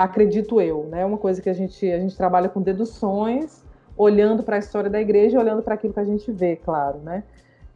Acredito 0.04 0.60
eu, 0.60 0.86
né? 0.90 1.02
É 1.02 1.06
uma 1.06 1.18
coisa 1.18 1.42
que 1.42 1.50
a 1.50 1.54
gente, 1.54 1.90
a 1.92 2.00
gente 2.00 2.18
trabalha 2.18 2.50
com 2.50 2.62
deduções, 2.62 3.64
olhando 3.96 4.42
para 4.42 4.56
a 4.56 4.60
história 4.60 4.90
da 4.90 5.00
igreja 5.00 5.40
olhando 5.40 5.62
para 5.62 5.76
aquilo 5.76 5.94
que 5.94 6.00
a 6.00 6.06
gente 6.06 6.32
vê, 6.32 6.56
claro, 6.56 6.98
né? 7.00 7.24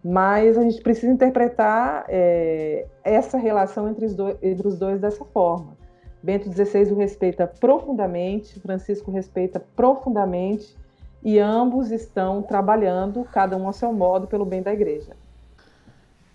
Mas 0.03 0.57
a 0.57 0.61
gente 0.63 0.81
precisa 0.81 1.11
interpretar 1.11 2.05
é, 2.07 2.87
essa 3.03 3.37
relação 3.37 3.89
entre 3.89 4.05
os, 4.05 4.15
dois, 4.15 4.37
entre 4.41 4.67
os 4.67 4.77
dois 4.77 4.99
dessa 4.99 5.23
forma. 5.25 5.77
Bento 6.23 6.51
XVI 6.51 6.91
o 6.91 6.95
respeita 6.95 7.45
profundamente, 7.45 8.59
Francisco 8.59 9.11
respeita 9.11 9.59
profundamente, 9.75 10.75
e 11.23 11.37
ambos 11.37 11.91
estão 11.91 12.41
trabalhando, 12.41 13.23
cada 13.31 13.55
um 13.55 13.67
ao 13.67 13.73
seu 13.73 13.93
modo, 13.93 14.25
pelo 14.25 14.45
bem 14.45 14.63
da 14.63 14.73
igreja. 14.73 15.15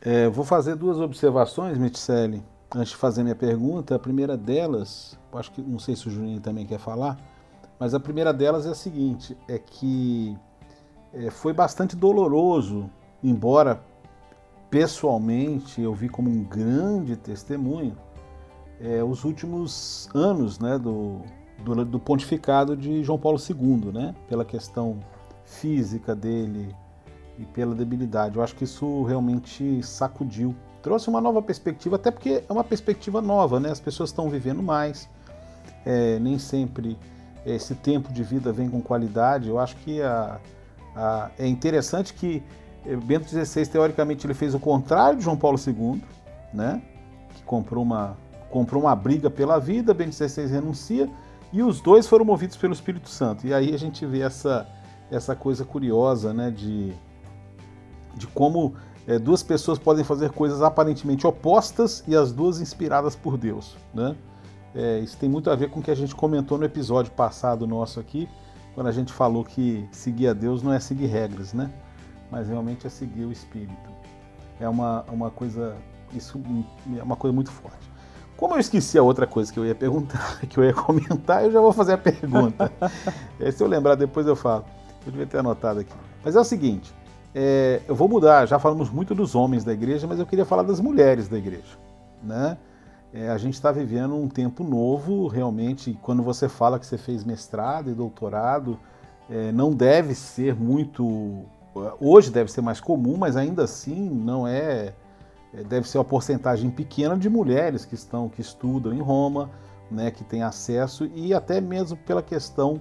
É, 0.00 0.28
vou 0.28 0.44
fazer 0.44 0.76
duas 0.76 1.00
observações, 1.00 1.76
Mitzelli, 1.76 2.42
antes 2.74 2.90
de 2.90 2.96
fazer 2.96 3.22
minha 3.22 3.34
pergunta. 3.34 3.94
A 3.94 3.98
primeira 3.98 4.36
delas, 4.36 5.18
acho 5.32 5.50
que 5.52 5.60
não 5.60 5.78
sei 5.78 5.96
se 5.96 6.08
o 6.08 6.10
Juninho 6.10 6.40
também 6.40 6.66
quer 6.66 6.78
falar, 6.78 7.18
mas 7.78 7.94
a 7.94 8.00
primeira 8.00 8.32
delas 8.32 8.66
é 8.66 8.70
a 8.70 8.74
seguinte: 8.74 9.36
é 9.48 9.58
que 9.58 10.36
é, 11.12 11.30
foi 11.30 11.52
bastante 11.52 11.96
doloroso, 11.96 12.90
embora 13.22 13.82
pessoalmente 14.70 15.82
eu 15.82 15.92
vi 15.92 16.08
como 16.08 16.30
um 16.30 16.44
grande 16.44 17.16
testemunho, 17.16 17.96
é, 18.80 19.02
os 19.02 19.24
últimos 19.24 20.08
anos 20.14 20.58
né, 20.58 20.78
do, 20.78 21.20
do, 21.64 21.84
do, 21.84 21.98
pontificado 21.98 22.76
de 22.76 23.02
João 23.02 23.18
Paulo 23.18 23.38
II, 23.38 23.92
né, 23.92 24.14
pela 24.28 24.44
questão 24.44 25.00
física 25.44 26.14
dele 26.14 26.74
e 27.38 27.44
pela 27.44 27.74
debilidade. 27.74 28.36
Eu 28.36 28.42
acho 28.42 28.54
que 28.54 28.64
isso 28.64 29.02
realmente 29.02 29.82
sacudiu, 29.82 30.54
trouxe 30.82 31.08
uma 31.08 31.20
nova 31.20 31.42
perspectiva, 31.42 31.96
até 31.96 32.10
porque 32.10 32.42
é 32.48 32.52
uma 32.52 32.64
perspectiva 32.64 33.20
nova, 33.20 33.60
né? 33.60 33.70
As 33.70 33.80
pessoas 33.80 34.10
estão 34.10 34.28
vivendo 34.28 34.62
mais, 34.62 35.08
é, 35.84 36.18
nem 36.18 36.38
sempre 36.38 36.98
esse 37.44 37.74
tempo 37.74 38.12
de 38.12 38.22
vida 38.22 38.52
vem 38.52 38.68
com 38.68 38.80
qualidade. 38.80 39.48
Eu 39.48 39.58
acho 39.58 39.76
que 39.76 40.00
a, 40.02 40.38
a, 40.94 41.30
é 41.38 41.46
interessante 41.46 42.14
que 42.14 42.42
Bento 43.04 43.28
XVI, 43.28 43.66
teoricamente, 43.66 44.26
ele 44.26 44.34
fez 44.34 44.54
o 44.54 44.58
contrário 44.58 45.18
de 45.18 45.24
João 45.24 45.36
Paulo 45.36 45.58
II, 45.64 46.02
né? 46.52 46.82
que 47.34 47.42
comprou 47.42 47.82
uma, 47.82 48.16
comprou 48.50 48.82
uma 48.82 48.96
briga 48.96 49.30
pela 49.30 49.58
vida, 49.58 49.92
Bento 49.92 50.14
XVI 50.14 50.46
renuncia, 50.46 51.08
e 51.52 51.62
os 51.62 51.80
dois 51.80 52.06
foram 52.06 52.24
movidos 52.24 52.56
pelo 52.56 52.72
Espírito 52.72 53.08
Santo. 53.08 53.46
E 53.46 53.52
aí 53.52 53.74
a 53.74 53.78
gente 53.78 54.06
vê 54.06 54.20
essa, 54.20 54.66
essa 55.10 55.36
coisa 55.36 55.64
curiosa 55.64 56.32
né? 56.32 56.50
de, 56.50 56.92
de 58.14 58.26
como 58.28 58.74
é, 59.10 59.18
duas 59.18 59.42
pessoas 59.42 59.76
podem 59.76 60.04
fazer 60.04 60.30
coisas 60.30 60.62
aparentemente 60.62 61.26
opostas 61.26 62.04
e 62.06 62.14
as 62.14 62.30
duas 62.30 62.60
inspiradas 62.60 63.16
por 63.16 63.36
Deus. 63.36 63.76
Né? 63.92 64.14
É, 64.72 65.00
isso 65.00 65.16
tem 65.16 65.28
muito 65.28 65.50
a 65.50 65.56
ver 65.56 65.68
com 65.68 65.80
o 65.80 65.82
que 65.82 65.90
a 65.90 65.96
gente 65.96 66.14
comentou 66.14 66.56
no 66.56 66.64
episódio 66.64 67.10
passado 67.10 67.66
nosso 67.66 67.98
aqui, 67.98 68.28
quando 68.72 68.86
a 68.86 68.92
gente 68.92 69.12
falou 69.12 69.44
que 69.44 69.84
seguir 69.90 70.28
a 70.28 70.32
Deus 70.32 70.62
não 70.62 70.72
é 70.72 70.78
seguir 70.78 71.06
regras, 71.06 71.52
né? 71.52 71.72
Mas 72.30 72.46
realmente 72.46 72.86
é 72.86 72.90
seguir 72.90 73.24
o 73.24 73.32
Espírito. 73.32 73.90
É 74.60 74.68
uma, 74.68 75.04
uma 75.10 75.28
coisa, 75.28 75.74
isso 76.14 76.40
é 76.96 77.02
uma 77.02 77.16
coisa 77.16 77.34
muito 77.34 77.50
forte. 77.50 77.90
Como 78.36 78.54
eu 78.54 78.60
esqueci 78.60 78.96
a 78.96 79.02
outra 79.02 79.26
coisa 79.26 79.52
que 79.52 79.58
eu 79.58 79.66
ia 79.66 79.74
perguntar, 79.74 80.38
que 80.48 80.56
eu 80.56 80.62
ia 80.62 80.72
comentar, 80.72 81.44
eu 81.44 81.50
já 81.50 81.60
vou 81.60 81.72
fazer 81.72 81.94
a 81.94 81.98
pergunta. 81.98 82.70
é, 83.40 83.50
se 83.50 83.60
eu 83.60 83.66
lembrar 83.66 83.96
depois 83.96 84.24
eu 84.24 84.36
falo. 84.36 84.64
Eu 85.04 85.10
devia 85.10 85.26
ter 85.26 85.38
anotado 85.38 85.80
aqui. 85.80 85.92
Mas 86.22 86.36
é 86.36 86.40
o 86.40 86.44
seguinte, 86.44 86.94
é, 87.34 87.80
eu 87.86 87.94
vou 87.94 88.08
mudar, 88.08 88.46
já 88.46 88.58
falamos 88.58 88.90
muito 88.90 89.14
dos 89.14 89.34
homens 89.34 89.62
da 89.64 89.72
igreja, 89.72 90.06
mas 90.06 90.18
eu 90.18 90.26
queria 90.26 90.44
falar 90.44 90.62
das 90.62 90.80
mulheres 90.80 91.28
da 91.28 91.38
igreja. 91.38 91.78
Né? 92.22 92.56
É, 93.12 93.28
a 93.28 93.38
gente 93.38 93.54
está 93.54 93.70
vivendo 93.70 94.14
um 94.14 94.28
tempo 94.28 94.64
novo, 94.64 95.26
realmente. 95.26 95.98
Quando 96.02 96.22
você 96.22 96.48
fala 96.48 96.78
que 96.78 96.86
você 96.86 96.98
fez 96.98 97.24
mestrado 97.24 97.90
e 97.90 97.94
doutorado, 97.94 98.78
é, 99.28 99.52
não 99.52 99.72
deve 99.72 100.14
ser 100.14 100.54
muito. 100.54 101.44
Hoje 102.00 102.30
deve 102.30 102.50
ser 102.50 102.60
mais 102.60 102.80
comum, 102.80 103.16
mas 103.16 103.36
ainda 103.36 103.64
assim 103.64 104.08
não 104.10 104.46
é. 104.46 104.92
é 105.54 105.62
deve 105.68 105.88
ser 105.88 105.98
uma 105.98 106.04
porcentagem 106.04 106.68
pequena 106.70 107.16
de 107.16 107.28
mulheres 107.28 107.84
que 107.84 107.94
estão, 107.94 108.28
que 108.28 108.40
estudam 108.40 108.92
em 108.92 109.00
Roma, 109.00 109.50
né, 109.90 110.10
que 110.10 110.24
têm 110.24 110.42
acesso 110.42 111.08
e 111.14 111.32
até 111.32 111.60
mesmo 111.60 111.96
pela 111.96 112.22
questão 112.22 112.80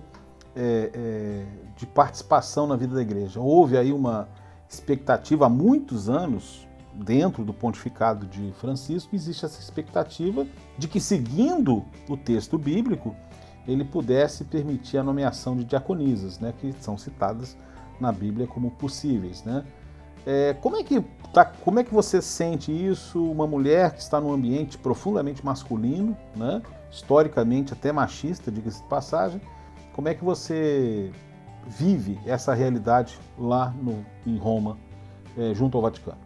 é, 0.55 0.91
é, 0.93 1.45
de 1.75 1.85
participação 1.85 2.67
na 2.67 2.75
vida 2.75 2.95
da 2.95 3.01
igreja. 3.01 3.39
Houve 3.39 3.77
aí 3.77 3.91
uma 3.91 4.27
expectativa 4.69 5.47
há 5.47 5.49
muitos 5.49 6.09
anos 6.09 6.67
dentro 6.93 7.43
do 7.43 7.53
pontificado 7.53 8.27
de 8.27 8.51
Francisco, 8.53 9.15
existe 9.15 9.45
essa 9.45 9.59
expectativa 9.59 10.45
de 10.77 10.87
que, 10.87 10.99
seguindo 10.99 11.85
o 12.07 12.15
texto 12.15 12.57
bíblico, 12.57 13.15
ele 13.67 13.83
pudesse 13.83 14.43
permitir 14.43 14.97
a 14.97 15.03
nomeação 15.03 15.55
de 15.55 15.63
diaconisas, 15.63 16.39
né, 16.39 16.53
que 16.59 16.73
são 16.79 16.97
citadas 16.97 17.57
na 17.99 18.11
Bíblia 18.11 18.47
como 18.47 18.71
possíveis. 18.71 19.43
Né? 19.43 19.63
É, 20.25 20.53
como, 20.61 20.75
é 20.75 20.83
que 20.83 21.01
tá, 21.33 21.45
como 21.45 21.79
é 21.79 21.83
que 21.83 21.93
você 21.93 22.21
sente 22.21 22.71
isso? 22.71 23.23
Uma 23.23 23.47
mulher 23.47 23.93
que 23.93 24.01
está 24.01 24.19
num 24.19 24.31
ambiente 24.31 24.77
profundamente 24.77 25.45
masculino, 25.45 26.17
né, 26.35 26.61
historicamente 26.91 27.73
até 27.73 27.91
machista, 27.91 28.51
diga-se 28.51 28.81
de 28.81 28.89
passagem, 28.89 29.41
como 29.93 30.07
é 30.07 30.13
que 30.13 30.23
você 30.23 31.11
vive 31.67 32.19
essa 32.25 32.53
realidade 32.53 33.19
lá 33.37 33.73
no, 33.81 34.05
em 34.25 34.37
Roma, 34.37 34.77
é, 35.37 35.53
junto 35.53 35.77
ao 35.77 35.81
Vaticano? 35.83 36.17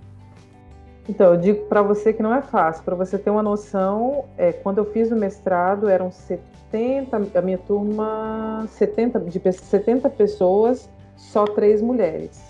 Então, 1.08 1.34
eu 1.34 1.40
digo 1.40 1.66
para 1.66 1.82
você 1.82 2.14
que 2.14 2.24
não 2.24 2.34
é 2.34 2.42
fácil. 2.42 2.84
Para 2.84 2.96
você 2.96 3.18
ter 3.18 3.30
uma 3.30 3.44
noção, 3.44 4.26
é, 4.38 4.54
quando 4.54 4.78
eu 4.78 4.86
fiz 4.86 5.12
o 5.12 5.16
mestrado, 5.16 5.90
eram 5.90 6.10
70, 6.12 7.30
a 7.36 7.42
minha 7.42 7.58
turma, 7.58 8.66
70, 8.70 9.20
de 9.20 9.52
70 9.52 10.10
pessoas, 10.10 10.90
só 11.18 11.46
três 11.46 11.82
mulheres. 11.82 12.42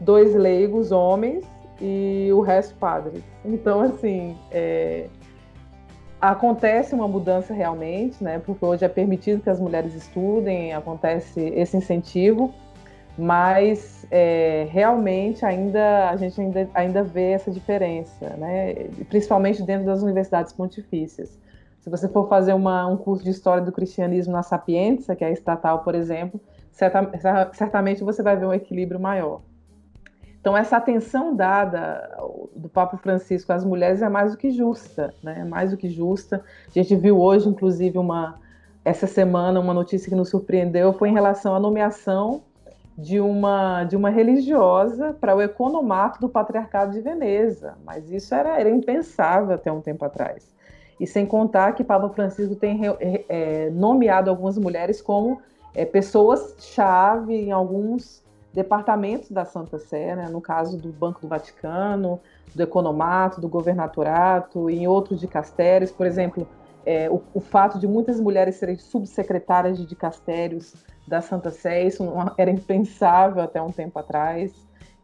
Dois 0.00 0.34
leigos, 0.34 0.92
homens, 0.92 1.44
e 1.80 2.30
o 2.32 2.40
resto 2.40 2.74
padres. 2.76 3.22
Então, 3.44 3.80
assim, 3.80 4.36
é, 4.50 5.08
acontece 6.20 6.94
uma 6.94 7.06
mudança 7.06 7.52
realmente, 7.52 8.22
né? 8.22 8.38
Porque 8.38 8.64
hoje 8.64 8.84
é 8.84 8.88
permitido 8.88 9.42
que 9.42 9.50
as 9.50 9.60
mulheres 9.60 9.94
estudem, 9.94 10.72
acontece 10.72 11.40
esse 11.40 11.76
incentivo, 11.76 12.54
mas 13.18 14.06
é, 14.10 14.66
realmente 14.70 15.44
ainda 15.44 16.10
a 16.10 16.16
gente 16.16 16.40
ainda, 16.40 16.68
ainda 16.74 17.02
vê 17.02 17.32
essa 17.32 17.50
diferença, 17.50 18.30
né? 18.36 18.74
principalmente 19.08 19.62
dentro 19.62 19.86
das 19.86 20.02
universidades 20.02 20.52
pontifícias. 20.52 21.38
Se 21.80 21.88
você 21.88 22.08
for 22.08 22.28
fazer 22.28 22.52
uma, 22.52 22.86
um 22.86 22.96
curso 22.96 23.22
de 23.22 23.30
história 23.30 23.62
do 23.62 23.70
cristianismo 23.70 24.32
na 24.32 24.42
Sapienza, 24.42 25.14
que 25.14 25.24
é 25.24 25.32
estatal, 25.32 25.84
por 25.84 25.94
exemplo, 25.94 26.40
certa, 26.72 27.10
certamente 27.52 28.02
você 28.02 28.22
vai 28.22 28.36
ver 28.36 28.46
um 28.46 28.52
equilíbrio 28.52 28.98
maior. 28.98 29.40
Então 30.46 30.56
essa 30.56 30.76
atenção 30.76 31.34
dada 31.34 32.08
do 32.54 32.68
Papa 32.68 32.96
Francisco 32.96 33.52
às 33.52 33.64
mulheres 33.64 34.00
é 34.00 34.08
mais 34.08 34.30
do 34.30 34.38
que 34.38 34.52
justa, 34.52 35.12
né? 35.20 35.42
Mais 35.42 35.72
do 35.72 35.76
que 35.76 35.88
justa. 35.88 36.40
A 36.68 36.70
gente 36.70 36.94
viu 36.94 37.20
hoje, 37.20 37.48
inclusive, 37.48 37.98
uma 37.98 38.38
essa 38.84 39.08
semana 39.08 39.58
uma 39.58 39.74
notícia 39.74 40.08
que 40.08 40.14
nos 40.14 40.28
surpreendeu 40.28 40.92
foi 40.92 41.08
em 41.08 41.12
relação 41.12 41.52
à 41.52 41.58
nomeação 41.58 42.44
de 42.96 43.18
uma, 43.18 43.82
de 43.82 43.96
uma 43.96 44.08
religiosa 44.08 45.16
para 45.20 45.34
o 45.34 45.42
economato 45.42 46.20
do 46.20 46.28
Patriarcado 46.28 46.92
de 46.92 47.00
Veneza, 47.00 47.74
mas 47.84 48.08
isso 48.12 48.32
era, 48.32 48.56
era 48.56 48.70
impensável 48.70 49.52
até 49.52 49.72
um 49.72 49.80
tempo 49.80 50.04
atrás. 50.04 50.48
E 51.00 51.08
sem 51.08 51.26
contar 51.26 51.72
que 51.72 51.82
Papa 51.82 52.08
Francisco 52.10 52.54
tem 52.54 52.82
é, 53.28 53.68
nomeado 53.70 54.30
algumas 54.30 54.56
mulheres 54.56 55.02
como 55.02 55.42
é, 55.74 55.84
pessoas-chave 55.84 57.34
em 57.34 57.50
alguns 57.50 58.24
departamentos 58.56 59.30
da 59.30 59.44
Santa 59.44 59.78
Sé, 59.78 60.16
né? 60.16 60.28
no 60.30 60.40
caso 60.40 60.78
do 60.78 60.90
Banco 60.90 61.20
do 61.20 61.28
Vaticano, 61.28 62.18
do 62.54 62.62
Economato, 62.62 63.38
do 63.38 63.48
Governatorato, 63.48 64.70
e 64.70 64.78
em 64.78 64.88
outros 64.88 65.20
dicastérios, 65.20 65.92
por 65.92 66.06
exemplo, 66.06 66.48
é, 66.86 67.10
o, 67.10 67.22
o, 67.34 67.40
fato 67.40 67.78
de 67.78 67.86
muitas 67.86 68.18
mulheres 68.18 68.56
serem 68.56 68.76
subsecretárias 68.76 69.76
de 69.76 69.84
dicastérios 69.84 70.74
da 71.06 71.20
Santa 71.20 71.50
Sé, 71.50 71.84
isso 71.84 72.02
era 72.38 72.50
impensável 72.50 73.42
até 73.42 73.60
um 73.60 73.70
tempo 73.70 73.98
atrás. 73.98 74.54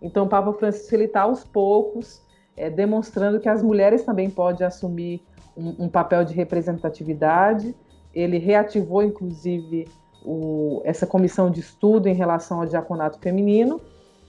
Então, 0.01 0.25
o 0.25 0.29
Papa 0.29 0.51
Francisco 0.55 0.97
está 0.97 1.21
aos 1.21 1.45
poucos 1.45 2.23
é, 2.57 2.71
demonstrando 2.71 3.39
que 3.39 3.51
as 3.51 3.63
mulheres 3.63 4.03
também 4.03 4.31
podem 4.31 4.67
assumir 4.67 5.23
um, 5.55 5.85
um 5.85 5.89
papel 5.91 6.25
de 6.25 6.33
representatividade 6.33 7.75
ele 8.15 8.39
reativou, 8.39 9.03
inclusive, 9.03 9.89
o, 10.25 10.81
essa 10.85 11.07
comissão 11.07 11.51
de 11.51 11.61
estudo 11.61 12.09
em 12.09 12.14
relação 12.14 12.61
ao 12.61 12.66
diaconato 12.66 13.18
feminino. 13.18 13.81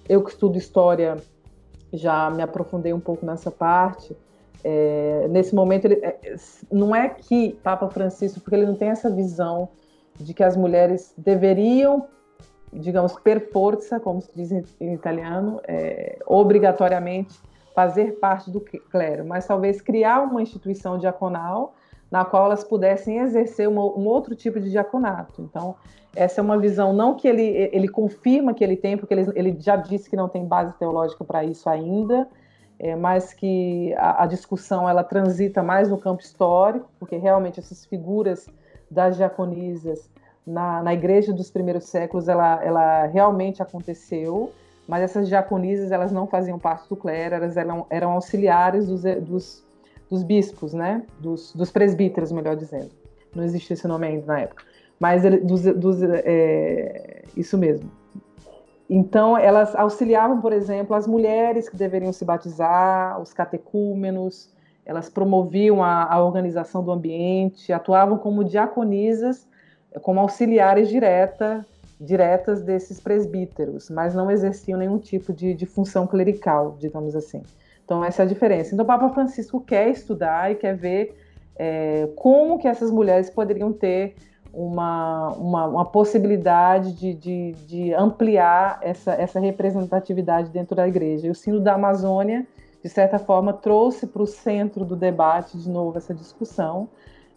Eu 0.08 0.24
que 0.24 0.32
estudo 0.32 0.58
história 0.58 1.18
já 1.92 2.30
me 2.30 2.42
aprofundei 2.42 2.94
um 2.94 3.00
pouco 3.00 3.26
nessa 3.26 3.52
parte. 3.52 4.16
É, 4.64 5.28
nesse 5.30 5.54
momento, 5.54 5.86
ele, 5.86 5.96
é, 5.96 6.36
não 6.72 6.96
é 6.96 7.10
que 7.10 7.54
Papa 7.64 7.90
Francisco, 7.90 8.40
porque 8.40 8.56
ele 8.56 8.66
não 8.66 8.76
tem 8.76 8.90
essa 8.90 9.10
visão 9.10 9.70
de 10.20 10.34
que 10.34 10.44
as 10.44 10.56
mulheres 10.56 11.14
deveriam, 11.18 12.08
digamos, 12.72 13.14
per 13.20 13.52
forza, 13.52 14.00
como 14.00 14.22
se 14.22 14.32
diz 14.36 14.52
em, 14.52 14.64
em 14.80 14.94
italiano, 14.94 15.60
é, 15.68 16.18
obrigatoriamente 16.26 17.40
fazer 17.76 18.20
parte 18.20 18.52
do 18.52 18.62
clero, 18.62 19.26
mas 19.26 19.48
talvez 19.48 19.82
criar 19.82 20.22
uma 20.22 20.42
instituição 20.42 20.98
diaconal 20.98 21.74
na 22.14 22.24
qual 22.24 22.46
elas 22.46 22.64
pudessem 22.64 23.18
exercer 23.18 23.68
uma, 23.68 23.82
um 23.82 24.06
outro 24.06 24.36
tipo 24.36 24.60
de 24.60 24.70
diaconato. 24.70 25.42
Então, 25.42 25.76
essa 26.16 26.40
é 26.40 26.44
uma 26.44 26.60
visão, 26.60 26.94
não 26.94 27.16
que 27.16 27.28
ele, 27.28 27.42
ele 27.74 27.88
confirma 27.88 28.54
que 28.54 28.64
ele 28.64 28.78
tem, 28.78 28.96
porque 28.96 29.16
ele, 29.16 29.32
ele 29.34 29.58
já 29.60 29.76
disse 29.76 30.08
que 30.12 30.16
não 30.16 30.30
tem 30.30 30.46
base 30.46 30.78
teológica 30.78 31.24
para 31.24 31.44
isso 31.44 31.68
ainda, 31.68 32.30
é, 32.78 32.96
mas 32.96 33.34
que 33.34 33.96
a, 33.96 34.26
a, 34.26 34.28
discussão 34.28 34.88
ela 34.88 35.04
transita 35.04 35.64
mais 35.64 35.90
no 35.90 35.98
campo 35.98 36.22
histórico, 36.22 36.88
porque 37.00 37.18
realmente 37.18 37.60
essas 37.60 37.84
figuras 37.84 38.48
das 38.92 39.18
diaconisas 39.18 40.08
na, 40.46 40.84
na 40.84 40.94
igreja 40.94 41.34
dos 41.34 41.50
primeiros 41.50 41.86
séculos, 41.86 42.28
ela, 42.28 42.64
ela 42.64 43.08
realmente 43.08 43.64
aconteceu, 43.64 44.52
mas 44.88 45.02
essas 45.02 45.28
diaconisas 45.28 45.92
elas 45.92 46.12
não 46.12 46.28
faziam 46.28 46.60
parte 46.60 46.88
do 46.88 46.96
clero, 46.96 47.34
elas 47.34 47.58
eram, 47.58 47.88
eram 47.90 48.12
auxiliares 48.12 48.86
dos, 48.86 49.02
dos, 49.02 49.66
dos 50.14 50.24
bispos, 50.24 50.74
né? 50.74 51.04
dos, 51.20 51.54
dos 51.54 51.72
presbíteros, 51.72 52.32
melhor 52.32 52.56
dizendo. 52.56 52.92
Não 53.36 53.44
existia 53.44 53.74
esse 53.74 53.88
nome 53.88 54.08
ainda 54.08 54.26
na 54.26 54.40
época 54.40 54.64
mas 55.04 55.22
dos, 55.44 55.64
dos 55.64 56.02
é, 56.02 57.24
isso 57.36 57.58
mesmo. 57.58 57.92
Então, 58.90 59.38
elas 59.38 59.76
auxiliavam, 59.76 60.40
por 60.40 60.54
exemplo, 60.54 60.96
as 60.96 61.06
mulheres 61.06 61.68
que 61.68 61.76
deveriam 61.76 62.14
se 62.14 62.24
batizar, 62.24 63.20
os 63.22 63.34
catecúmenos, 63.34 64.50
elas 64.86 65.10
promoviam 65.10 65.84
a, 65.84 66.06
a 66.06 66.24
organização 66.24 66.82
do 66.82 66.90
ambiente, 66.90 67.74
atuavam 67.74 68.18
como 68.18 68.46
diaconisas, 68.46 69.46
como 70.02 70.22
auxiliares 70.22 70.88
direta, 70.88 71.66
diretas 72.00 72.62
desses 72.62 73.02
presbíteros, 73.02 73.90
mas 73.90 74.16
não 74.16 74.32
exerciam 74.32 74.80
nenhum 74.80 75.00
tipo 75.00 75.34
de, 75.34 75.54
de 75.54 75.66
função 75.66 76.08
clerical, 76.08 76.78
digamos 76.80 77.14
assim. 77.14 77.42
Então, 77.86 78.04
essa 78.04 78.24
é 78.24 78.26
a 78.26 78.28
diferença. 78.28 78.74
Então, 78.74 78.84
o 78.84 78.88
Papa 78.88 79.10
Francisco 79.10 79.60
quer 79.62 79.90
estudar 79.90 80.52
e 80.52 80.56
quer 80.56 80.76
ver 80.76 81.18
é, 81.56 82.10
como 82.16 82.58
que 82.58 82.68
essas 82.68 82.90
mulheres 82.90 83.30
poderiam 83.30 83.72
ter 83.72 84.16
uma, 84.54 85.30
uma, 85.32 85.66
uma 85.66 85.86
possibilidade 85.86 86.94
de, 86.94 87.14
de, 87.16 87.52
de, 87.66 87.94
ampliar 87.94 88.78
essa, 88.84 89.14
essa 89.14 89.40
representatividade 89.40 90.52
dentro 90.52 90.76
da 90.76 90.88
igreja. 90.88 91.28
E 91.28 91.30
o 91.32 91.36
Sino 91.36 91.60
da 91.60 91.74
Amazônia, 91.74 92.46
de 92.84 92.90
certa 92.90 93.18
forma, 93.18 93.52
trouxe 93.52 94.06
para 94.06 94.22
o 94.22 94.28
centro 94.28 94.86
do 94.86 94.96
debate 94.96 95.58
de 95.58 95.68
novo 95.70 95.98
essa 95.98 96.14
discussão, 96.14 96.88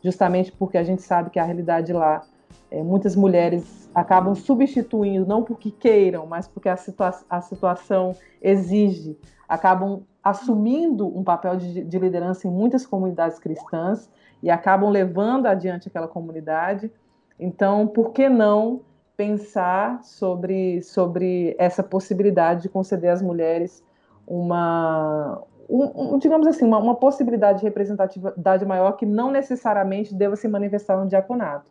justamente 0.02 0.52
porque 0.52 0.76
a 0.76 0.84
gente 0.84 1.00
sabe 1.00 1.30
que 1.30 1.38
a 1.38 1.44
realidade 1.44 1.90
lá, 1.90 2.22
é, 2.70 2.82
muitas 2.82 3.16
mulheres 3.16 3.88
acabam 3.94 4.34
substituindo, 4.34 5.24
não 5.24 5.42
porque 5.42 5.70
queiram, 5.70 6.26
mas 6.26 6.46
porque 6.46 6.68
a, 6.68 6.76
situa 6.76 7.14
a 7.30 7.40
situação 7.40 8.14
exige, 8.42 9.16
acabam 9.48 10.02
assumindo 10.22 11.06
um 11.06 11.22
papel 11.22 11.56
de, 11.56 11.84
de 11.84 11.98
liderança 11.98 12.48
em 12.48 12.50
muitas 12.50 12.84
comunidades 12.84 13.38
cristãs 13.38 14.10
e 14.42 14.50
acabam 14.50 14.90
levando 14.90 15.46
adiante 15.46 15.88
aquela 15.88 16.08
comunidade. 16.08 16.90
Então, 17.38 17.86
por 17.86 18.12
que 18.12 18.28
não 18.28 18.80
pensar 19.16 20.02
sobre, 20.02 20.82
sobre 20.82 21.54
essa 21.58 21.82
possibilidade 21.82 22.62
de 22.62 22.68
conceder 22.68 23.10
às 23.10 23.22
mulheres 23.22 23.82
uma, 24.26 25.42
um, 25.68 26.14
um, 26.14 26.18
digamos 26.18 26.46
assim, 26.46 26.64
uma, 26.64 26.78
uma, 26.78 26.94
possibilidade 26.94 27.60
de 27.60 27.64
representatividade 27.64 28.66
maior 28.66 28.92
que 28.92 29.06
não 29.06 29.30
necessariamente 29.30 30.14
deva 30.14 30.36
se 30.36 30.48
manifestar 30.48 30.96
no 30.98 31.08
diaconato. 31.08 31.70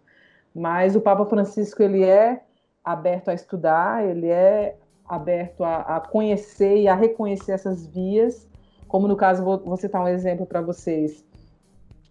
Mas 0.53 0.95
o 0.95 1.01
Papa 1.01 1.25
Francisco 1.25 1.83
ele 1.83 2.03
é 2.03 2.41
aberto 2.83 3.29
a 3.29 3.33
estudar, 3.33 4.05
ele 4.05 4.27
é 4.27 4.77
aberto 5.07 5.63
a, 5.63 5.97
a 5.97 5.99
conhecer 5.99 6.77
e 6.77 6.87
a 6.87 6.95
reconhecer 6.95 7.53
essas 7.53 7.85
vias, 7.85 8.47
como 8.87 9.07
no 9.07 9.15
caso 9.15 9.43
vou, 9.43 9.59
vou 9.59 9.77
citar 9.77 10.01
um 10.01 10.07
exemplo 10.07 10.45
para 10.45 10.61
vocês 10.61 11.25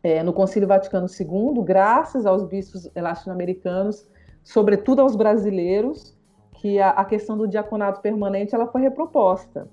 é, 0.05 0.23
no 0.23 0.35
Concílio 0.35 0.69
Vaticano 0.69 1.07
II, 1.09 1.63
graças 1.65 2.27
aos 2.27 2.45
bispos 2.45 2.89
latino-americanos, 2.95 4.07
sobretudo 4.43 5.01
aos 5.01 5.17
brasileiros, 5.17 6.15
que 6.57 6.79
a, 6.79 6.91
a, 6.91 7.05
questão 7.07 7.39
do 7.39 7.49
diaconato 7.49 8.03
permanente 8.03 8.55
ela 8.55 8.67
foi 8.67 8.83
reproposta. 8.83 9.67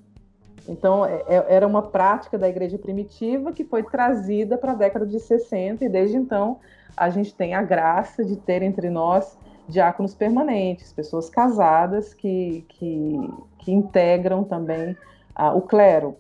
Então, 0.70 1.06
é, 1.06 1.22
é 1.28 1.46
era 1.50 1.68
uma 1.68 1.82
prática 1.82 2.38
da 2.38 2.48
igreja 2.48 2.78
primitiva 2.78 3.52
que 3.52 3.66
foi 3.66 3.84
trazida 3.84 4.58
para 4.58 4.72
a 4.72 4.76
década 4.76 5.06
de 5.06 5.20
60, 5.20 5.84
e 5.84 5.90
desde 5.90 6.16
então 6.16 6.60
a 6.96 7.10
gente 7.10 7.36
tem 7.36 7.54
a 7.54 7.62
graça 7.62 8.24
de 8.24 8.38
ter 8.38 8.62
entre 8.62 8.90
nós 8.90 9.38
diáconos 9.72 10.14
permanentes, 10.14 10.94
pessoas 10.94 11.30
casadas 11.30 12.14
que, 12.14 12.66
que, 12.68 13.34
que 13.60 13.72
integram 13.72 14.44
também 14.44 14.96
ah, 15.36 15.54
o 15.54 15.62
clero. 15.62 16.18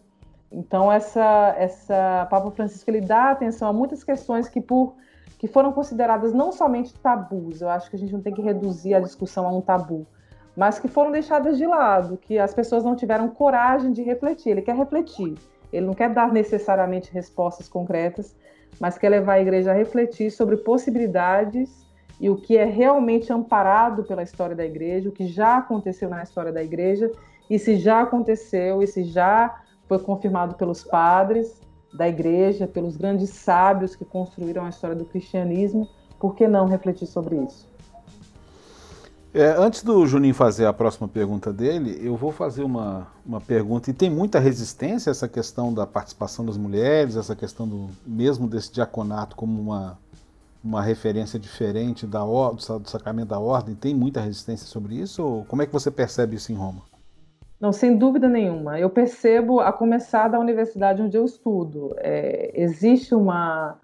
Então 0.52 0.92
essa 0.92 1.56
essa 1.58 2.28
Papa 2.30 2.52
Francisco 2.52 2.90
ele 2.90 3.02
dá 3.02 3.32
atenção 3.32 3.68
a 3.68 3.74
muitas 3.74 4.04
questões 4.04 4.50
que 4.50 4.60
por 4.60 4.94
que 5.38 5.48
foram 5.48 5.72
consideradas 5.72 6.34
não 6.34 6.52
somente 6.52 6.94
tabus, 6.94 7.62
eu 7.62 7.70
acho 7.70 7.90
que 7.90 7.96
a 7.96 8.00
gente 8.00 8.14
não 8.14 8.22
tem 8.22 8.34
que 8.34 8.44
reduzir 8.44 8.94
a 8.94 9.00
discussão 9.00 9.48
a 9.48 9.52
um 9.52 9.60
tabu, 9.60 10.06
mas 10.56 10.78
que 10.78 10.88
foram 10.88 11.12
deixadas 11.12 11.58
de 11.58 11.66
lado, 11.66 12.16
que 12.16 12.38
as 12.38 12.54
pessoas 12.54 12.84
não 12.84 12.96
tiveram 12.96 13.28
coragem 13.28 13.92
de 13.92 14.04
refletir. 14.04 14.52
Ele 14.52 14.62
quer 14.62 14.76
refletir, 14.76 15.34
ele 15.74 15.88
não 15.88 15.96
quer 15.96 16.14
dar 16.14 16.32
necessariamente 16.32 17.12
respostas 17.12 17.68
concretas, 17.68 18.36
mas 18.80 19.00
quer 19.00 19.10
levar 19.10 19.34
a 19.34 19.42
igreja 19.42 19.72
a 19.72 19.74
refletir 19.74 20.30
sobre 20.30 20.58
possibilidades 20.58 21.88
e 22.22 22.30
o 22.30 22.36
que 22.36 22.56
é 22.56 22.66
realmente 22.66 23.34
amparado 23.34 24.04
pela 24.04 24.22
história 24.22 24.56
da 24.56 24.64
igreja, 24.64 25.10
o 25.10 25.12
que 25.12 25.26
já 25.26 25.58
aconteceu 25.58 26.08
na 26.08 26.22
história 26.22 26.54
da 26.54 26.64
igreja, 26.64 27.12
e 27.50 27.58
se 27.58 27.78
já 27.78 28.02
aconteceu, 28.02 28.84
e 28.84 28.88
se 28.88 29.04
já 29.04 29.60
foi 29.88 29.98
confirmado 29.98 30.54
pelos 30.54 30.84
padres 30.84 31.60
da 31.92 32.08
igreja, 32.08 32.68
pelos 32.68 32.96
grandes 32.96 33.32
sábios 33.32 33.96
que 33.96 34.06
construíram 34.06 34.64
a 34.66 34.70
história 34.70 34.96
do 34.96 35.04
cristianismo. 35.04 35.90
Por 36.20 36.36
que 36.36 36.48
não 36.48 36.68
refletir 36.68 37.08
sobre 37.08 37.38
isso? 37.38 37.68
É, 39.34 39.56
antes 39.58 39.82
do 39.82 40.06
Juninho 40.06 40.36
fazer 40.36 40.68
a 40.68 40.74
próxima 40.74 41.08
pergunta 41.08 41.52
dele, 41.52 42.00
eu 42.06 42.16
vou 42.16 42.32
fazer 42.32 42.64
uma, 42.64 43.08
uma 43.26 43.42
pergunta. 43.42 43.90
E 43.90 43.94
tem 43.94 44.10
muita 44.10 44.40
resistência 44.40 45.10
essa 45.10 45.28
questão 45.28 45.74
da 45.74 45.88
participação 45.88 46.46
das 46.46 46.58
mulheres, 46.58 47.16
essa 47.16 47.36
questão 47.36 47.68
do 47.68 47.90
mesmo 48.06 48.48
desse 48.48 48.72
diaconato 48.72 49.36
como 49.36 49.60
uma, 49.60 49.98
uma 50.64 50.82
referência 50.82 51.40
diferente 51.40 52.06
da, 52.06 52.24
do 52.24 52.90
sacramento 52.90 53.30
da 53.30 53.40
ordem? 53.40 53.76
Tem 53.76 53.96
muita 53.96 54.22
resistência 54.22 54.68
sobre 54.68 54.96
isso? 54.96 55.24
Ou 55.24 55.46
como 55.46 55.62
é 55.62 55.66
que 55.66 55.74
você 55.74 55.90
percebe 55.90 56.36
isso 56.36 56.52
em 56.52 56.56
Roma? 56.56 56.82
Não, 57.60 57.72
sem 57.72 57.96
dúvida 57.96 58.28
nenhuma. 58.28 58.80
Eu 58.80 58.90
percebo, 58.90 59.60
a 59.60 59.72
começar 59.72 60.28
da 60.28 60.40
universidade 60.40 61.02
onde 61.02 61.16
eu 61.16 61.24
estudo, 61.24 61.96
é, 62.00 62.52
existe 62.56 63.14
uma, 63.14 63.78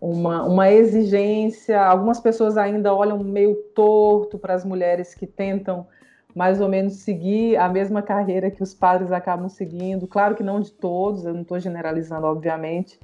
uma, 0.00 0.42
uma 0.44 0.70
exigência. 0.70 1.80
Algumas 1.80 2.18
pessoas 2.18 2.56
ainda 2.56 2.92
olham 2.92 3.22
meio 3.22 3.54
torto 3.74 4.36
para 4.36 4.54
as 4.54 4.64
mulheres 4.64 5.14
que 5.14 5.28
tentam 5.28 5.86
mais 6.34 6.60
ou 6.60 6.68
menos 6.68 6.94
seguir 6.94 7.56
a 7.56 7.68
mesma 7.68 8.02
carreira 8.02 8.50
que 8.50 8.62
os 8.62 8.74
padres 8.74 9.12
acabam 9.12 9.48
seguindo. 9.48 10.06
Claro 10.06 10.34
que 10.34 10.42
não 10.42 10.60
de 10.60 10.72
todos, 10.72 11.24
eu 11.24 11.32
não 11.32 11.42
estou 11.42 11.58
generalizando, 11.58 12.26
obviamente, 12.26 12.98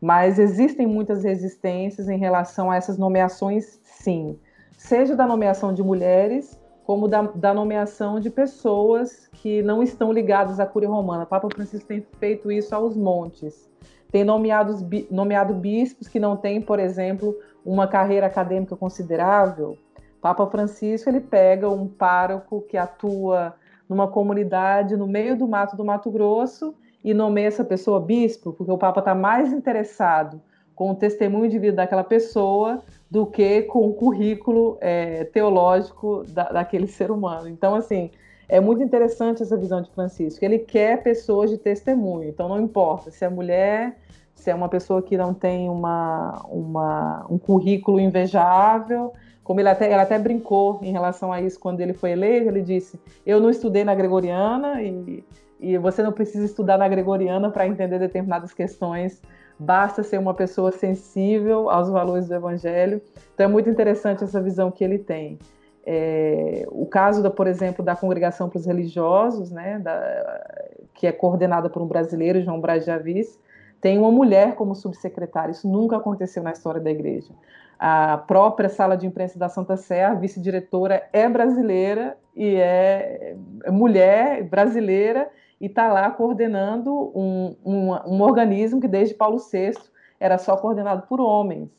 mas 0.00 0.38
existem 0.38 0.86
muitas 0.86 1.24
resistências 1.24 2.08
em 2.08 2.18
relação 2.18 2.70
a 2.70 2.76
essas 2.76 2.96
nomeações, 2.96 3.78
sim. 3.82 4.38
Seja 4.76 5.14
da 5.14 5.26
nomeação 5.26 5.74
de 5.74 5.82
mulheres, 5.82 6.58
como 6.84 7.06
da, 7.06 7.22
da, 7.22 7.52
nomeação 7.52 8.18
de 8.18 8.30
pessoas 8.30 9.28
que 9.34 9.62
não 9.62 9.82
estão 9.82 10.10
ligadas 10.10 10.58
à 10.58 10.66
Cúria 10.66 10.88
Romana. 10.88 11.24
O 11.24 11.26
Papa 11.26 11.48
Francisco 11.54 11.86
tem 11.86 12.04
feito 12.18 12.50
isso 12.50 12.74
aos 12.74 12.96
montes. 12.96 13.68
Tem 14.10 14.24
nomeado 14.24 15.54
bispos 15.54 16.08
que 16.08 16.18
não 16.18 16.36
têm, 16.36 16.60
por 16.60 16.80
exemplo, 16.80 17.36
uma 17.64 17.86
carreira 17.86 18.26
acadêmica 18.26 18.74
considerável. 18.74 19.78
Papa 20.20 20.46
Francisco 20.46 21.08
ele 21.08 21.20
pega 21.20 21.68
um 21.68 21.86
pároco 21.86 22.62
que 22.62 22.76
atua 22.76 23.54
numa 23.88 24.08
comunidade 24.08 24.96
no 24.96 25.06
meio 25.06 25.36
do 25.36 25.46
mato 25.46 25.76
do 25.76 25.84
Mato 25.84 26.10
Grosso 26.10 26.74
e 27.02 27.14
nomeia 27.14 27.48
essa 27.48 27.64
pessoa 27.64 28.00
bispo, 28.00 28.52
porque 28.52 28.70
o 28.70 28.78
Papa 28.78 29.00
está 29.00 29.14
mais 29.14 29.52
interessado 29.52 30.40
com 30.74 30.92
o 30.92 30.94
testemunho 30.94 31.50
de 31.50 31.58
vida 31.58 31.76
daquela 31.76 32.02
pessoa 32.02 32.82
do 33.10 33.26
que 33.26 33.62
com 33.62 33.86
o 33.86 33.92
currículo 33.92 34.78
é, 34.80 35.24
teológico 35.24 36.24
da, 36.28 36.44
daquele 36.50 36.86
ser 36.88 37.10
humano. 37.10 37.48
Então, 37.48 37.74
assim, 37.74 38.10
é 38.48 38.60
muito 38.60 38.82
interessante 38.82 39.42
essa 39.42 39.56
visão 39.56 39.82
de 39.82 39.90
Francisco. 39.90 40.44
Ele 40.44 40.58
quer 40.58 41.02
pessoas 41.02 41.50
de 41.50 41.58
testemunho. 41.58 42.28
Então, 42.28 42.48
não 42.48 42.60
importa 42.60 43.10
se 43.10 43.24
a 43.24 43.30
mulher, 43.30 43.96
se 44.34 44.50
é 44.50 44.54
uma 44.54 44.68
pessoa 44.68 45.02
que 45.02 45.16
não 45.16 45.34
tem 45.34 45.68
uma, 45.68 46.44
uma, 46.48 47.26
um 47.28 47.38
currículo 47.38 48.00
invejável. 48.00 49.12
Como 49.44 49.60
ele 49.60 49.68
até, 49.68 49.84
ele 49.86 50.00
até 50.00 50.18
brincou 50.18 50.80
em 50.82 50.92
relação 50.92 51.32
a 51.32 51.40
isso 51.40 51.60
quando 51.60 51.80
ele 51.80 51.92
foi 51.92 52.12
eleito, 52.12 52.48
ele 52.48 52.62
disse: 52.62 52.98
Eu 53.24 53.38
não 53.38 53.50
estudei 53.50 53.84
na 53.84 53.94
Gregoriana 53.94 54.82
e, 54.82 55.22
e 55.60 55.76
você 55.78 56.02
não 56.02 56.12
precisa 56.12 56.44
estudar 56.44 56.78
na 56.78 56.88
Gregoriana 56.88 57.50
para 57.50 57.66
entender 57.66 57.98
determinadas 57.98 58.52
questões, 58.52 59.20
basta 59.58 60.02
ser 60.02 60.18
uma 60.18 60.32
pessoa 60.32 60.72
sensível 60.72 61.68
aos 61.68 61.90
valores 61.90 62.28
do 62.28 62.34
Evangelho. 62.34 63.02
Então 63.34 63.44
é 63.44 63.48
muito 63.48 63.68
interessante 63.68 64.24
essa 64.24 64.40
visão 64.40 64.70
que 64.70 64.82
ele 64.82 64.98
tem. 64.98 65.38
É, 65.84 66.66
o 66.68 66.86
caso, 66.86 67.22
da, 67.22 67.30
por 67.30 67.46
exemplo, 67.46 67.84
da 67.84 67.94
Congregação 67.94 68.48
para 68.48 68.58
os 68.58 68.66
Religiosos, 68.66 69.50
né, 69.50 69.78
da, 69.78 70.78
que 70.94 71.06
é 71.06 71.12
coordenada 71.12 71.68
por 71.68 71.82
um 71.82 71.86
brasileiro, 71.86 72.40
João 72.40 72.60
Braz 72.60 72.84
de 72.84 72.90
Avis, 72.90 73.38
tem 73.80 73.98
uma 73.98 74.10
mulher 74.10 74.54
como 74.54 74.74
subsecretária. 74.74 75.52
Isso 75.52 75.68
nunca 75.68 75.96
aconteceu 75.96 76.42
na 76.42 76.52
história 76.52 76.80
da 76.80 76.90
igreja. 76.90 77.32
A 77.78 78.18
própria 78.18 78.68
sala 78.68 78.94
de 78.94 79.06
imprensa 79.06 79.38
da 79.38 79.48
Santa 79.48 79.76
Sé, 79.76 80.04
a 80.04 80.14
vice-diretora, 80.14 81.02
é 81.12 81.26
brasileira 81.28 82.16
e 82.36 82.56
é, 82.56 83.34
é 83.64 83.70
mulher 83.70 84.42
brasileira 84.44 85.30
e 85.60 85.66
está 85.66 85.92
lá 85.92 86.10
coordenando 86.10 86.92
um, 87.14 87.56
um, 87.64 87.90
um 88.06 88.22
organismo 88.22 88.80
que 88.80 88.88
desde 88.88 89.14
Paulo 89.14 89.38
VI 89.38 89.72
era 90.18 90.38
só 90.38 90.56
coordenado 90.56 91.06
por 91.06 91.20
homens. 91.20 91.70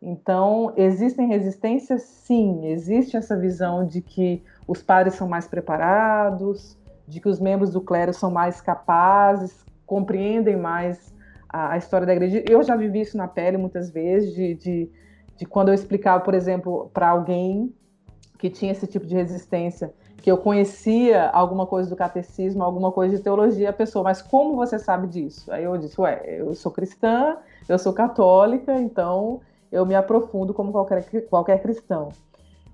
Então, 0.00 0.72
existem 0.76 1.26
resistências? 1.26 2.02
Sim, 2.02 2.66
existe 2.66 3.16
essa 3.16 3.34
visão 3.34 3.86
de 3.86 4.02
que 4.02 4.42
os 4.68 4.82
padres 4.82 5.14
são 5.14 5.26
mais 5.26 5.48
preparados, 5.48 6.78
de 7.08 7.20
que 7.20 7.28
os 7.28 7.40
membros 7.40 7.70
do 7.70 7.80
clero 7.80 8.12
são 8.12 8.30
mais 8.30 8.60
capazes, 8.60 9.64
compreendem 9.86 10.56
mais 10.56 11.14
a, 11.48 11.72
a, 11.72 11.76
história 11.78 12.06
da 12.06 12.12
igreja. 12.12 12.44
Eu 12.46 12.62
já 12.62 12.76
vivi 12.76 13.00
isso 13.00 13.16
na 13.16 13.26
pele 13.26 13.56
muitas 13.56 13.90
vezes, 13.90 14.34
de, 14.34 14.54
de, 14.54 14.90
de 15.38 15.46
quando 15.46 15.68
eu 15.68 15.74
explicava, 15.74 16.22
por 16.22 16.34
exemplo, 16.34 16.90
para 16.92 17.08
alguém 17.08 17.74
que 18.38 18.50
tinha 18.50 18.72
esse 18.72 18.86
tipo 18.86 19.06
de 19.06 19.14
resistência, 19.14 19.94
que 20.24 20.30
eu 20.30 20.38
conhecia 20.38 21.28
alguma 21.28 21.66
coisa 21.66 21.90
do 21.90 21.94
catecismo, 21.94 22.64
alguma 22.64 22.90
coisa 22.90 23.14
de 23.14 23.22
teologia, 23.22 23.68
a 23.68 23.74
pessoa, 23.74 24.02
mas 24.02 24.22
como 24.22 24.56
você 24.56 24.78
sabe 24.78 25.06
disso? 25.06 25.52
Aí 25.52 25.64
eu 25.64 25.76
disse, 25.76 26.00
ué, 26.00 26.22
eu 26.26 26.54
sou 26.54 26.72
cristã, 26.72 27.36
eu 27.68 27.78
sou 27.78 27.92
católica, 27.92 28.72
então 28.80 29.42
eu 29.70 29.84
me 29.84 29.94
aprofundo 29.94 30.54
como 30.54 30.72
qualquer, 30.72 31.04
qualquer 31.28 31.60
cristão. 31.60 32.08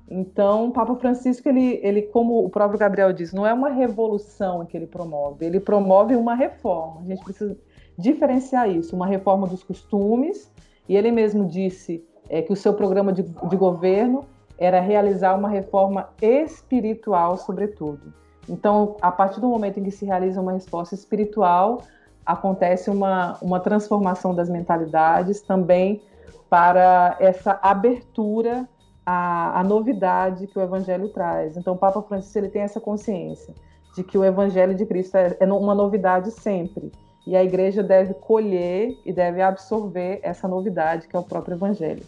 Então, 0.09 0.71
Papa 0.71 0.95
Francisco, 0.95 1.49
ele, 1.49 1.81
ele, 1.83 2.03
como 2.03 2.45
o 2.45 2.49
próprio 2.49 2.79
Gabriel 2.79 3.13
disse, 3.13 3.35
não 3.35 3.45
é 3.45 3.53
uma 3.53 3.71
revolução 3.71 4.65
que 4.65 4.77
ele 4.77 4.87
promove, 4.87 5.45
ele 5.45 5.59
promove 5.59 6.15
uma 6.15 6.37
reforma. 6.37 7.01
A 7.01 7.05
gente 7.05 7.25
precisa 7.25 7.59
diferenciar 7.99 8.71
isso, 8.71 8.95
uma 8.95 9.09
reforma 9.09 9.49
dos 9.49 9.65
costumes, 9.65 10.49
e 10.89 10.97
ele 10.97 11.11
mesmo 11.11 11.45
disse 11.45 12.07
é, 12.29 12.43
que 12.43 12.53
o 12.53 12.57
seu 12.57 12.75
programa 12.75 13.13
de, 13.13 13.25
de 13.25 13.57
governo 13.57 14.25
era 14.61 14.79
realizar 14.79 15.35
uma 15.35 15.49
reforma 15.49 16.11
espiritual, 16.21 17.39
sobretudo. 17.39 18.13
Então, 18.49 18.97
a 19.01 19.11
partir 19.11 19.41
do 19.41 19.49
momento 19.49 19.81
em 19.81 19.83
que 19.83 19.91
se 19.91 20.05
realiza 20.05 20.41
uma 20.41 20.53
resposta 20.53 20.95
espiritual, 20.95 21.83
acontece 22.25 22.91
uma, 22.91 23.39
uma 23.41 23.59
transformação 23.59 24.35
das 24.35 24.51
mentalidades 24.51 25.41
também 25.41 26.03
para 26.51 27.17
essa 27.19 27.59
abertura 27.63 28.69
à, 29.07 29.59
à 29.59 29.65
novidade 29.65 30.47
que 30.47 30.59
o 30.59 30.63
Evangelho 30.63 31.09
traz. 31.09 31.57
Então, 31.57 31.75
o 31.75 31.79
Papa 31.79 32.03
Francisco 32.03 32.39
ele 32.39 32.49
tem 32.51 32.63
essa 32.63 32.81
consciência 32.81 33.55
de 33.97 34.05
que 34.05 34.19
o 34.19 34.25
Evangelho 34.25 34.75
de 34.75 34.85
Cristo 34.85 35.17
é, 35.17 35.37
é 35.41 35.47
uma 35.47 35.75
novidade 35.75 36.31
sempre 36.31 36.93
e 37.27 37.37
a 37.37 37.45
igreja 37.45 37.83
deve 37.83 38.15
colher 38.15 38.97
e 39.05 39.13
deve 39.13 39.41
absorver 39.41 40.21
essa 40.23 40.49
novidade 40.49 41.07
que 41.07 41.17
é 41.17 41.19
o 41.19 41.23
próprio 41.23 41.55
evangelho. 41.55 42.03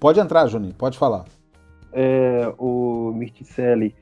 Pode 0.00 0.18
entrar, 0.18 0.46
Juninho, 0.46 0.74
pode 0.74 0.98
falar. 0.98 1.24
É, 1.96 2.52
o 2.58 3.12
Mirticelli, 3.12 3.94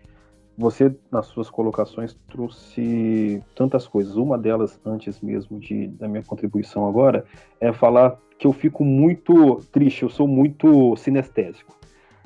você 0.57 0.95
nas 1.11 1.27
suas 1.27 1.51
colocações 1.51 2.17
trouxe 2.29 3.43
tantas 3.55 3.87
coisas. 3.87 4.17
Uma 4.17 4.39
delas, 4.39 4.81
antes 4.85 5.21
mesmo 5.21 5.59
de, 5.61 5.89
da 5.89 6.09
minha 6.09 6.23
contribuição 6.23 6.87
agora, 6.87 7.25
é 7.61 7.73
falar 7.73 8.19
que 8.39 8.47
eu 8.47 8.53
fico 8.53 8.85
muito 8.85 9.57
triste, 9.71 10.03
eu 10.03 10.09
sou 10.09 10.27
muito 10.27 10.97
sinestésico. 10.97 11.77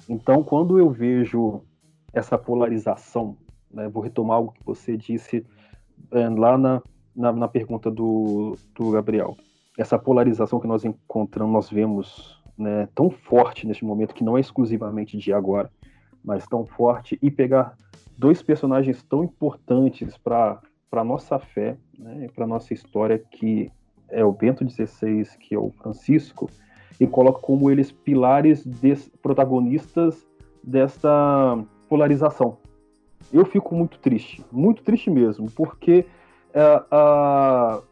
Então, 0.09 0.43
quando 0.43 0.79
eu 0.79 0.89
vejo 0.89 1.62
essa 2.12 2.39
polarização, 2.39 3.37
né, 3.71 3.89
vou 3.89 4.03
retomar 4.03 4.37
algo 4.37 4.53
que 4.53 4.64
você 4.64 4.97
disse 4.97 5.45
é, 6.12 6.29
lá 6.29 6.57
na, 6.57 6.83
na, 7.14 7.33
na 7.33 7.49
pergunta 7.49 7.91
do, 7.91 8.57
do 8.75 8.93
Gabriel. 8.93 9.37
Essa 9.77 9.99
polarização 9.99 10.61
que 10.61 10.67
nós 10.67 10.85
encontramos, 10.85 11.53
nós 11.53 11.71
vemos 11.71 12.36
né, 12.59 12.89
tão 12.95 13.11
forte 13.11 13.67
neste 13.67 13.85
momento, 13.85 14.15
que 14.15 14.25
não 14.25 14.37
é 14.37 14.41
exclusivamente 14.41 15.17
de 15.17 15.33
agora, 15.33 15.71
mas 16.25 16.47
tão 16.47 16.67
forte, 16.67 17.19
e 17.23 17.31
pegar 17.31 17.77
dois 18.19 18.43
personagens 18.43 19.03
tão 19.03 19.23
importantes 19.23 20.17
para 20.17 20.61
a 20.93 21.05
nossa 21.05 21.39
fé, 21.39 21.77
né, 21.99 22.29
para 22.35 22.45
a 22.45 22.49
nossa 22.49 22.73
história, 22.73 23.19
que 23.19 23.71
é 24.09 24.25
o 24.25 24.33
Bento 24.33 24.69
XVI, 24.69 25.25
que 25.39 25.55
é 25.55 25.59
o 25.59 25.71
Francisco, 25.71 26.49
e 26.99 27.07
coloca 27.07 27.41
como 27.41 27.71
eles 27.71 27.93
pilares 27.93 28.65
des, 28.65 29.09
protagonistas 29.23 30.27
dessa 30.63 31.59
polarização. 31.89 32.59
Eu 33.33 33.45
fico 33.45 33.75
muito 33.75 33.99
triste, 33.99 34.45
muito 34.51 34.83
triste 34.83 35.11
mesmo, 35.11 35.51
porque 35.51 36.07
uh, 36.55 37.83
vou 37.83 37.85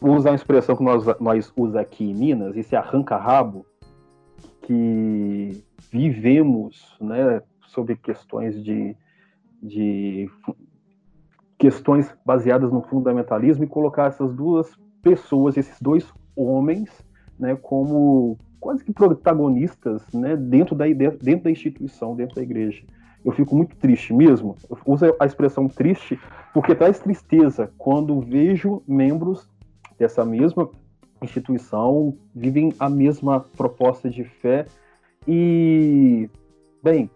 usar 0.00 0.30
uma 0.30 0.36
expressão 0.36 0.76
que 0.76 0.82
nós, 0.82 1.04
nós 1.20 1.52
usamos 1.56 1.76
aqui 1.76 2.10
em 2.10 2.14
Minas, 2.14 2.56
esse 2.56 2.76
arranca-rabo, 2.76 3.66
que 4.62 5.62
vivemos 5.90 6.96
né, 7.00 7.42
sobre 7.66 7.96
questões 7.96 8.62
de, 8.62 8.96
de 9.62 10.30
questões 11.58 12.14
baseadas 12.24 12.72
no 12.72 12.82
fundamentalismo 12.82 13.64
e 13.64 13.68
colocar 13.68 14.06
essas 14.06 14.34
duas 14.34 14.74
pessoas, 15.02 15.56
esses 15.56 15.80
dois 15.80 16.10
homens, 16.34 16.90
né, 17.38 17.54
como 17.56 18.38
quase 18.58 18.82
que 18.82 18.92
protagonistas 18.92 20.02
né, 20.14 20.34
dentro, 20.34 20.74
da, 20.74 20.86
dentro 20.86 21.44
da 21.44 21.50
instituição, 21.50 22.16
dentro 22.16 22.36
da 22.36 22.42
igreja 22.42 22.84
eu 23.24 23.32
fico 23.32 23.56
muito 23.56 23.74
triste 23.76 24.12
mesmo. 24.12 24.56
Eu 24.68 24.78
uso 24.84 25.06
a 25.18 25.24
expressão 25.24 25.66
triste 25.66 26.20
porque 26.52 26.74
traz 26.74 26.98
tristeza 26.98 27.72
quando 27.78 28.20
vejo 28.20 28.82
membros 28.86 29.48
dessa 29.98 30.24
mesma 30.24 30.68
instituição 31.22 32.16
vivem 32.34 32.72
a 32.78 32.88
mesma 32.88 33.40
proposta 33.40 34.10
de 34.10 34.24
fé 34.24 34.66
e, 35.26 36.28
bem, 36.82 37.10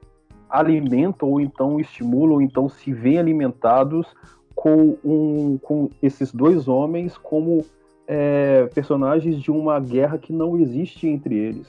alimentam 0.49 1.29
ou 1.29 1.41
então 1.41 1.79
estimulam 1.79 2.35
ou 2.35 2.43
então 2.43 2.69
se 2.69 2.93
veem 2.93 3.19
alimentados 3.19 4.07
com, 4.55 4.97
um, 5.05 5.59
com 5.59 5.91
esses 6.03 6.33
dois 6.33 6.67
homens 6.67 7.17
como 7.19 7.65
é, 8.07 8.67
personagens 8.75 9.41
de 9.41 9.51
uma 9.51 9.79
guerra 9.79 10.19
que 10.19 10.33
não 10.33 10.59
existe 10.59 11.07
entre 11.07 11.37
eles. 11.37 11.69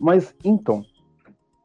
Mas 0.00 0.34
então, 0.42 0.82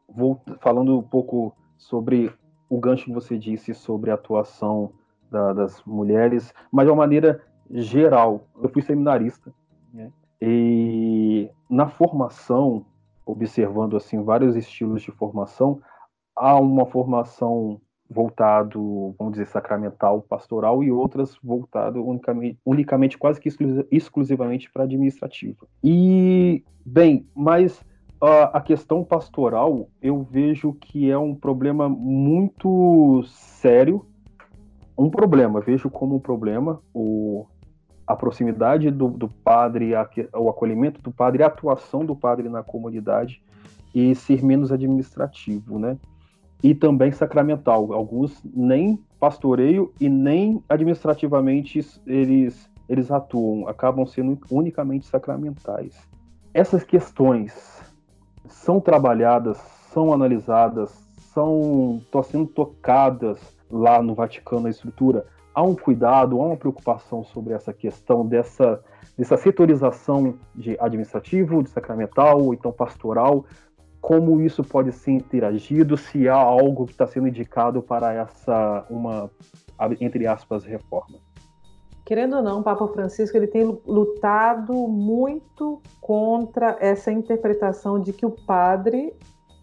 vou 0.07 0.41
falando 0.59 0.97
um 0.97 1.01
pouco 1.01 1.55
sobre 1.77 2.31
o 2.69 2.79
gancho 2.79 3.05
que 3.05 3.13
você 3.13 3.37
disse 3.37 3.73
sobre 3.73 4.11
a 4.11 4.15
atuação 4.15 4.91
da, 5.31 5.53
das 5.53 5.81
mulheres, 5.85 6.53
mas 6.71 6.85
de 6.85 6.91
uma 6.91 6.97
maneira 6.97 7.41
geral. 7.69 8.47
Eu 8.61 8.69
fui 8.69 8.81
seminarista 8.81 9.53
né? 9.93 10.11
e 10.41 11.49
na 11.69 11.87
formação, 11.87 12.85
observando 13.25 13.97
assim 13.97 14.23
vários 14.23 14.55
estilos 14.55 15.01
de 15.01 15.11
formação, 15.11 15.81
há 16.35 16.55
uma 16.55 16.85
formação 16.85 17.79
voltado, 18.09 19.15
vamos 19.17 19.33
dizer, 19.33 19.47
sacramental, 19.47 20.21
pastoral 20.21 20.83
e 20.83 20.91
outras 20.91 21.35
voltado 21.43 22.03
unicamente, 22.03 22.59
unicamente 22.65 23.17
quase 23.17 23.39
que 23.39 23.49
exclusivamente 23.91 24.69
para 24.71 24.83
administrativa. 24.83 25.65
E 25.83 26.63
bem, 26.85 27.27
mas 27.35 27.83
a 28.53 28.61
questão 28.61 29.03
pastoral 29.03 29.89
eu 30.01 30.23
vejo 30.23 30.73
que 30.73 31.11
é 31.11 31.17
um 31.17 31.35
problema 31.35 31.89
muito 31.89 33.23
sério. 33.27 34.05
Um 34.97 35.09
problema, 35.09 35.59
vejo 35.59 35.89
como 35.89 36.15
um 36.15 36.19
problema 36.19 36.79
o, 36.93 37.45
a 38.05 38.15
proximidade 38.15 38.91
do, 38.91 39.07
do 39.09 39.27
padre, 39.27 39.95
a, 39.95 40.07
o 40.35 40.49
acolhimento 40.49 41.01
do 41.01 41.11
padre, 41.11 41.43
a 41.43 41.47
atuação 41.47 42.05
do 42.05 42.15
padre 42.15 42.49
na 42.49 42.63
comunidade 42.63 43.41
e 43.93 44.13
ser 44.15 44.43
menos 44.43 44.71
administrativo, 44.71 45.79
né? 45.79 45.97
E 46.61 46.73
também 46.73 47.11
sacramental. 47.11 47.93
Alguns 47.93 48.41
nem 48.43 48.99
pastoreio 49.19 49.93
e 49.99 50.09
nem 50.09 50.63
administrativamente 50.67 51.79
eles, 52.05 52.69
eles 52.89 53.11
atuam, 53.11 53.67
acabam 53.67 54.05
sendo 54.05 54.39
unicamente 54.49 55.05
sacramentais. 55.05 55.97
Essas 56.53 56.83
questões 56.83 57.81
são 58.47 58.79
trabalhadas, 58.79 59.57
são 59.91 60.13
analisadas, 60.13 60.91
são 61.17 62.01
estão 62.03 62.23
sendo 62.23 62.45
tocadas 62.47 63.39
lá 63.73 64.01
no 64.01 64.13
Vaticano 64.13 64.67
a 64.67 64.69
estrutura 64.69 65.25
há 65.53 65.61
um 65.61 65.75
cuidado, 65.75 66.41
há 66.41 66.45
uma 66.45 66.57
preocupação 66.57 67.23
sobre 67.23 67.53
essa 67.53 67.73
questão 67.73 68.25
dessa, 68.25 68.83
dessa 69.17 69.37
setorização 69.37 70.35
de 70.55 70.77
administrativo, 70.79 71.63
de 71.63 71.69
sacramental, 71.69 72.41
ou 72.41 72.53
então 72.53 72.71
pastoral, 72.71 73.45
como 74.01 74.41
isso 74.41 74.63
pode 74.63 74.91
ser 74.91 75.11
interagido, 75.11 75.95
se 75.95 76.27
há 76.27 76.35
algo 76.35 76.85
que 76.85 76.91
está 76.91 77.07
sendo 77.07 77.27
indicado 77.27 77.81
para 77.81 78.13
essa, 78.13 78.85
uma, 78.89 79.29
entre 80.01 80.27
aspas, 80.27 80.65
reforma. 80.65 81.19
Querendo 82.05 82.35
ou 82.35 82.43
não, 82.43 82.59
o 82.59 82.63
Papa 82.63 82.85
Francisco 82.89 83.37
ele 83.37 83.47
tem 83.47 83.63
lutado 83.87 84.73
muito 84.73 85.81
contra 86.01 86.75
essa 86.81 87.11
interpretação 87.11 87.97
de 87.97 88.11
que 88.11 88.25
o 88.25 88.31
padre 88.31 89.13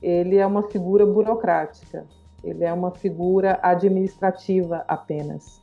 ele 0.01 0.37
é 0.37 0.47
uma 0.47 0.63
figura 0.63 1.05
burocrática, 1.05 2.07
ele 2.43 2.65
é 2.65 2.73
uma 2.73 2.91
figura 2.91 3.59
administrativa 3.63 4.85
apenas. 4.89 5.61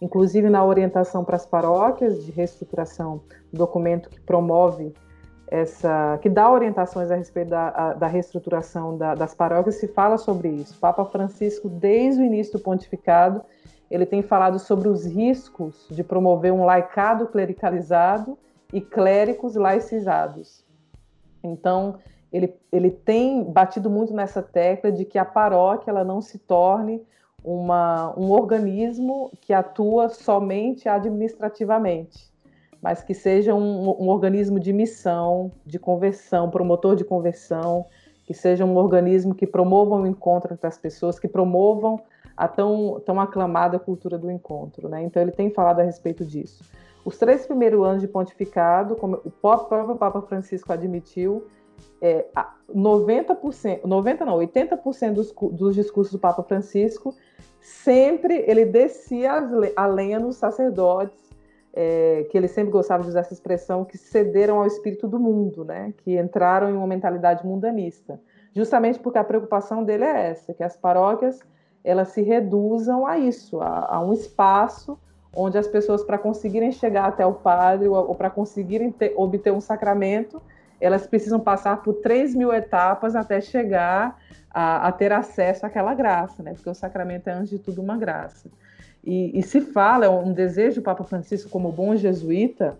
Inclusive 0.00 0.48
na 0.48 0.64
orientação 0.64 1.24
para 1.24 1.36
as 1.36 1.46
paróquias 1.46 2.24
de 2.24 2.30
reestruturação, 2.30 3.20
documento 3.52 4.08
que 4.08 4.20
promove 4.20 4.94
essa, 5.50 6.18
que 6.20 6.28
dá 6.28 6.50
orientações 6.50 7.10
a 7.10 7.16
respeito 7.16 7.48
da, 7.48 7.68
a, 7.68 7.92
da 7.94 8.06
reestruturação 8.06 8.96
da, 8.96 9.14
das 9.14 9.34
paróquias, 9.34 9.76
se 9.76 9.88
fala 9.88 10.18
sobre 10.18 10.48
isso. 10.48 10.78
Papa 10.78 11.04
Francisco, 11.04 11.68
desde 11.68 12.22
o 12.22 12.24
início 12.24 12.58
do 12.58 12.62
pontificado, 12.62 13.42
ele 13.90 14.04
tem 14.04 14.22
falado 14.22 14.58
sobre 14.58 14.88
os 14.88 15.06
riscos 15.06 15.86
de 15.90 16.04
promover 16.04 16.52
um 16.52 16.64
laicado 16.64 17.26
clericalizado 17.26 18.38
e 18.72 18.80
clérigos 18.80 19.56
laicizados. 19.56 20.64
Então, 21.42 21.96
ele, 22.32 22.54
ele 22.70 22.90
tem 22.90 23.42
batido 23.42 23.88
muito 23.88 24.12
nessa 24.12 24.42
tecla 24.42 24.92
de 24.92 25.04
que 25.04 25.18
a 25.18 25.24
paróquia 25.24 25.90
ela 25.90 26.04
não 26.04 26.20
se 26.20 26.38
torne 26.38 27.02
uma, 27.42 28.14
um 28.18 28.30
organismo 28.30 29.30
que 29.40 29.52
atua 29.52 30.08
somente 30.08 30.88
administrativamente, 30.88 32.30
mas 32.82 33.02
que 33.02 33.14
seja 33.14 33.54
um, 33.54 33.90
um 33.90 34.08
organismo 34.08 34.60
de 34.60 34.72
missão, 34.72 35.50
de 35.64 35.78
conversão, 35.78 36.50
promotor 36.50 36.96
de 36.96 37.04
conversão, 37.04 37.86
que 38.24 38.34
seja 38.34 38.64
um 38.64 38.76
organismo 38.76 39.34
que 39.34 39.46
promova 39.46 39.94
o 39.94 40.06
encontro 40.06 40.52
entre 40.52 40.66
as 40.66 40.76
pessoas, 40.76 41.18
que 41.18 41.26
promovam 41.26 41.98
a 42.36 42.46
tão, 42.46 43.00
tão 43.04 43.18
aclamada 43.18 43.78
cultura 43.78 44.18
do 44.18 44.30
encontro. 44.30 44.88
Né? 44.88 45.02
Então, 45.02 45.22
ele 45.22 45.32
tem 45.32 45.50
falado 45.50 45.80
a 45.80 45.82
respeito 45.82 46.24
disso. 46.24 46.62
Os 47.04 47.16
três 47.16 47.46
primeiros 47.46 47.82
anos 47.84 48.02
de 48.02 48.06
pontificado, 48.06 48.94
como 48.96 49.18
o 49.24 49.30
próprio 49.30 49.96
Papa 49.96 50.20
Francisco 50.20 50.72
admitiu, 50.72 51.46
é, 52.00 52.26
90%, 52.74 53.84
90 53.84 54.24
não, 54.24 54.38
80% 54.38 55.12
dos, 55.12 55.34
dos 55.52 55.74
discursos 55.74 56.12
do 56.12 56.18
Papa 56.18 56.42
Francisco, 56.42 57.14
sempre 57.60 58.44
ele 58.46 58.64
descia 58.64 59.32
a 59.76 59.86
lenha 59.86 60.18
nos 60.18 60.36
sacerdotes, 60.36 61.28
é, 61.72 62.26
que 62.30 62.36
ele 62.36 62.48
sempre 62.48 62.72
gostava 62.72 63.02
de 63.02 63.08
usar 63.10 63.20
essa 63.20 63.34
expressão, 63.34 63.84
que 63.84 63.98
cederam 63.98 64.58
ao 64.58 64.66
espírito 64.66 65.06
do 65.06 65.18
mundo, 65.18 65.64
né? 65.64 65.92
que 65.98 66.18
entraram 66.18 66.70
em 66.70 66.72
uma 66.72 66.86
mentalidade 66.86 67.46
mundanista. 67.46 68.20
Justamente 68.54 68.98
porque 68.98 69.18
a 69.18 69.24
preocupação 69.24 69.84
dele 69.84 70.04
é 70.04 70.30
essa, 70.30 70.54
que 70.54 70.62
as 70.62 70.76
paróquias 70.76 71.40
elas 71.84 72.08
se 72.08 72.22
reduzam 72.22 73.06
a 73.06 73.18
isso, 73.18 73.60
a, 73.60 73.94
a 73.94 74.00
um 74.00 74.12
espaço 74.12 74.98
onde 75.34 75.58
as 75.58 75.68
pessoas, 75.68 76.02
para 76.02 76.18
conseguirem 76.18 76.72
chegar 76.72 77.06
até 77.06 77.24
o 77.24 77.34
padre 77.34 77.88
ou, 77.88 77.96
ou 78.08 78.14
para 78.14 78.30
conseguirem 78.30 78.90
ter, 78.90 79.14
obter 79.16 79.52
um 79.52 79.60
sacramento, 79.60 80.42
elas 80.80 81.06
precisam 81.06 81.40
passar 81.40 81.82
por 81.82 81.94
3 81.94 82.34
mil 82.34 82.52
etapas 82.52 83.16
até 83.16 83.40
chegar 83.40 84.18
a, 84.50 84.88
a, 84.88 84.92
ter 84.92 85.12
acesso 85.12 85.66
àquela 85.66 85.94
graça, 85.94 86.42
né? 86.42 86.54
porque 86.54 86.70
o 86.70 86.74
sacramento 86.74 87.28
é, 87.28 87.32
antes 87.32 87.50
de 87.50 87.58
tudo, 87.58 87.82
uma 87.82 87.96
graça. 87.96 88.50
E, 89.04 89.38
e, 89.38 89.42
se 89.42 89.60
fala, 89.60 90.06
é 90.06 90.08
um 90.08 90.32
desejo 90.32 90.80
do 90.80 90.84
Papa 90.84 91.04
Francisco 91.04 91.50
como 91.50 91.72
bom 91.72 91.96
jesuíta, 91.96 92.78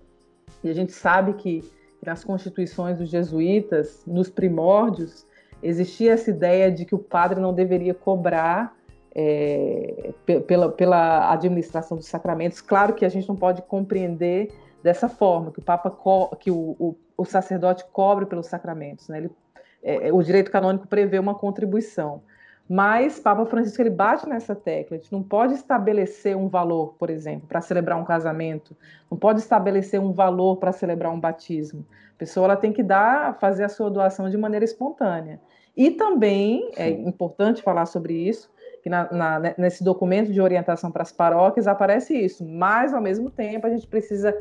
e 0.63 0.69
a 0.69 0.75
gente 0.75 0.93
sabe 0.93 1.35
que 1.35 1.63
nas 2.05 2.25
constituições 2.25 2.99
dos 2.99 3.09
jesuítas, 3.09 4.03
nos 4.07 4.29
primórdios, 4.29 5.27
existia 5.63 6.13
essa 6.13 6.31
ideia 6.31 6.71
de 6.71 6.85
que 6.85 6.95
o 6.95 6.99
padre 6.99 7.41
não 7.41 7.53
deveria 7.53 7.95
cobrar 7.95 8.77
é, 9.15 10.13
pela, 10.47 10.71
pela 10.71 11.33
administração 11.33 11.97
dos 11.97 12.07
sacramentos. 12.07 12.61
Claro 12.61 12.95
que 12.95 13.05
a 13.05 13.09
gente 13.09 13.29
não 13.29 13.37
pode 13.37 13.63
compreender 13.63 14.53
dessa 14.83 15.09
forma, 15.09 15.51
que 15.51 15.59
o 15.59 15.63
Papa 15.63 15.91
que 16.39 16.51
o, 16.51 16.77
o, 16.79 16.97
o 17.19 17.25
sacerdote 17.25 17.85
cobre 17.93 18.25
pelos 18.25 18.47
sacramentos. 18.47 19.09
Né? 19.09 19.19
Ele, 19.19 19.31
é, 19.83 20.09
é, 20.09 20.13
o 20.13 20.23
direito 20.23 20.51
canônico 20.53 20.87
prevê 20.87 21.19
uma 21.19 21.35
contribuição. 21.35 22.23
Mas 22.69 23.19
Papa 23.19 23.45
Francisco 23.47 23.83
ele 23.83 23.91
bate 23.91 24.29
nessa 24.29 24.55
tecla. 24.55 24.97
A 24.97 25.01
gente 25.01 25.11
não 25.11 25.23
pode 25.23 25.55
estabelecer 25.55 26.37
um 26.37 26.49
valor, 26.49 26.95
por 26.99 27.11
exemplo, 27.11 27.49
para 27.49 27.61
celebrar 27.61 27.99
um 27.99 28.05
casamento. 28.05 28.77
Não 29.11 29.19
pode 29.19 29.41
estabelecer 29.41 29.99
um 29.99 30.13
valor 30.13 30.57
para 30.59 30.71
celebrar 30.71 31.11
um 31.11 31.19
batismo. 31.19 31.85
A 32.15 32.19
pessoa 32.19 32.45
ela 32.45 32.57
tem 32.57 32.73
que 32.73 32.83
dar, 32.83 33.39
fazer 33.39 33.65
a 33.65 33.69
sua 33.69 33.91
doação 33.91 34.29
de 34.29 34.37
maneira 34.37 34.65
espontânea. 34.65 35.41
E 35.75 35.91
também 35.91 36.71
é 36.77 36.89
Sim. 36.89 37.05
é 37.05 37.09
importante 37.09 37.63
falar 37.63 37.87
sobre 37.87 38.13
isso, 38.13 38.51
que 38.83 38.91
na, 38.91 39.11
na, 39.11 39.39
né, 39.39 39.55
nesse 39.57 39.83
documento 39.83 40.31
de 40.31 40.41
orientação 40.41 40.91
para 40.91 41.03
as 41.03 41.13
paróquias 41.13 41.67
aparece 41.67 42.15
isso. 42.15 42.45
Mas 42.45 42.93
ao 42.93 43.01
mesmo 43.01 43.31
tempo 43.31 43.67
a 43.67 43.71
gente 43.71 43.87
precisa 43.87 44.37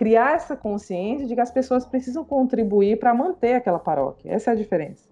criar 0.00 0.32
essa 0.34 0.56
consciência 0.56 1.26
de 1.26 1.34
que 1.34 1.42
as 1.42 1.50
pessoas 1.50 1.84
precisam 1.84 2.24
contribuir 2.24 2.98
para 2.98 3.12
manter 3.12 3.56
aquela 3.56 3.78
paróquia. 3.78 4.32
Essa 4.32 4.48
é 4.48 4.52
a 4.54 4.56
diferença. 4.56 5.06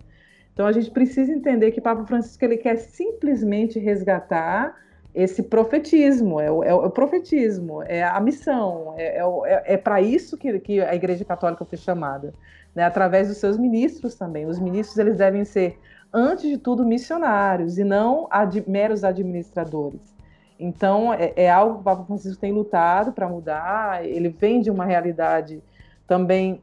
Então 0.54 0.64
a 0.64 0.72
gente 0.72 0.90
precisa 0.90 1.30
entender 1.30 1.72
que 1.72 1.80
Papa 1.80 2.06
Francisco 2.06 2.42
ele 2.42 2.56
quer 2.56 2.76
simplesmente 2.78 3.78
resgatar 3.78 4.74
esse 5.14 5.42
profetismo, 5.42 6.40
é 6.40 6.50
o, 6.50 6.64
é 6.64 6.72
o 6.72 6.88
profetismo, 6.88 7.82
é 7.82 8.02
a 8.02 8.18
missão, 8.18 8.94
é, 8.96 9.18
é, 9.18 9.22
é, 9.44 9.74
é 9.74 9.76
para 9.76 10.00
isso 10.00 10.38
que, 10.38 10.58
que, 10.58 10.80
a 10.80 10.94
Igreja 10.94 11.22
Católica 11.22 11.66
foi 11.66 11.76
chamada, 11.76 12.32
né? 12.74 12.82
através 12.82 13.28
dos 13.28 13.36
seus 13.36 13.58
ministros 13.58 14.14
também. 14.14 14.46
Os 14.46 14.58
ministros 14.58 14.96
eles 14.96 15.18
devem 15.18 15.44
ser, 15.44 15.78
antes 16.10 16.48
de 16.48 16.56
tudo, 16.56 16.86
missionários 16.86 17.76
e 17.76 17.84
não 17.84 18.26
ad, 18.30 18.64
meros 18.66 19.04
administradores. 19.04 20.16
Então, 20.58 21.12
é, 21.14 21.32
é 21.36 21.50
algo 21.50 21.76
que 21.76 21.80
o 21.80 21.84
Papa 21.84 22.04
Francisco 22.04 22.40
tem 22.40 22.52
lutado 22.52 23.12
para 23.12 23.28
mudar. 23.28 24.04
Ele 24.04 24.28
vem 24.28 24.60
de 24.60 24.70
uma 24.70 24.84
realidade 24.84 25.62
também 26.06 26.60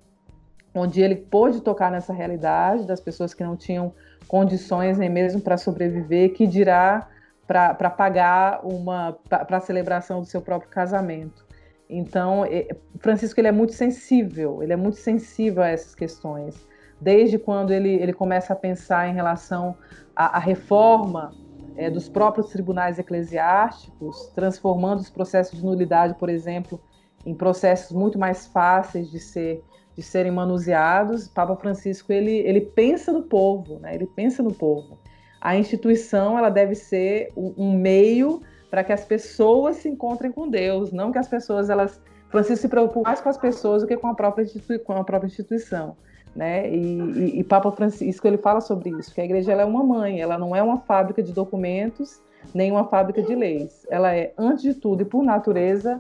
onde 0.74 1.02
ele 1.02 1.16
pôde 1.16 1.62
tocar 1.62 1.90
nessa 1.90 2.12
realidade 2.12 2.86
das 2.86 3.00
pessoas 3.00 3.34
que 3.34 3.44
não 3.44 3.56
tinham 3.56 3.94
condições 4.28 4.98
nem 4.98 5.10
mesmo 5.10 5.40
para 5.40 5.58
sobreviver, 5.58 6.34
que 6.34 6.46
dirá 6.46 7.08
para 7.48 7.90
pagar 7.90 8.66
uma 8.66 9.14
para 9.30 9.58
a 9.58 9.60
celebração 9.60 10.20
do 10.20 10.26
seu 10.26 10.42
próprio 10.42 10.70
casamento. 10.70 11.46
Então, 11.90 12.44
é, 12.44 12.68
Francisco 13.00 13.40
ele 13.40 13.48
é 13.48 13.52
muito 13.52 13.74
sensível, 13.74 14.64
ele 14.64 14.74
é 14.74 14.76
muito 14.76 14.98
sensível 14.98 15.62
a 15.62 15.70
essas 15.70 15.94
questões. 15.94 16.68
Desde 17.00 17.38
quando 17.38 17.72
ele, 17.72 17.90
ele 17.90 18.14
começa 18.14 18.54
a 18.54 18.56
pensar 18.56 19.08
em 19.08 19.14
relação 19.14 19.78
à, 20.16 20.38
à 20.38 20.40
reforma 20.40 21.32
é, 21.78 21.90
dos 21.90 22.08
próprios 22.08 22.50
tribunais 22.50 23.00
eclesiásticos, 23.00 24.32
transformando 24.36 25.00
os 25.00 25.10
processos 25.10 25.60
de 25.60 25.66
nulidade, 25.66 26.16
por 26.16 26.30
exemplo, 26.30 26.80
em 27.26 27.34
processos 27.34 27.92
muito 27.92 28.20
mais 28.20 28.46
fáceis 28.46 29.10
de 29.10 29.20
ser 29.20 29.64
de 29.96 30.04
serem 30.04 30.32
manuseados. 30.32 31.28
Papa 31.28 31.56
Francisco 31.56 32.12
ele, 32.12 32.40
ele 32.40 32.62
pensa 32.62 33.14
no 33.14 33.24
povo, 33.24 33.80
né? 33.80 33.96
Ele 33.96 34.06
pensa 34.06 34.44
no 34.44 34.54
povo. 34.54 35.00
A 35.40 35.56
instituição 35.56 36.38
ela 36.38 36.50
deve 36.50 36.76
ser 36.76 37.32
um, 37.36 37.78
meio 37.78 38.42
para 38.70 38.84
que 38.84 38.92
as 38.92 39.06
pessoas 39.06 39.78
se 39.78 39.88
encontrem 39.88 40.32
com 40.32 40.50
Deus, 40.50 40.92
não 40.92 41.12
que 41.12 41.18
as 41.18 41.28
pessoas 41.28 41.70
elas 41.70 42.02
Francisco 42.30 42.64
se 42.64 42.68
preocupa 42.68 43.08
mais 43.08 43.22
com 43.22 43.30
as 43.30 43.38
pessoas 43.38 43.84
do 43.84 43.88
que 43.88 43.96
com 43.96 44.08
a 44.08 44.16
própria, 44.16 44.46
com 44.84 44.94
a 44.94 45.04
própria 45.04 45.28
instituição 45.28 45.96
né? 46.36 46.70
E, 46.70 47.00
e, 47.00 47.40
e, 47.40 47.44
Papa 47.44 47.72
Francisco 47.72 48.28
ele 48.28 48.38
fala 48.38 48.60
sobre 48.60 48.90
isso, 48.90 49.14
que 49.14 49.22
a 49.22 49.26
igreja 49.26 49.54
é 49.54 49.66
uma 49.66 49.84
mãe, 49.84 50.20
ela 50.20 50.38
não 50.38 50.56
é 50.56 50.62
uma 50.62 50.80
fábrica 50.80 51.24
de 51.24 51.32
documentos 51.32 52.20
nem 52.54 52.72
uma 52.72 52.86
fábrica 52.86 53.22
de 53.22 53.34
leis. 53.34 53.86
Ela 53.90 54.14
é, 54.14 54.34
antes 54.38 54.64
de 54.64 54.74
tudo 54.74 55.02
e 55.02 55.06
por 55.06 55.24
natureza, 55.24 56.00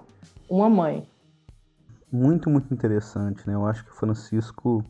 uma 0.50 0.70
mãe. 0.70 1.08
Muito, 2.12 2.50
muito 2.50 2.74
interessante, 2.74 3.48
né? 3.48 3.56
Eu 3.56 3.66
acho 3.66 3.84
que 3.84 3.94
Francisco 3.94 4.84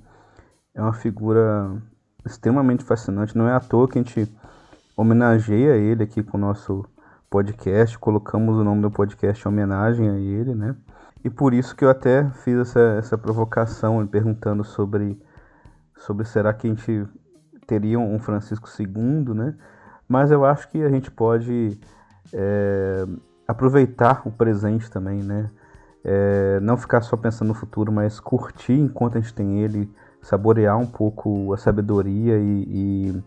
é 0.73 0.81
uma 0.81 0.93
figura 0.93 1.71
extremamente 2.25 2.83
fascinante. 2.83 3.37
Não 3.37 3.47
é 3.47 3.53
à 3.53 3.59
toa 3.59 3.87
que 3.87 3.97
a 3.97 4.01
gente 4.01 4.31
homenageia 4.97 5.75
ele 5.75 6.03
aqui 6.03 6.23
com 6.23 6.37
o 6.37 6.39
nosso 6.39 6.85
podcast, 7.29 7.97
colocamos 7.97 8.57
o 8.57 8.63
nome 8.63 8.81
do 8.81 8.91
podcast 8.91 9.45
em 9.45 9.51
homenagem 9.51 10.09
a 10.09 10.17
ele, 10.17 10.53
né? 10.53 10.75
E 11.23 11.29
por 11.29 11.53
isso 11.53 11.75
que 11.75 11.83
eu 11.83 11.89
até 11.89 12.29
fiz 12.43 12.55
essa, 12.59 12.79
essa 12.99 13.17
provocação 13.17 14.05
perguntando 14.05 14.63
sobre 14.63 15.19
sobre 15.97 16.25
será 16.25 16.53
que 16.53 16.67
a 16.67 16.69
gente 16.69 17.07
teria 17.65 17.99
um 17.99 18.19
Francisco 18.19 18.67
II, 18.79 19.33
né? 19.33 19.55
Mas 20.07 20.31
eu 20.31 20.45
acho 20.45 20.69
que 20.69 20.83
a 20.83 20.89
gente 20.89 21.09
pode 21.09 21.79
é, 22.33 23.05
aproveitar 23.47 24.21
o 24.25 24.31
presente 24.31 24.89
também, 24.89 25.23
né? 25.23 25.49
É, 26.03 26.59
não 26.59 26.77
ficar 26.77 27.01
só 27.01 27.17
pensando 27.17 27.47
no 27.47 27.53
futuro, 27.55 27.91
mas 27.91 28.19
curtir 28.19 28.79
enquanto 28.79 29.17
a 29.17 29.21
gente 29.21 29.33
tem 29.33 29.61
ele, 29.61 29.91
saborear 30.21 30.77
um 30.77 30.85
pouco 30.85 31.51
a 31.53 31.57
sabedoria 31.57 32.37
e, 32.37 32.63
e 32.67 33.23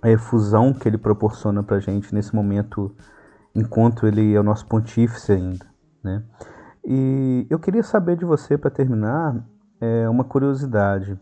a 0.00 0.10
efusão 0.10 0.72
que 0.72 0.88
ele 0.88 0.96
proporciona 0.96 1.62
para 1.62 1.76
a 1.76 1.80
gente 1.80 2.14
nesse 2.14 2.34
momento 2.34 2.94
enquanto 3.54 4.06
ele 4.06 4.34
é 4.34 4.40
o 4.40 4.42
nosso 4.42 4.66
pontífice 4.66 5.32
ainda, 5.32 5.66
né? 6.02 6.22
E 6.84 7.46
eu 7.48 7.58
queria 7.58 7.82
saber 7.82 8.16
de 8.16 8.24
você, 8.24 8.58
para 8.58 8.70
terminar, 8.70 9.36
é, 9.80 10.08
uma 10.08 10.24
curiosidade. 10.24 11.18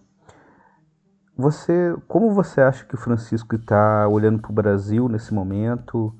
Você, 1.41 1.97
como 2.07 2.33
você 2.33 2.61
acha 2.61 2.85
que 2.85 2.95
o 2.95 2.99
Francisco 2.99 3.57
está 3.57 4.07
olhando 4.07 4.41
para 4.41 4.51
o 4.51 4.55
Brasil 4.55 5.09
nesse 5.09 5.33
momento? 5.33 6.15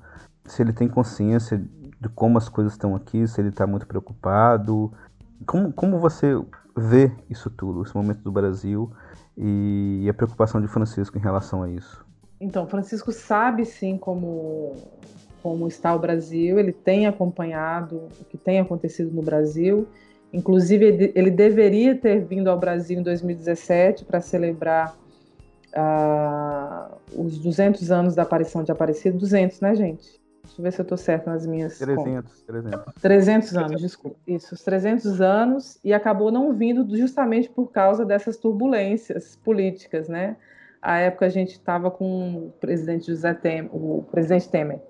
Se 0.45 0.63
ele 0.63 0.73
tem 0.73 0.87
consciência 0.87 1.59
de 1.59 2.09
como 2.09 2.39
as 2.39 2.49
coisas 2.49 2.73
estão 2.73 2.95
aqui, 2.95 3.27
se 3.27 3.39
ele 3.39 3.49
está 3.49 3.67
muito 3.67 3.85
preocupado? 3.85 4.91
Como, 5.45 5.71
como 5.71 5.99
você 5.99 6.33
vê 6.75 7.11
isso 7.29 7.51
tudo, 7.51 7.83
esse 7.83 7.95
momento 7.95 8.21
do 8.21 8.31
Brasil 8.31 8.91
e 9.37 10.07
a 10.09 10.13
preocupação 10.13 10.59
de 10.59 10.67
Francisco 10.67 11.15
em 11.19 11.21
relação 11.21 11.61
a 11.61 11.69
isso? 11.69 12.03
Então, 12.39 12.65
Francisco 12.65 13.11
sabe 13.11 13.63
sim 13.63 13.97
como 13.97 14.75
como 15.43 15.67
está 15.67 15.93
o 15.95 15.99
Brasil, 15.99 16.59
ele 16.59 16.71
tem 16.71 17.07
acompanhado 17.07 18.07
o 18.19 18.25
que 18.25 18.37
tem 18.37 18.59
acontecido 18.59 19.11
no 19.11 19.23
Brasil. 19.23 19.87
Inclusive, 20.31 21.11
ele 21.15 21.31
deveria 21.31 21.95
ter 21.95 22.23
vindo 22.23 22.47
ao 22.47 22.59
Brasil 22.59 22.99
em 22.99 23.03
2017 23.03 24.05
para 24.05 24.21
celebrar 24.21 24.95
uh, 25.75 26.97
os 27.15 27.37
200 27.39 27.91
anos 27.91 28.15
da 28.15 28.23
aparição 28.23 28.63
de 28.63 28.71
Aparecido. 28.71 29.17
200, 29.17 29.61
né, 29.61 29.75
gente? 29.75 30.21
Deixa 30.43 30.59
eu 30.59 30.63
ver 30.63 30.71
se 30.73 30.81
eu 30.81 30.83
estou 30.83 30.97
certo 30.97 31.27
nas 31.27 31.45
minhas 31.45 31.77
300, 31.77 32.41
300. 32.41 32.93
300 33.01 33.57
anos, 33.57 33.81
desculpa. 33.81 34.17
Isso, 34.27 34.53
os 34.53 34.63
300 34.63 35.21
anos, 35.21 35.79
e 35.83 35.93
acabou 35.93 36.31
não 36.31 36.53
vindo 36.53 36.85
justamente 36.97 37.49
por 37.49 37.71
causa 37.71 38.05
dessas 38.05 38.37
turbulências 38.37 39.35
políticas, 39.37 40.09
né? 40.09 40.35
A 40.81 40.97
época 40.97 41.27
a 41.27 41.29
gente 41.29 41.51
estava 41.51 41.91
com 41.91 42.47
o 42.47 42.51
presidente 42.59 43.07
José 43.07 43.33
Temer, 43.33 43.69
o 43.73 44.03
presidente 44.11 44.49
Temer. 44.49 44.81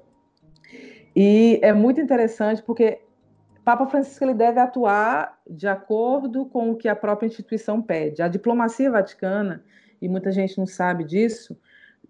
E 1.14 1.60
é 1.62 1.74
muito 1.74 2.00
interessante 2.00 2.64
porque 2.64 3.02
Papa 3.64 3.86
Francisco 3.86 4.24
ele 4.24 4.34
deve 4.34 4.60
atuar 4.60 5.38
de 5.48 5.68
acordo 5.68 6.46
com 6.46 6.72
o 6.72 6.76
que 6.76 6.88
a 6.88 6.96
própria 6.96 7.28
instituição 7.28 7.82
pede. 7.82 8.22
A 8.22 8.28
diplomacia 8.28 8.90
vaticana, 8.90 9.64
e 10.02 10.10
muita 10.10 10.32
gente 10.32 10.58
não 10.58 10.66
sabe 10.66 11.04
disso, 11.04 11.58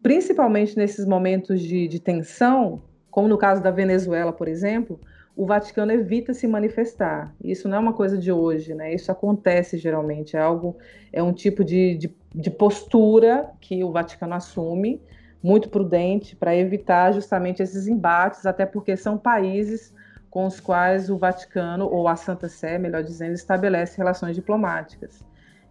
principalmente 0.01 0.77
nesses 0.77 1.05
momentos 1.05 1.61
de, 1.61 1.87
de 1.87 1.99
tensão, 1.99 2.81
como 3.09 3.27
no 3.27 3.37
caso 3.37 3.61
da 3.61 3.71
Venezuela, 3.71 4.31
por 4.31 4.47
exemplo, 4.47 4.99
o 5.35 5.45
Vaticano 5.45 5.91
evita 5.91 6.33
se 6.33 6.47
manifestar. 6.47 7.33
Isso 7.43 7.67
não 7.67 7.77
é 7.77 7.79
uma 7.79 7.93
coisa 7.93 8.17
de 8.17 8.31
hoje, 8.31 8.73
né? 8.73 8.93
Isso 8.93 9.11
acontece 9.11 9.77
geralmente, 9.77 10.35
é 10.35 10.39
algo, 10.39 10.77
é 11.11 11.21
um 11.21 11.33
tipo 11.33 11.63
de, 11.63 11.95
de, 11.95 12.15
de 12.33 12.49
postura 12.49 13.49
que 13.59 13.83
o 13.83 13.91
Vaticano 13.91 14.33
assume 14.33 15.01
muito 15.41 15.69
prudente 15.69 16.35
para 16.35 16.55
evitar 16.55 17.11
justamente 17.13 17.63
esses 17.63 17.87
embates, 17.87 18.45
até 18.45 18.65
porque 18.65 18.95
são 18.95 19.17
países 19.17 19.93
com 20.29 20.45
os 20.45 20.59
quais 20.59 21.09
o 21.09 21.17
Vaticano, 21.17 21.87
ou 21.87 22.07
a 22.07 22.15
Santa 22.15 22.47
Sé, 22.47 22.77
melhor 22.77 23.03
dizendo, 23.03 23.33
estabelece 23.33 23.97
relações 23.97 24.35
diplomáticas. 24.35 25.23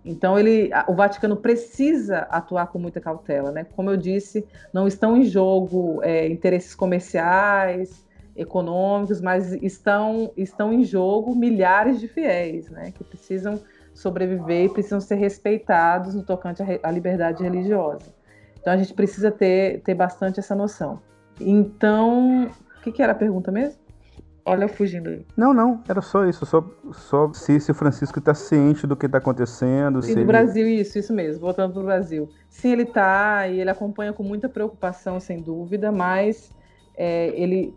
Então, 0.04 0.38
ele, 0.38 0.70
o 0.88 0.94
Vaticano 0.94 1.36
precisa 1.36 2.20
atuar 2.30 2.68
com 2.68 2.78
muita 2.78 3.00
cautela. 3.00 3.50
Né? 3.50 3.64
Como 3.76 3.90
eu 3.90 3.96
disse, 3.96 4.46
não 4.72 4.86
estão 4.86 5.16
em 5.16 5.24
jogo 5.24 6.00
é, 6.02 6.26
interesses 6.26 6.74
comerciais, 6.74 8.04
econômicos, 8.34 9.20
mas 9.20 9.52
estão, 9.62 10.32
estão 10.36 10.72
em 10.72 10.84
jogo 10.84 11.34
milhares 11.34 12.00
de 12.00 12.08
fiéis 12.08 12.70
né? 12.70 12.92
que 12.92 13.04
precisam 13.04 13.60
sobreviver 13.92 14.64
e 14.64 14.68
precisam 14.68 15.00
ser 15.00 15.16
respeitados 15.16 16.14
no 16.14 16.22
tocante 16.22 16.62
à 16.82 16.90
liberdade 16.90 17.42
religiosa. 17.42 18.06
Então 18.58 18.72
a 18.72 18.76
gente 18.76 18.94
precisa 18.94 19.30
ter, 19.30 19.80
ter 19.82 19.94
bastante 19.94 20.40
essa 20.40 20.54
noção. 20.54 21.00
Então, 21.40 22.44
o 22.78 22.82
que, 22.82 22.92
que 22.92 23.02
era 23.02 23.12
a 23.12 23.14
pergunta 23.16 23.50
mesmo? 23.50 23.78
Olha 24.44 24.64
eu 24.64 24.68
fugindo 24.68 25.08
aí. 25.08 25.26
Não, 25.36 25.52
não, 25.52 25.82
era 25.88 26.00
só 26.00 26.24
isso. 26.26 26.46
Só, 26.46 26.64
só 26.92 27.32
se, 27.32 27.56
o 27.70 27.74
Francisco 27.74 28.18
está 28.18 28.34
ciente 28.34 28.86
do 28.86 28.96
que 28.96 29.06
está 29.06 29.18
acontecendo. 29.18 30.02
Sim, 30.02 30.14
do 30.14 30.20
ele... 30.20 30.26
Brasil, 30.26 30.66
isso, 30.66 30.98
isso 30.98 31.12
mesmo, 31.12 31.40
voltando 31.40 31.72
para 31.72 31.82
o 31.82 31.84
Brasil. 31.84 32.28
Sim, 32.48 32.72
ele 32.72 32.82
está 32.82 33.46
e 33.48 33.60
ele 33.60 33.70
acompanha 33.70 34.12
com 34.12 34.22
muita 34.22 34.48
preocupação, 34.48 35.20
sem 35.20 35.40
dúvida, 35.40 35.92
mas 35.92 36.50
é, 36.96 37.28
ele, 37.40 37.74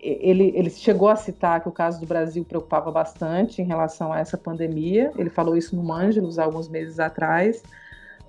ele, 0.00 0.52
ele 0.56 0.70
chegou 0.70 1.08
a 1.08 1.16
citar 1.16 1.60
que 1.60 1.68
o 1.68 1.72
caso 1.72 2.00
do 2.00 2.06
Brasil 2.06 2.44
preocupava 2.44 2.90
bastante 2.90 3.60
em 3.60 3.64
relação 3.64 4.12
a 4.12 4.18
essa 4.18 4.38
pandemia. 4.38 5.12
Ele 5.16 5.30
falou 5.30 5.56
isso 5.56 5.76
no 5.76 5.92
Ângelos 5.92 6.38
alguns 6.38 6.68
meses 6.68 6.98
atrás 6.98 7.62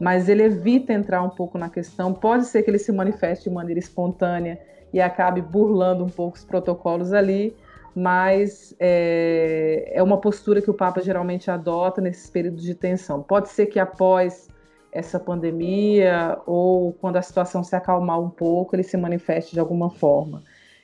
mas 0.02 0.28
ele 0.28 0.42
evita 0.42 0.92
entrar 0.92 1.22
um 1.22 1.30
pouco 1.30 1.60
na 1.60 1.70
questão. 1.70 2.12
Pode 2.12 2.46
ser 2.46 2.64
que 2.64 2.72
ele 2.72 2.80
se 2.80 2.92
manifeste 2.92 3.48
de 3.48 3.54
maneira 3.54 3.80
espontânea 3.80 4.60
e 4.94 5.00
acabe 5.00 5.42
burlando 5.42 6.04
um 6.04 6.10
pouco 6.10 6.38
os 6.38 6.44
protocolos 6.44 7.14
ali, 7.14 7.56
mas 7.96 8.76
é, 8.80 9.92
é 9.94 10.04
uma 10.04 10.18
postura 10.18 10.62
que 10.62 10.70
o 10.70 10.74
Papa 10.74 11.02
geralmente 11.02 11.52
adota 11.52 12.02
nesses 12.02 12.30
períodos 12.30 12.64
de 12.64 12.76
tensão. 12.76 13.22
Pode 13.22 13.50
ser 13.50 13.68
que 13.68 13.80
após 13.80 14.50
essa 14.92 15.20
pandemia 15.20 16.38
ou 16.46 16.94
quando 16.94 17.18
a 17.18 17.22
situação 17.22 17.64
se 17.64 17.76
acalmar 17.76 18.20
um 18.20 18.30
pouco, 18.30 18.76
ele 18.76 18.84
se 18.84 18.98
manifeste 18.98 19.54
de 19.54 19.60
alguma 19.60 19.90
forma. 19.90 20.44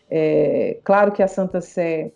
É, 0.10 0.80
claro 0.84 1.12
que 1.12 1.22
a 1.22 1.28
Santa 1.28 1.60
Sé 1.60 2.12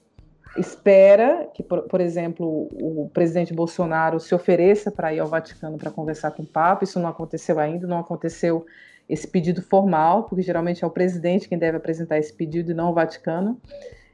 espera 0.57 1.49
que, 1.53 1.63
por, 1.63 1.83
por, 1.83 2.01
exemplo, 2.01 2.67
o 2.73 3.09
presidente 3.13 3.53
Bolsonaro 3.53 4.19
se 4.19 4.33
ofereça 4.35 4.91
para 4.91 5.13
ir 5.13 5.19
ao 5.19 5.27
Vaticano 5.27 5.77
para 5.77 5.91
conversar 5.91 6.31
com 6.31 6.43
o 6.43 6.45
Papa. 6.45 6.83
Isso 6.83 6.99
não 6.99 7.09
aconteceu 7.09 7.59
ainda, 7.59 7.87
não 7.87 7.99
aconteceu 7.99 8.65
esse 9.07 9.27
pedido 9.27 9.61
formal, 9.61 10.23
porque 10.23 10.41
geralmente 10.41 10.83
é 10.83 10.87
o 10.87 10.91
presidente 10.91 11.47
quem 11.47 11.57
deve 11.57 11.77
apresentar 11.77 12.17
esse 12.17 12.33
pedido 12.33 12.71
e 12.71 12.73
não 12.73 12.91
o 12.91 12.93
Vaticano. 12.93 13.59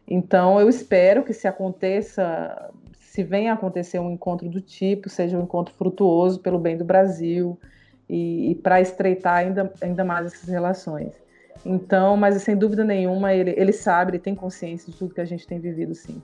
Então, 0.08 0.60
eu 0.60 0.70
espero 0.70 1.24
que 1.24 1.34
se 1.34 1.48
aconteça, 1.48 2.72
se 3.00 3.24
venha 3.24 3.52
a 3.52 3.56
acontecer 3.56 4.00
um 4.00 4.10
encontro 4.12 4.48
do 4.50 4.62
tipo, 4.62 5.10
seja 5.10 5.38
um 5.38 5.44
encontro 5.44 5.74
frutuoso 5.74 6.40
pelo 6.40 6.58
bem 6.58 6.78
do 6.78 6.86
Brasil 6.86 7.60
e, 8.10 8.52
e 8.52 8.56
para 8.56 8.80
estreitar 8.80 9.36
ainda, 9.36 9.72
ainda 9.82 10.06
mais 10.06 10.28
essas 10.28 10.48
relações. 10.48 11.14
Então, 11.66 12.16
mas 12.16 12.42
sem 12.42 12.56
dúvida 12.56 12.84
nenhuma, 12.84 13.34
ele, 13.34 13.54
ele 13.58 13.74
sabe, 13.74 14.12
ele 14.12 14.20
tem 14.20 14.34
consciência 14.34 14.92
de 14.92 14.98
tudo 14.98 15.14
que 15.14 15.22
a 15.22 15.26
gente 15.26 15.46
tem 15.46 15.60
vivido, 15.60 15.94
sim. 15.94 16.22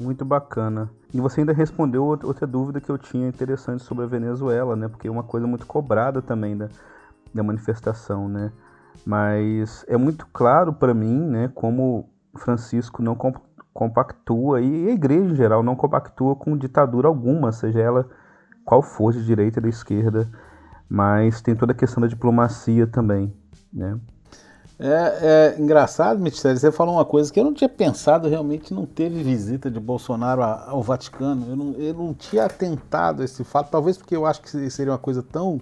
Muito 0.00 0.24
bacana. 0.24 0.90
E 1.12 1.20
você 1.20 1.40
ainda 1.40 1.52
respondeu 1.52 2.04
outra 2.04 2.46
dúvida 2.46 2.80
que 2.80 2.88
eu 2.88 2.96
tinha 2.96 3.28
interessante 3.28 3.82
sobre 3.82 4.04
a 4.04 4.06
Venezuela, 4.06 4.76
né? 4.76 4.88
Porque 4.88 5.08
é 5.08 5.10
uma 5.10 5.24
coisa 5.24 5.46
muito 5.46 5.66
cobrada 5.66 6.22
também 6.22 6.56
da, 6.56 6.68
da 7.34 7.42
manifestação, 7.42 8.28
né? 8.28 8.52
Mas 9.06 9.84
é 9.88 9.96
muito 9.96 10.26
claro 10.32 10.72
para 10.72 10.92
mim, 10.92 11.20
né, 11.20 11.50
como 11.54 12.08
Francisco 12.36 13.02
não 13.02 13.16
compactua 13.72 14.60
e 14.60 14.88
a 14.88 14.92
igreja 14.92 15.32
em 15.32 15.34
geral 15.34 15.62
não 15.62 15.76
compactua 15.76 16.34
com 16.34 16.56
ditadura 16.56 17.08
alguma, 17.08 17.52
seja 17.52 17.80
ela 17.80 18.08
qual 18.64 18.82
for 18.82 19.12
de 19.12 19.24
direita 19.24 19.60
ou 19.60 19.62
da 19.62 19.68
esquerda, 19.68 20.28
mas 20.88 21.40
tem 21.40 21.54
toda 21.54 21.72
a 21.72 21.74
questão 21.74 22.00
da 22.00 22.06
diplomacia 22.06 22.86
também, 22.86 23.32
né? 23.72 23.98
É, 24.80 25.56
é 25.56 25.60
engraçado, 25.60 26.20
Michele, 26.20 26.56
você 26.56 26.70
falou 26.70 26.94
uma 26.94 27.04
coisa 27.04 27.32
que 27.32 27.40
eu 27.40 27.44
não 27.44 27.52
tinha 27.52 27.68
pensado, 27.68 28.28
realmente 28.28 28.72
não 28.72 28.86
teve 28.86 29.24
visita 29.24 29.68
de 29.68 29.80
Bolsonaro 29.80 30.40
ao 30.40 30.80
Vaticano. 30.82 31.46
Eu 31.48 31.56
não, 31.56 31.72
eu 31.72 31.94
não 31.94 32.14
tinha 32.14 32.44
atentado 32.44 33.22
a 33.22 33.24
esse 33.24 33.42
fato, 33.42 33.70
talvez 33.72 33.96
porque 33.96 34.14
eu 34.14 34.24
acho 34.24 34.40
que 34.40 34.70
seria 34.70 34.92
uma 34.92 34.98
coisa 34.98 35.20
tão 35.20 35.60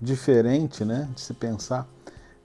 diferente 0.00 0.84
né, 0.84 1.08
de 1.14 1.20
se 1.20 1.34
pensar. 1.34 1.86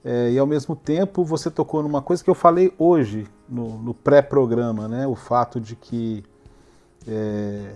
É, 0.04 0.30
e 0.30 0.38
ao 0.38 0.46
mesmo 0.46 0.76
tempo 0.76 1.24
você 1.24 1.50
tocou 1.50 1.82
numa 1.82 2.02
coisa 2.02 2.22
que 2.22 2.28
eu 2.28 2.34
falei 2.34 2.72
hoje 2.78 3.26
no, 3.48 3.78
no 3.78 3.94
pré-programa, 3.94 4.86
né, 4.86 5.06
o 5.06 5.14
fato 5.14 5.60
de 5.60 5.74
que 5.74 6.22
é, 7.06 7.74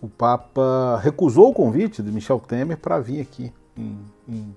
o 0.00 0.08
Papa 0.08 1.00
recusou 1.02 1.50
o 1.50 1.54
convite 1.54 2.02
de 2.02 2.12
Michel 2.12 2.38
Temer 2.38 2.78
para 2.78 3.00
vir 3.00 3.20
aqui 3.20 3.52
em, 3.76 3.98
em 4.28 4.56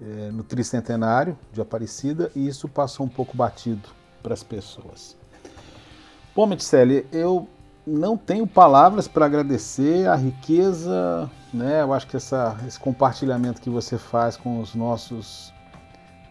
é, 0.00 0.30
no 0.30 0.42
tricentenário 0.42 1.38
de 1.52 1.60
Aparecida 1.60 2.30
e 2.34 2.46
isso 2.46 2.68
passou 2.68 3.06
um 3.06 3.08
pouco 3.08 3.36
batido 3.36 3.88
para 4.22 4.34
as 4.34 4.42
pessoas. 4.42 5.16
Bom, 6.34 6.46
Metzelli, 6.46 7.06
eu 7.12 7.48
não 7.86 8.16
tenho 8.16 8.46
palavras 8.46 9.06
para 9.06 9.26
agradecer 9.26 10.08
a 10.08 10.14
riqueza, 10.14 11.30
né? 11.52 11.82
Eu 11.82 11.92
acho 11.92 12.06
que 12.06 12.16
essa, 12.16 12.56
esse 12.66 12.78
compartilhamento 12.78 13.60
que 13.60 13.70
você 13.70 13.98
faz 13.98 14.36
com 14.36 14.60
os 14.60 14.74
nossos 14.74 15.52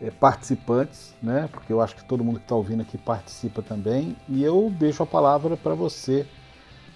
é, 0.01 0.09
participantes, 0.09 1.13
né? 1.21 1.47
Porque 1.51 1.71
eu 1.71 1.81
acho 1.81 1.95
que 1.95 2.03
todo 2.03 2.23
mundo 2.23 2.39
que 2.39 2.45
está 2.45 2.55
ouvindo 2.55 2.81
aqui 2.81 2.97
participa 2.97 3.61
também. 3.61 4.15
E 4.27 4.43
eu 4.43 4.73
deixo 4.77 5.03
a 5.03 5.05
palavra 5.05 5.55
para 5.55 5.75
você 5.75 6.25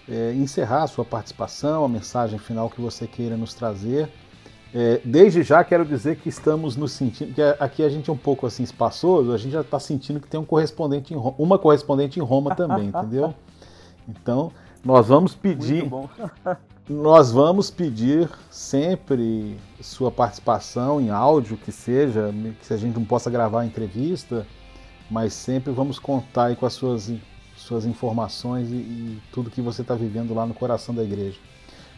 é, 0.10 0.34
encerrar 0.34 0.84
a 0.84 0.88
sua 0.88 1.06
participação, 1.06 1.86
a 1.86 1.90
mensagem 1.90 2.40
final 2.40 2.70
que 2.70 2.82
você 2.82 3.06
queira 3.06 3.38
nos 3.38 3.54
trazer 3.54 4.10
é, 4.74 5.00
desde 5.04 5.44
já 5.44 5.64
quero 5.64 5.86
dizer 5.86 6.18
que 6.18 6.30
estamos 6.30 6.76
nos 6.76 6.92
sentindo, 6.92 7.34
que 7.34 7.42
aqui 7.42 7.84
a 7.84 7.90
gente 7.90 8.10
é 8.10 8.14
um 8.14 8.18
pouco 8.18 8.46
assim 8.46 8.64
espaçoso, 8.64 9.32
a 9.32 9.38
gente 9.38 9.52
já 9.54 9.62
está 9.62 9.80
sentindo 9.80 10.20
que 10.20 10.28
tem 10.28 10.40
um 10.40 10.46
correspondente 10.46 11.14
em 11.14 11.18
uma 11.18 11.58
correspondente 11.58 12.20
em 12.20 12.24
Roma 12.24 12.54
também, 12.54 12.88
entendeu? 12.94 13.34
Então, 14.08 14.52
nós 14.84 15.08
vamos 15.08 15.36
pedir. 15.36 15.90
nós 16.90 17.32
vamos 17.32 17.70
pedir 17.70 18.30
sempre 18.50 19.58
sua 19.82 20.10
participação 20.10 21.02
em 21.02 21.10
áudio, 21.10 21.58
que 21.58 21.72
seja, 21.72 22.34
que 22.66 22.74
a 22.74 22.78
gente 22.78 22.96
não 22.96 23.06
possa 23.06 23.30
gravar 23.30 23.62
a 23.62 23.66
entrevista, 23.66 24.48
mas 25.12 25.34
sempre 25.34 25.72
vamos 25.74 26.00
contar 26.00 26.56
com 26.56 26.66
as 26.66 26.74
suas, 26.74 27.12
suas 27.58 27.86
informações 27.86 28.70
e, 28.72 28.76
e 28.76 29.22
tudo 29.34 29.52
que 29.52 29.62
você 29.62 29.82
está 29.82 29.96
vivendo 29.96 30.34
lá 30.34 30.46
no 30.46 30.54
coração 30.54 30.96
da 30.96 31.04
igreja. 31.04 31.38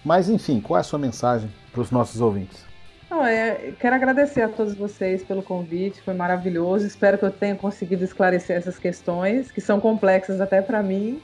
Mas 0.03 0.29
enfim, 0.29 0.59
qual 0.59 0.77
é 0.77 0.81
a 0.81 0.83
sua 0.83 0.97
mensagem 0.97 1.51
para 1.71 1.81
os 1.81 1.91
nossos 1.91 2.21
ouvintes? 2.21 2.69
Não, 3.09 3.25
é, 3.25 3.73
quero 3.79 3.95
agradecer 3.95 4.43
a 4.43 4.49
todos 4.49 4.75
vocês 4.75 5.23
pelo 5.23 5.41
convite, 5.41 6.01
foi 6.01 6.13
maravilhoso. 6.13 6.85
Espero 6.85 7.17
que 7.17 7.25
eu 7.25 7.31
tenha 7.31 7.55
conseguido 7.55 8.03
esclarecer 8.03 8.55
essas 8.55 8.77
questões, 8.77 9.51
que 9.51 9.59
são 9.59 9.79
complexas 9.79 10.39
até 10.39 10.61
para 10.61 10.83
mim. 10.83 11.19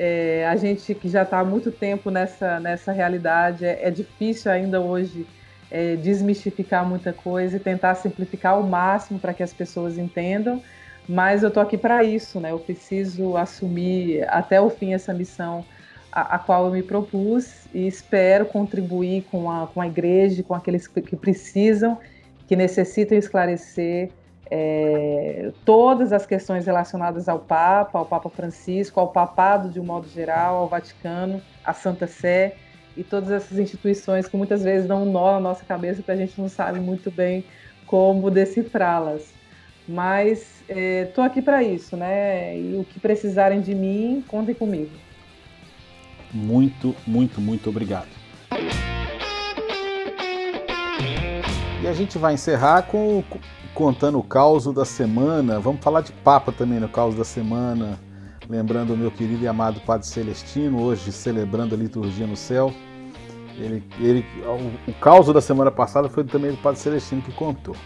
É, 0.00 0.46
a 0.46 0.54
gente 0.54 0.94
que 0.94 1.08
já 1.08 1.22
está 1.22 1.40
há 1.40 1.44
muito 1.44 1.72
tempo 1.72 2.08
nessa, 2.08 2.60
nessa 2.60 2.92
realidade, 2.92 3.64
é, 3.64 3.80
é 3.82 3.90
difícil 3.90 4.50
ainda 4.52 4.80
hoje 4.80 5.26
é, 5.70 5.96
desmistificar 5.96 6.86
muita 6.86 7.12
coisa 7.12 7.56
e 7.56 7.60
tentar 7.60 7.96
simplificar 7.96 8.52
ao 8.52 8.62
máximo 8.62 9.18
para 9.18 9.34
que 9.34 9.42
as 9.42 9.52
pessoas 9.52 9.98
entendam. 9.98 10.62
Mas 11.08 11.42
eu 11.42 11.48
estou 11.48 11.62
aqui 11.62 11.76
para 11.76 12.04
isso, 12.04 12.38
né? 12.38 12.52
Eu 12.52 12.60
preciso 12.60 13.36
assumir 13.36 14.24
até 14.28 14.60
o 14.60 14.70
fim 14.70 14.94
essa 14.94 15.12
missão 15.12 15.64
a, 16.12 16.36
a, 16.36 16.38
qual 16.38 16.66
eu 16.66 16.72
me 16.72 16.82
propus 16.82 17.66
e 17.74 17.86
espero 17.86 18.46
contribuir 18.46 19.24
com 19.30 19.50
a, 19.50 19.66
com 19.66 19.80
a 19.80 19.86
igreja, 19.86 20.42
com 20.42 20.54
aqueles 20.54 20.86
que, 20.86 21.16
precisam, 21.16 21.98
que 22.46 22.54
necessitam 22.54 23.18
esclarecer 23.18 24.10
é, 24.50 25.52
todas 25.64 26.12
as 26.12 26.24
questões 26.24 26.66
relacionadas 26.66 27.28
ao 27.28 27.38
Papa, 27.38 27.98
ao 27.98 28.06
Papa 28.06 28.30
Francisco, 28.30 28.98
ao 28.98 29.08
papado 29.08 29.68
de 29.68 29.78
um 29.78 29.84
modo 29.84 30.08
geral, 30.08 30.56
ao 30.56 30.68
Vaticano, 30.68 31.42
à 31.64 31.72
Santa 31.72 32.06
Sé 32.06 32.56
e 32.96 33.04
todas 33.04 33.30
essas 33.30 33.58
instituições 33.58 34.26
que 34.26 34.36
muitas 34.36 34.62
vezes 34.62 34.88
dão 34.88 35.02
um 35.02 35.12
nó 35.12 35.34
na 35.34 35.40
nossa 35.40 35.64
cabeça 35.64 36.02
que 36.02 36.10
a 36.10 36.16
gente 36.16 36.40
não 36.40 36.48
sabe 36.48 36.80
muito 36.80 37.10
bem 37.10 37.44
como 37.86 38.30
decifrá-las. 38.30 39.32
Mas 39.86 40.62
estou 40.68 41.24
é, 41.24 41.26
aqui 41.26 41.40
para 41.40 41.62
isso, 41.62 41.96
né? 41.96 42.58
E 42.58 42.76
o 42.76 42.84
que 42.84 43.00
precisarem 43.00 43.60
de 43.60 43.74
mim, 43.74 44.22
contem 44.28 44.54
comigo. 44.54 44.90
Muito, 46.32 46.94
muito, 47.06 47.40
muito 47.40 47.70
obrigado. 47.70 48.08
E 51.82 51.86
a 51.86 51.92
gente 51.92 52.18
vai 52.18 52.34
encerrar 52.34 52.82
com 52.82 53.22
contando 53.78 54.18
o 54.18 54.24
caos 54.24 54.64
da 54.74 54.84
semana. 54.84 55.60
Vamos 55.60 55.80
falar 55.80 56.00
de 56.00 56.10
Papa 56.10 56.50
também 56.50 56.80
no 56.80 56.88
caos 56.88 57.14
da 57.14 57.22
semana. 57.22 57.96
Lembrando 58.50 58.92
o 58.92 58.96
meu 58.96 59.08
querido 59.08 59.44
e 59.44 59.46
amado 59.46 59.80
Padre 59.82 60.04
Celestino, 60.04 60.82
hoje 60.82 61.12
celebrando 61.12 61.76
a 61.76 61.78
liturgia 61.78 62.26
no 62.26 62.34
céu. 62.34 62.74
Ele, 63.56 63.84
ele, 64.00 64.26
o, 64.44 64.90
o 64.90 64.94
caos 64.94 65.32
da 65.32 65.40
semana 65.40 65.70
passada 65.70 66.08
foi 66.08 66.24
também 66.24 66.50
do 66.50 66.56
Padre 66.56 66.80
Celestino 66.80 67.22
que 67.22 67.30
contou. 67.30 67.76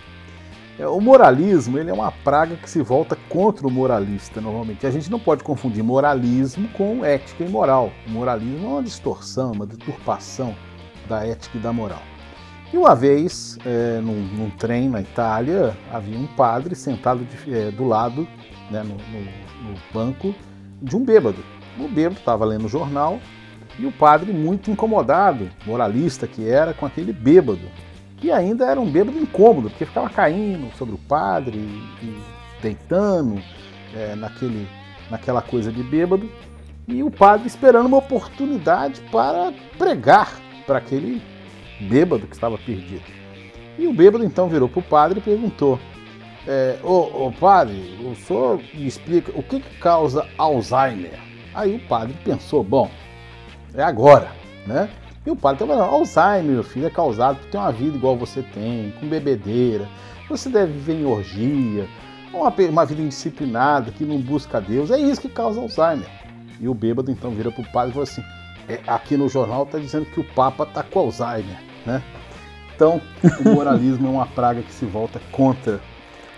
É, 0.79 0.87
o 0.87 0.99
moralismo 0.99 1.79
ele 1.79 1.91
é 1.91 1.93
uma 1.93 2.11
praga 2.11 2.57
que 2.57 2.71
se 2.71 2.81
volta 2.81 3.15
contra 3.29 3.67
o 3.67 3.71
moralista, 3.71 4.41
normalmente. 4.41 4.87
A 4.87 4.91
gente 4.91 5.11
não 5.11 5.21
pode 5.21 5.45
confundir 5.45 5.85
moralismo 5.85 6.69
com 6.69 7.05
ética 7.05 7.45
e 7.45 7.49
moral. 7.51 7.93
O 8.07 8.11
moralismo 8.11 8.67
é 8.67 8.71
uma 8.71 8.83
distorção, 8.83 9.53
uma 9.53 9.67
deturpação 9.67 10.55
da 11.07 11.27
ética 11.27 11.59
e 11.59 11.61
da 11.61 11.71
moral. 11.71 12.01
E 12.73 12.79
uma 12.79 12.95
vez, 12.95 13.59
é, 13.67 14.01
num, 14.01 14.23
num, 14.23 14.51
trem 14.51 14.89
na 14.89 15.03
Itália, 15.03 15.77
havia 15.93 16.17
um 16.17 16.27
padre 16.27 16.75
sentado 16.75 17.23
de, 17.23 17.55
é, 17.55 17.71
do 17.71 17.85
lado, 17.85 18.27
né, 18.71 18.83
no, 18.83 18.95
no, 18.95 19.73
no, 19.73 19.79
banco, 19.93 20.35
de 20.81 20.97
um 20.97 21.05
bêbado. 21.05 21.45
O 21.79 21.87
bêbado 21.87 22.19
estava 22.19 22.47
lendo 22.47 22.65
o 22.65 22.71
jornal 22.71 23.21
e 23.79 23.85
o 23.85 23.93
padre, 23.93 24.33
muito 24.33 24.71
incomodado, 24.71 25.51
moralista 25.67 26.27
que 26.27 26.49
era, 26.49 26.73
com 26.73 26.87
aquele 26.87 27.13
bêbado, 27.13 27.61
que 28.17 28.31
ainda 28.31 28.65
era 28.65 28.81
um 28.81 28.91
bêbado 28.91 29.19
incômodo, 29.19 29.69
porque 29.69 29.85
ficava 29.85 30.09
caindo 30.09 30.75
sobre 30.79 30.95
o 30.95 30.99
padre 30.99 31.59
e 31.59 32.23
deitando 32.63 33.39
é, 33.95 34.15
naquele, 34.15 34.67
naquela 35.11 35.43
coisa 35.43 35.71
de 35.71 35.83
bêbado, 35.83 36.27
e 36.89 37.03
o 37.03 37.11
padre 37.11 37.47
esperando 37.47 37.87
uma 37.87 37.99
oportunidade 37.99 39.03
para 39.13 39.53
pregar 39.77 40.41
para 40.67 40.79
aquele 40.79 41.23
bêbado 41.81 42.27
que 42.27 42.35
estava 42.35 42.59
perdido. 42.59 43.05
E 43.79 43.87
o 43.87 43.93
bêbado 43.93 44.25
então 44.25 44.49
virou 44.49 44.69
para 44.69 44.81
o 44.81 44.83
padre 44.83 45.19
e 45.19 45.23
perguntou: 45.23 45.79
é, 46.47 46.79
ô, 46.83 47.27
ô, 47.27 47.33
padre, 47.33 47.97
o 48.05 48.15
senhor 48.17 48.61
me 48.75 48.87
explica 48.87 49.33
o 49.35 49.43
que, 49.43 49.61
que 49.61 49.79
causa 49.79 50.27
Alzheimer? 50.37 51.19
Aí 51.55 51.77
o 51.77 51.89
padre 51.89 52.15
pensou: 52.25 52.63
bom, 52.65 52.91
é 53.75 53.83
agora, 53.83 54.31
né? 54.67 54.91
E 55.25 55.31
o 55.31 55.37
padre 55.37 55.63
estava 55.63 55.79
falando: 55.79 55.95
Alzheimer, 55.95 56.55
meu 56.55 56.65
filho, 56.65 56.87
é 56.87 56.91
causado 56.91 57.39
por 57.39 57.47
ter 57.47 57.59
uma 57.59 57.73
vida 57.73 57.97
igual 57.97 58.17
você 58.17 58.43
tem, 58.43 58.93
com 58.99 59.07
bebedeira, 59.07 59.89
você 60.29 60.49
deve 60.49 60.73
viver 60.73 60.95
em 60.95 61.05
orgia, 61.05 61.87
uma, 62.33 62.49
uma 62.49 62.85
vida 62.85 63.03
indisciplinada 63.03 63.93
que 63.93 64.05
não 64.05 64.19
busca 64.19 64.61
Deus, 64.61 64.91
é 64.91 64.99
isso 64.99 65.21
que 65.21 65.29
causa 65.29 65.61
Alzheimer. 65.61 66.09
E 66.61 66.69
o 66.69 66.75
bêbado 66.75 67.11
então 67.11 67.31
vira 67.31 67.51
para 67.51 67.63
o 67.63 67.73
padre 67.73 67.91
e 67.91 67.93
falou 67.93 68.03
assim: 68.03 68.23
aqui 68.87 69.17
no 69.17 69.29
jornal 69.29 69.65
está 69.65 69.79
dizendo 69.79 70.07
que 70.07 70.21
o 70.21 70.25
Papa 70.25 70.65
está 70.65 70.83
com 70.83 71.01
Alzheimer. 71.01 71.59
Né? 71.87 72.03
Então, 72.75 73.01
o 73.45 73.49
moralismo 73.51 74.07
é 74.09 74.11
uma 74.11 74.27
praga 74.27 74.63
que 74.63 74.73
se 74.73 74.85
volta 74.85 75.21
contra 75.31 75.81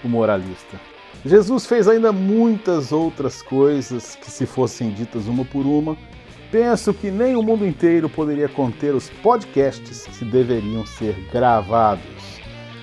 o 0.02 0.08
moralista. 0.08 0.78
Jesus 1.24 1.64
fez 1.64 1.88
ainda 1.88 2.12
muitas 2.12 2.92
outras 2.92 3.40
coisas 3.40 4.14
que, 4.16 4.30
se 4.30 4.44
fossem 4.44 4.90
ditas 4.90 5.26
uma 5.26 5.44
por 5.44 5.64
uma, 5.64 5.96
penso 6.50 6.92
que 6.92 7.10
nem 7.10 7.34
o 7.34 7.42
mundo 7.42 7.66
inteiro 7.66 8.08
poderia 8.10 8.48
conter 8.48 8.94
os 8.94 9.08
podcasts 9.22 10.06
que 10.06 10.24
deveriam 10.24 10.84
ser 10.84 11.14
gravados. 11.32 12.40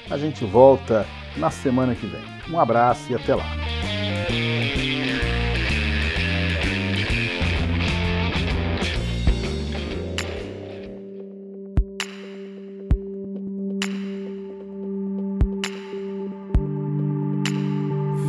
A 0.09 0.17
gente 0.17 0.43
volta 0.43 1.05
na 1.37 1.51
semana 1.51 1.93
que 1.93 2.07
vem. 2.07 2.21
Um 2.49 2.59
abraço 2.59 3.11
e 3.11 3.15
até 3.15 3.35
lá. 3.35 3.45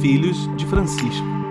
Filhos 0.03 0.49
de 0.57 0.67
Francisco. 0.67 1.42